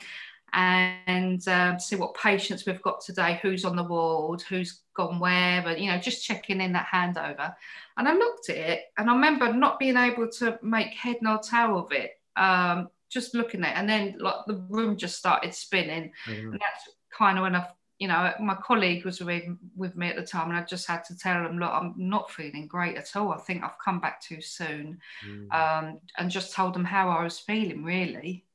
and 0.53 1.47
um, 1.47 1.79
see 1.79 1.95
what 1.95 2.13
patients 2.15 2.65
we've 2.65 2.81
got 2.81 3.01
today, 3.01 3.39
who's 3.41 3.65
on 3.65 3.75
the 3.75 3.83
ward, 3.83 4.41
who's 4.41 4.81
gone 4.95 5.19
where, 5.19 5.61
but 5.61 5.79
you 5.79 5.89
know, 5.89 5.97
just 5.97 6.25
checking 6.25 6.61
in 6.61 6.73
that 6.73 6.87
handover. 6.87 7.53
And 7.97 8.07
I 8.07 8.13
looked 8.13 8.49
at 8.49 8.57
it, 8.57 8.81
and 8.97 9.09
I 9.09 9.13
remember 9.13 9.53
not 9.53 9.79
being 9.79 9.97
able 9.97 10.29
to 10.39 10.59
make 10.61 10.93
head 10.93 11.17
nor 11.21 11.39
tail 11.39 11.77
of 11.77 11.91
it. 11.91 12.11
Um, 12.35 12.89
just 13.09 13.33
looking 13.33 13.63
at 13.63 13.71
it. 13.71 13.77
And 13.77 13.89
then 13.89 14.15
like 14.19 14.45
the 14.47 14.63
room 14.69 14.95
just 14.95 15.17
started 15.17 15.53
spinning. 15.53 16.11
Mm-hmm. 16.27 16.51
And 16.51 16.61
that's 16.61 16.89
kind 17.15 17.37
of 17.37 17.43
when 17.43 17.55
I, 17.55 17.67
you 17.97 18.07
know, 18.07 18.31
my 18.39 18.55
colleague 18.55 19.03
was 19.03 19.19
with, 19.19 19.43
with 19.75 19.95
me 19.97 20.07
at 20.07 20.15
the 20.15 20.25
time 20.25 20.49
and 20.49 20.57
I 20.57 20.63
just 20.63 20.87
had 20.87 21.03
to 21.05 21.17
tell 21.17 21.43
them, 21.43 21.59
look, 21.59 21.71
I'm 21.71 21.93
not 21.97 22.31
feeling 22.31 22.67
great 22.67 22.95
at 22.95 23.15
all. 23.15 23.31
I 23.33 23.37
think 23.37 23.63
I've 23.63 23.79
come 23.83 23.99
back 23.99 24.21
too 24.21 24.41
soon. 24.41 24.99
Mm-hmm. 25.27 25.51
Um, 25.51 25.99
and 26.17 26.31
just 26.31 26.53
told 26.53 26.73
them 26.73 26.85
how 26.85 27.09
I 27.09 27.23
was 27.23 27.39
feeling 27.39 27.83
really. 27.83 28.45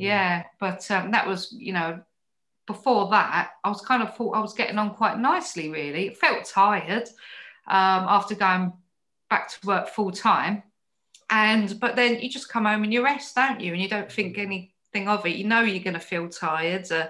Mm-hmm. 0.00 0.06
Yeah. 0.06 0.44
But 0.58 0.90
um, 0.90 1.10
that 1.10 1.26
was, 1.26 1.52
you 1.52 1.72
know, 1.72 2.00
before 2.66 3.10
that, 3.10 3.50
I 3.64 3.68
was 3.68 3.80
kind 3.80 4.02
of 4.02 4.16
thought 4.16 4.36
I 4.36 4.40
was 4.40 4.54
getting 4.54 4.78
on 4.78 4.94
quite 4.94 5.18
nicely, 5.18 5.68
really. 5.68 6.06
It 6.06 6.18
felt 6.18 6.44
tired 6.44 7.08
um, 7.66 8.06
after 8.08 8.34
going 8.34 8.72
back 9.28 9.48
to 9.48 9.66
work 9.66 9.88
full 9.88 10.10
time 10.10 10.62
and 11.30 11.78
but 11.80 11.96
then 11.96 12.20
you 12.20 12.28
just 12.28 12.48
come 12.48 12.64
home 12.64 12.82
and 12.82 12.92
you 12.92 13.02
rest 13.02 13.34
don't 13.36 13.60
you 13.60 13.72
and 13.72 13.80
you 13.80 13.88
don't 13.88 14.10
think 14.10 14.36
anything 14.36 15.08
of 15.08 15.24
it 15.24 15.36
you 15.36 15.44
know 15.44 15.60
you're 15.60 15.82
going 15.82 15.94
to 15.94 16.00
feel 16.00 16.28
tired 16.28 16.90
uh, 16.92 17.06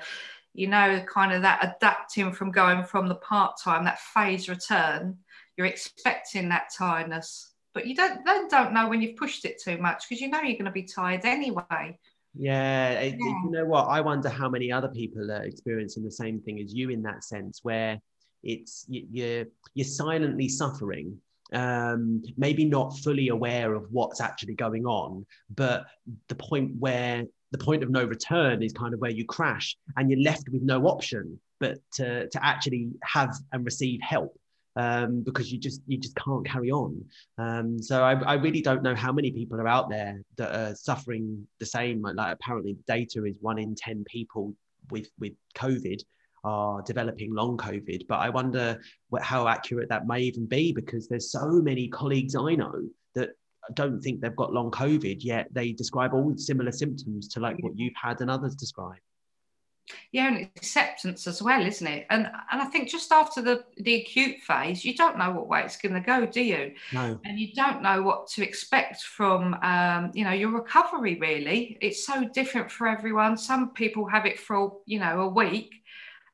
you 0.52 0.66
know 0.66 1.02
kind 1.08 1.32
of 1.32 1.42
that 1.42 1.76
adapting 1.76 2.32
from 2.32 2.50
going 2.50 2.84
from 2.84 3.08
the 3.08 3.14
part-time 3.16 3.84
that 3.84 3.98
phase 3.98 4.48
return 4.48 5.16
you're 5.56 5.66
expecting 5.66 6.48
that 6.48 6.70
tiredness 6.76 7.52
but 7.72 7.86
you 7.86 7.94
don't 7.94 8.24
then 8.24 8.46
don't 8.48 8.72
know 8.72 8.88
when 8.88 9.00
you've 9.00 9.16
pushed 9.16 9.44
it 9.44 9.60
too 9.60 9.78
much 9.78 10.04
because 10.08 10.20
you 10.20 10.28
know 10.28 10.40
you're 10.40 10.52
going 10.52 10.64
to 10.64 10.70
be 10.70 10.82
tired 10.82 11.24
anyway 11.24 11.98
yeah, 12.34 12.90
it, 12.92 13.16
yeah, 13.18 13.34
you 13.44 13.50
know 13.50 13.64
what? 13.64 13.84
I 13.88 14.00
wonder 14.00 14.28
how 14.28 14.48
many 14.48 14.70
other 14.70 14.88
people 14.88 15.30
are 15.30 15.42
experiencing 15.42 16.04
the 16.04 16.10
same 16.10 16.40
thing 16.40 16.60
as 16.60 16.74
you 16.74 16.90
in 16.90 17.02
that 17.02 17.24
sense 17.24 17.60
where 17.62 17.98
it's 18.42 18.86
you, 18.88 19.06
you're 19.10 19.44
you're 19.74 19.86
silently 19.86 20.48
suffering 20.48 21.20
um, 21.52 22.22
maybe 22.36 22.64
not 22.64 22.96
fully 22.98 23.28
aware 23.28 23.74
of 23.74 23.86
what's 23.90 24.20
actually 24.20 24.54
going 24.54 24.86
on, 24.86 25.26
but 25.54 25.86
the 26.28 26.34
point 26.34 26.72
where 26.78 27.24
the 27.52 27.58
point 27.58 27.82
of 27.82 27.90
no 27.90 28.04
return 28.04 28.62
is 28.62 28.72
kind 28.72 28.94
of 28.94 29.00
where 29.00 29.10
you 29.10 29.24
crash 29.24 29.76
and 29.96 30.10
you're 30.10 30.20
left 30.20 30.48
with 30.50 30.62
no 30.62 30.86
option 30.86 31.40
but 31.58 31.78
to, 31.92 32.28
to 32.28 32.44
actually 32.44 32.90
have 33.02 33.34
and 33.52 33.64
receive 33.64 34.00
help 34.00 34.38
um, 34.76 35.22
because 35.22 35.52
you 35.52 35.58
just 35.58 35.82
you 35.86 35.98
just 35.98 36.16
can't 36.16 36.46
carry 36.46 36.70
on. 36.70 37.04
Um, 37.38 37.82
so 37.82 38.02
I, 38.02 38.14
I 38.22 38.34
really 38.34 38.60
don't 38.60 38.82
know 38.82 38.94
how 38.94 39.12
many 39.12 39.30
people 39.30 39.60
are 39.60 39.68
out 39.68 39.90
there 39.90 40.22
that 40.36 40.54
are 40.54 40.74
suffering 40.74 41.46
the 41.58 41.66
same. 41.66 42.02
Like 42.02 42.32
apparently, 42.32 42.76
data 42.86 43.24
is 43.24 43.36
one 43.40 43.58
in 43.58 43.74
ten 43.74 44.04
people 44.04 44.54
with 44.90 45.08
with 45.18 45.32
COVID 45.56 46.02
are 46.44 46.82
developing 46.82 47.34
long 47.34 47.56
COVID. 47.56 48.06
But 48.08 48.20
I 48.20 48.30
wonder 48.30 48.80
what, 49.10 49.22
how 49.22 49.48
accurate 49.48 49.88
that 49.90 50.06
may 50.06 50.20
even 50.22 50.46
be 50.46 50.72
because 50.72 51.08
there's 51.08 51.30
so 51.30 51.46
many 51.46 51.88
colleagues 51.88 52.34
I 52.34 52.54
know 52.54 52.88
that 53.14 53.30
don't 53.74 54.00
think 54.00 54.20
they've 54.20 54.34
got 54.36 54.52
long 54.52 54.70
COVID 54.70 55.18
yet 55.20 55.46
they 55.52 55.72
describe 55.72 56.14
all 56.14 56.34
similar 56.36 56.72
symptoms 56.72 57.28
to 57.28 57.40
like 57.40 57.56
what 57.60 57.76
you've 57.76 57.92
had 58.00 58.20
and 58.20 58.30
others 58.30 58.54
describe. 58.54 58.98
Yeah, 60.12 60.28
and 60.28 60.48
acceptance 60.56 61.26
as 61.26 61.42
well, 61.42 61.64
isn't 61.64 61.86
it? 61.86 62.06
And 62.10 62.26
and 62.50 62.60
I 62.60 62.64
think 62.66 62.88
just 62.88 63.12
after 63.12 63.40
the 63.40 63.64
the 63.76 64.02
acute 64.02 64.38
phase, 64.40 64.84
you 64.84 64.94
don't 64.94 65.18
know 65.18 65.30
what 65.30 65.48
way 65.48 65.62
it's 65.62 65.76
going 65.76 65.94
to 65.94 66.00
go, 66.00 66.26
do 66.26 66.42
you? 66.42 66.74
No. 66.92 67.18
And 67.24 67.38
you 67.38 67.52
don't 67.54 67.82
know 67.82 68.02
what 68.02 68.28
to 68.28 68.42
expect 68.42 69.02
from 69.02 69.54
um, 69.62 70.10
you 70.14 70.24
know 70.24 70.32
your 70.32 70.50
recovery. 70.50 71.18
Really, 71.20 71.78
it's 71.80 72.06
so 72.06 72.28
different 72.28 72.70
for 72.70 72.86
everyone. 72.86 73.36
Some 73.36 73.70
people 73.70 74.06
have 74.06 74.26
it 74.26 74.38
for 74.38 74.78
you 74.86 74.98
know 74.98 75.20
a 75.22 75.28
week, 75.28 75.72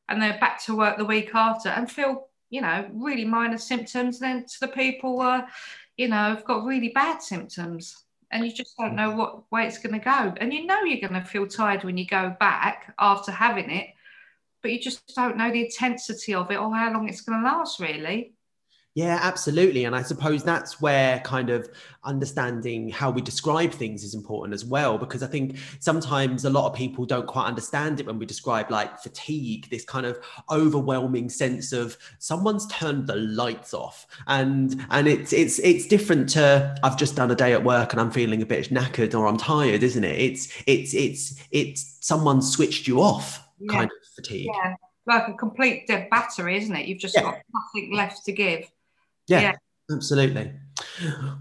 and 0.09 0.21
they're 0.21 0.39
back 0.39 0.63
to 0.65 0.77
work 0.77 0.97
the 0.97 1.05
week 1.05 1.35
after 1.35 1.69
and 1.69 1.91
feel, 1.91 2.29
you 2.51 2.61
know, 2.61 2.89
really 2.93 3.25
minor 3.25 3.59
symptoms. 3.59 4.19
Then 4.19 4.47
to 4.47 4.61
the 4.61 4.69
people, 4.69 5.21
uh, 5.21 5.43
you 5.97 6.09
know, 6.09 6.17
have 6.17 6.45
got 6.45 6.65
really 6.65 6.91
bad 6.91 7.23
symptoms 7.23 8.06
and 8.31 8.45
you 8.45 8.53
just 8.53 8.77
don't 8.77 8.97
know 8.97 9.11
what 9.11 9.51
way 9.53 9.67
it's 9.67 9.79
going 9.79 9.99
to 9.99 10.05
go. 10.05 10.35
And 10.39 10.53
you 10.53 10.67
know 10.67 10.81
you're 10.83 11.09
going 11.09 11.21
to 11.21 11.27
feel 11.27 11.47
tired 11.47 11.85
when 11.85 11.97
you 11.97 12.07
go 12.07 12.35
back 12.39 12.95
after 12.99 13.33
having 13.33 13.71
it, 13.71 13.89
but 14.63 14.73
you 14.73 14.81
just 14.81 15.15
don't 15.15 15.37
know 15.37 15.51
the 15.51 15.65
intensity 15.65 16.35
of 16.35 16.51
it 16.51 16.57
or 16.57 16.75
how 16.75 16.93
long 16.93 17.09
it's 17.09 17.21
going 17.23 17.41
to 17.41 17.45
last, 17.45 17.81
really. 17.81 18.36
Yeah, 18.97 19.19
absolutely. 19.21 19.85
And 19.85 19.95
I 19.95 20.01
suppose 20.01 20.43
that's 20.43 20.81
where 20.81 21.21
kind 21.21 21.51
of 21.51 21.69
understanding 22.03 22.89
how 22.89 23.11
we 23.11 23.21
describe 23.21 23.71
things 23.71 24.03
is 24.03 24.15
important 24.15 24.55
as 24.55 24.65
well, 24.65 24.97
because 24.97 25.23
I 25.23 25.27
think 25.27 25.59
sometimes 25.81 26.47
a 26.47 26.51
lot 26.51 26.67
of 26.67 26.75
people 26.75 27.05
don't 27.05 27.27
quite 27.27 27.45
understand 27.45 28.01
it 28.01 28.07
when 28.07 28.19
we 28.19 28.25
describe 28.25 28.71
like 28.71 28.99
fatigue, 29.01 29.69
this 29.69 29.85
kind 29.85 30.07
of 30.07 30.19
overwhelming 30.51 31.29
sense 31.29 31.75
of 31.75 31.99
someone's 32.21 32.67
turned 32.69 33.07
the 33.07 33.17
lights 33.17 33.75
off. 33.75 34.07
And 34.29 34.83
and 34.89 35.07
it's 35.07 35.35
it's 35.35 35.59
it's 35.59 35.87
different 35.87 36.31
to 36.31 36.75
I've 36.83 36.97
just 36.97 37.17
done 37.17 37.31
a 37.31 37.35
day 37.35 37.53
at 37.53 37.63
work 37.63 37.93
and 37.93 38.01
I'm 38.01 38.11
feeling 38.11 38.41
a 38.41 38.47
bit 38.47 38.71
knackered 38.71 39.13
or 39.15 39.27
I'm 39.27 39.37
tired, 39.37 39.83
isn't 39.83 40.05
it? 40.05 40.19
It's 40.19 40.51
it's 40.67 40.95
it's 40.95 41.35
it's 41.51 41.99
someone 42.01 42.41
switched 42.41 42.89
you 42.89 43.03
off 43.03 43.47
yeah. 43.61 43.73
kind 43.73 43.91
of 43.91 44.09
fatigue. 44.15 44.49
Yeah. 44.55 44.75
Like 45.05 45.29
a 45.29 45.35
complete 45.35 45.87
dead 45.87 46.09
battery, 46.09 46.57
isn't 46.57 46.75
it? 46.75 46.87
You've 46.87 46.99
just 46.99 47.15
yeah. 47.15 47.25
got 47.25 47.39
nothing 47.53 47.95
left 47.95 48.25
to 48.25 48.33
give 48.33 48.71
yeah, 49.27 49.41
yeah. 49.41 49.57
absolutely. 49.93 50.53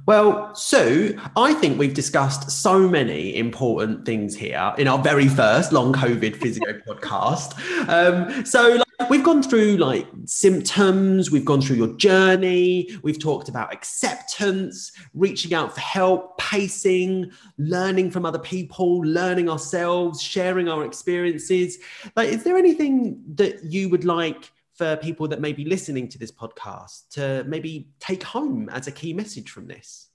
Well, 0.06 0.54
Sue, 0.56 1.20
I 1.36 1.54
think 1.54 1.80
we've 1.80 1.94
discussed 1.94 2.52
so 2.52 2.88
many 2.88 3.36
important 3.36 4.06
things 4.06 4.36
here 4.36 4.74
in 4.78 4.88
our 4.88 5.00
very 5.00 5.28
first 5.28 5.72
long 5.72 5.94
COVID 5.94 6.36
physio 6.38 6.74
podcast. 6.88 7.54
Um, 7.90 8.46
so, 8.46 8.82
like, 9.00 9.10
we've 9.10 9.24
gone 9.24 9.44
through 9.44 9.78
like 9.78 10.08
symptoms, 10.26 11.32
we've 11.32 11.46
gone 11.46 11.62
through 11.62 11.78
your 11.78 11.96
journey, 11.98 12.90
we've 13.02 13.20
talked 13.20 13.50
about 13.50 13.74
acceptance, 13.74 14.92
reaching 15.14 15.54
out 15.54 15.74
for 15.74 15.82
help, 15.82 16.38
pacing, 16.38 17.32
learning 17.58 18.12
from 18.12 18.26
other 18.26 18.40
people, 18.40 19.00
learning 19.02 19.50
ourselves, 19.50 20.22
sharing 20.22 20.68
our 20.70 20.86
experiences. 20.86 21.78
Like, 22.16 22.30
is 22.30 22.44
there 22.44 22.58
anything 22.58 23.22
that 23.36 23.64
you 23.64 23.90
would 23.90 24.06
like? 24.06 24.52
For 24.76 24.98
people 24.98 25.28
that 25.30 25.42
may 25.42 25.54
be 25.54 25.66
listening 25.66 26.08
to 26.10 26.18
this 26.18 26.32
podcast 26.32 27.10
to 27.12 27.44
maybe 27.48 27.90
take 28.00 28.24
home 28.24 28.70
as 28.70 28.88
a 28.88 28.92
key 28.92 29.14
message 29.14 29.50
from 29.50 29.68
this? 29.68 30.10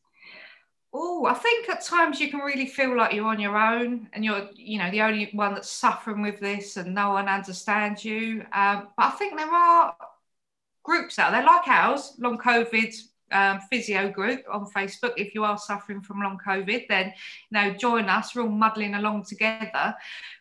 Oh, 0.92 1.24
I 1.24 1.34
think 1.34 1.68
at 1.68 1.84
times 1.84 2.20
you 2.20 2.30
can 2.30 2.40
really 2.40 2.66
feel 2.66 2.96
like 2.96 3.12
you're 3.12 3.26
on 3.26 3.40
your 3.40 3.56
own 3.56 4.08
and 4.12 4.24
you're, 4.24 4.48
you 4.54 4.78
know, 4.78 4.90
the 4.90 5.02
only 5.02 5.30
one 5.32 5.54
that's 5.54 5.70
suffering 5.70 6.20
with 6.20 6.40
this 6.40 6.76
and 6.76 6.94
no 6.94 7.11
one 7.11 7.28
understands 7.28 8.04
you. 8.04 8.44
Um, 8.52 8.88
but 8.96 9.06
I 9.06 9.11
think 9.11 9.36
there 9.36 9.50
are 9.50 9.94
groups 10.82 11.18
out 11.18 11.30
there 11.32 11.44
like 11.44 11.68
ours, 11.68 12.14
long 12.18 12.38
COVID 12.38 12.92
um, 13.32 13.60
physio 13.70 14.10
group 14.10 14.42
on 14.50 14.66
Facebook. 14.66 15.12
If 15.16 15.34
you 15.34 15.44
are 15.44 15.58
suffering 15.58 16.00
from 16.00 16.22
long 16.22 16.38
COVID, 16.44 16.88
then 16.88 17.06
you 17.06 17.52
know 17.52 17.72
join 17.74 18.08
us. 18.08 18.34
We're 18.34 18.42
all 18.42 18.48
muddling 18.48 18.94
along 18.94 19.24
together. 19.24 19.94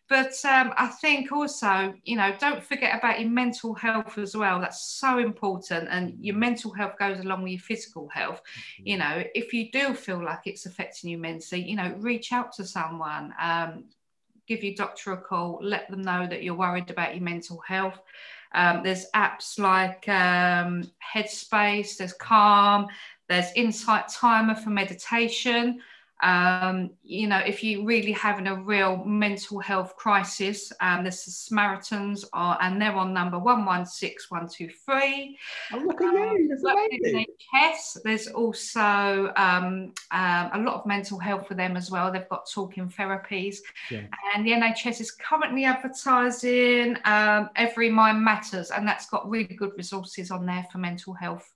But 0.07 0.33
um, 0.43 0.73
I 0.75 0.87
think 0.87 1.31
also, 1.31 1.93
you 2.03 2.17
know, 2.17 2.35
don't 2.39 2.63
forget 2.63 2.97
about 2.97 3.19
your 3.19 3.29
mental 3.29 3.75
health 3.75 4.17
as 4.17 4.35
well. 4.35 4.59
That's 4.59 4.81
so 4.81 5.19
important, 5.19 5.87
and 5.91 6.17
your 6.19 6.35
mental 6.35 6.71
health 6.71 6.97
goes 6.97 7.19
along 7.19 7.43
with 7.43 7.51
your 7.51 7.61
physical 7.61 8.07
health. 8.09 8.41
You 8.83 8.97
know, 8.97 9.23
if 9.35 9.53
you 9.53 9.71
do 9.71 9.93
feel 9.93 10.23
like 10.23 10.41
it's 10.45 10.65
affecting 10.65 11.11
you 11.11 11.19
mentally, 11.19 11.61
you 11.61 11.75
know, 11.75 11.95
reach 11.99 12.33
out 12.33 12.51
to 12.53 12.65
someone. 12.65 13.33
Um, 13.39 13.85
give 14.47 14.63
your 14.63 14.73
doctor 14.73 15.11
a 15.13 15.17
call. 15.17 15.59
Let 15.61 15.89
them 15.91 16.01
know 16.01 16.25
that 16.27 16.41
you're 16.41 16.55
worried 16.55 16.89
about 16.89 17.13
your 17.13 17.23
mental 17.23 17.59
health. 17.59 17.99
Um, 18.53 18.81
there's 18.83 19.05
apps 19.15 19.59
like 19.59 20.07
um, 20.09 20.89
Headspace, 21.15 21.97
there's 21.97 22.13
Calm, 22.13 22.87
there's 23.27 23.51
Insight 23.55 24.07
Timer 24.09 24.55
for 24.55 24.69
meditation. 24.71 25.79
Um, 26.21 26.91
you 27.03 27.27
know, 27.27 27.37
if 27.37 27.63
you're 27.63 27.85
really 27.85 28.11
having 28.11 28.47
a 28.47 28.55
real 28.55 28.97
mental 29.05 29.59
health 29.59 29.95
crisis, 29.95 30.71
um, 30.81 31.03
the 31.03 31.11
Samaritans, 31.11 32.25
are, 32.33 32.57
and 32.61 32.81
they're 32.81 32.95
on 32.95 33.13
number 33.13 33.39
116123. 33.39 35.37
Oh, 35.73 35.77
look 35.77 36.01
at 36.01 36.13
you, 36.13 36.47
that's 36.49 36.63
um, 36.63 36.75
amazing. 36.77 37.25
NHS, 37.53 38.01
there's 38.03 38.27
also 38.27 39.31
um, 39.37 39.93
um, 40.11 40.49
a 40.53 40.59
lot 40.59 40.75
of 40.75 40.85
mental 40.85 41.19
health 41.19 41.47
for 41.47 41.53
them 41.53 41.77
as 41.77 41.89
well. 41.89 42.11
They've 42.11 42.27
got 42.29 42.49
talking 42.49 42.89
therapies. 42.89 43.57
Yeah. 43.89 44.01
And 44.35 44.45
the 44.45 44.51
NHS 44.51 44.99
is 45.01 45.11
currently 45.11 45.65
advertising 45.65 46.97
um, 47.05 47.49
Every 47.55 47.89
Mind 47.89 48.23
Matters, 48.23 48.71
and 48.71 48.87
that's 48.87 49.09
got 49.09 49.29
really 49.29 49.55
good 49.55 49.71
resources 49.77 50.31
on 50.31 50.45
there 50.45 50.65
for 50.71 50.79
mental 50.79 51.13
health. 51.13 51.53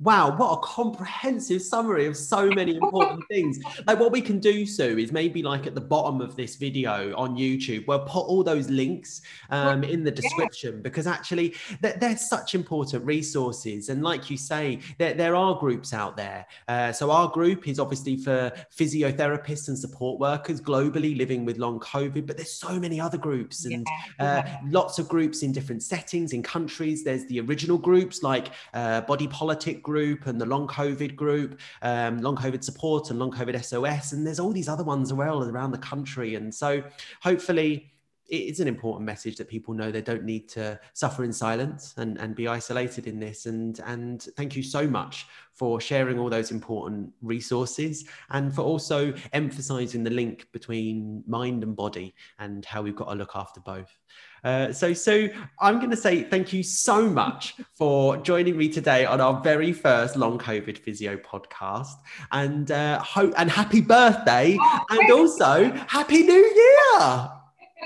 Wow, 0.00 0.36
what 0.36 0.52
a 0.52 0.60
comprehensive 0.62 1.62
summary 1.62 2.06
of 2.06 2.16
so 2.16 2.48
many 2.50 2.76
important 2.76 3.24
things. 3.30 3.58
Like 3.86 4.00
what 4.00 4.12
we 4.12 4.20
can 4.20 4.38
do, 4.38 4.66
Sue, 4.66 4.98
is 4.98 5.12
maybe 5.12 5.42
like 5.42 5.66
at 5.66 5.74
the 5.74 5.80
bottom 5.80 6.20
of 6.20 6.36
this 6.36 6.56
video 6.56 7.14
on 7.16 7.36
YouTube, 7.36 7.86
we'll 7.86 8.00
put 8.00 8.26
all 8.26 8.42
those 8.42 8.68
links 8.70 9.22
um, 9.50 9.84
in 9.84 10.04
the 10.04 10.10
description 10.10 10.76
yeah. 10.76 10.80
because 10.82 11.06
actually 11.06 11.54
they're, 11.80 11.96
they're, 11.98 12.14
such 12.24 12.54
important 12.54 13.04
resources. 13.04 13.88
And 13.88 14.02
like 14.02 14.30
you 14.30 14.36
say, 14.36 14.78
there, 14.98 15.14
there 15.14 15.34
are 15.34 15.58
groups 15.58 15.92
out 15.92 16.16
there. 16.16 16.46
Uh, 16.68 16.90
so 16.92 17.10
our 17.10 17.28
group 17.28 17.68
is 17.68 17.78
obviously 17.78 18.16
for 18.16 18.50
physiotherapists 18.74 19.68
and 19.68 19.78
support 19.78 20.20
workers 20.20 20.60
globally 20.60 21.16
living 21.16 21.44
with 21.44 21.58
long 21.58 21.80
COVID, 21.80 22.26
but 22.26 22.36
there's 22.36 22.52
so 22.52 22.78
many 22.78 23.00
other 23.00 23.18
groups 23.18 23.66
and 23.66 23.86
yeah. 24.18 24.24
uh, 24.24 24.68
lots 24.70 24.98
of 24.98 25.08
groups 25.08 25.42
in 25.42 25.52
different 25.52 25.82
settings, 25.82 26.32
in 26.32 26.42
countries. 26.42 27.04
There's 27.04 27.26
the 27.26 27.40
original 27.40 27.76
groups 27.76 28.22
like 28.22 28.52
uh, 28.72 29.02
Body 29.02 29.28
Politics 29.28 29.73
group 29.82 30.26
and 30.26 30.40
the 30.40 30.46
long 30.46 30.66
COVID 30.68 31.16
group, 31.16 31.60
um, 31.82 32.20
long 32.20 32.36
COVID 32.36 32.62
support 32.62 33.10
and 33.10 33.18
long 33.18 33.30
COVID 33.30 33.62
SOS. 33.64 34.12
And 34.12 34.26
there's 34.26 34.40
all 34.40 34.52
these 34.52 34.68
other 34.68 34.84
ones 34.84 35.10
as 35.10 35.14
well 35.14 35.42
around 35.42 35.72
the 35.72 35.78
country. 35.78 36.34
And 36.34 36.54
so 36.54 36.82
hopefully, 37.20 37.90
it's 38.26 38.60
an 38.60 38.68
important 38.68 39.04
message 39.04 39.36
that 39.36 39.48
people 39.48 39.74
know 39.74 39.90
they 39.90 40.00
don't 40.00 40.24
need 40.24 40.48
to 40.48 40.78
suffer 40.94 41.24
in 41.24 41.32
silence 41.32 41.94
and, 41.98 42.18
and 42.18 42.34
be 42.34 42.48
isolated 42.48 43.06
in 43.06 43.20
this. 43.20 43.46
And, 43.46 43.78
and 43.84 44.22
thank 44.36 44.56
you 44.56 44.62
so 44.62 44.86
much 44.88 45.26
for 45.52 45.80
sharing 45.80 46.18
all 46.18 46.30
those 46.30 46.50
important 46.50 47.12
resources 47.20 48.06
and 48.30 48.54
for 48.54 48.62
also 48.62 49.12
emphasizing 49.32 50.02
the 50.02 50.10
link 50.10 50.48
between 50.52 51.22
mind 51.26 51.62
and 51.62 51.76
body 51.76 52.14
and 52.38 52.64
how 52.64 52.82
we've 52.82 52.96
got 52.96 53.10
to 53.10 53.14
look 53.14 53.32
after 53.34 53.60
both. 53.60 53.98
Uh, 54.44 54.72
so, 54.72 54.92
so 54.92 55.28
I'm 55.58 55.78
going 55.78 55.90
to 55.90 55.96
say 55.96 56.22
thank 56.22 56.52
you 56.52 56.62
so 56.62 57.08
much 57.08 57.54
for 57.74 58.18
joining 58.18 58.56
me 58.56 58.68
today 58.68 59.06
on 59.06 59.20
our 59.20 59.40
very 59.40 59.72
first 59.72 60.16
long 60.16 60.38
COVID 60.38 60.78
physio 60.78 61.16
podcast, 61.16 61.96
and 62.30 62.70
uh, 62.70 63.00
hope 63.00 63.32
and 63.36 63.50
happy 63.50 63.80
birthday, 63.80 64.56
oh, 64.60 64.80
and 64.90 65.10
also 65.10 65.72
happy 65.88 66.22
New 66.22 66.34
Year. 66.34 67.30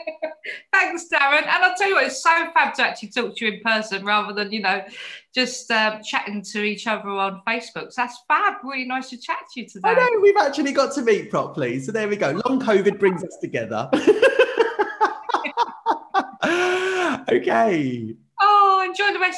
Thanks, 0.72 1.06
Darren. 1.12 1.42
And 1.42 1.64
I'll 1.64 1.76
tell 1.76 1.88
you 1.88 1.94
what, 1.96 2.04
it's 2.04 2.22
so 2.22 2.30
fab 2.54 2.74
to 2.74 2.82
actually 2.82 3.10
talk 3.10 3.36
to 3.36 3.46
you 3.46 3.52
in 3.52 3.60
person 3.60 4.04
rather 4.04 4.32
than, 4.32 4.52
you 4.52 4.62
know, 4.62 4.82
just 5.34 5.70
um, 5.70 6.00
chatting 6.02 6.42
to 6.52 6.62
each 6.62 6.86
other 6.86 7.08
on 7.08 7.42
Facebook. 7.46 7.92
So 7.92 8.02
that's 8.02 8.18
fab. 8.28 8.54
Really 8.64 8.86
nice 8.86 9.10
to 9.10 9.18
chat 9.18 9.38
to 9.54 9.60
you 9.60 9.68
today. 9.68 9.90
I 9.90 9.94
know, 9.94 10.20
we've 10.22 10.36
actually 10.36 10.72
got 10.72 10.94
to 10.94 11.02
meet 11.02 11.30
properly. 11.30 11.80
So 11.80 11.92
there 11.92 12.08
we 12.08 12.16
go. 12.16 12.40
Long 12.46 12.60
COVID 12.60 12.98
brings 12.98 13.22
us 13.24 13.36
together. 13.40 13.90
okay. 17.32 18.14
Oh, 18.40 18.84
enjoy 18.86 19.12
the 19.12 19.18
rest 19.18 19.36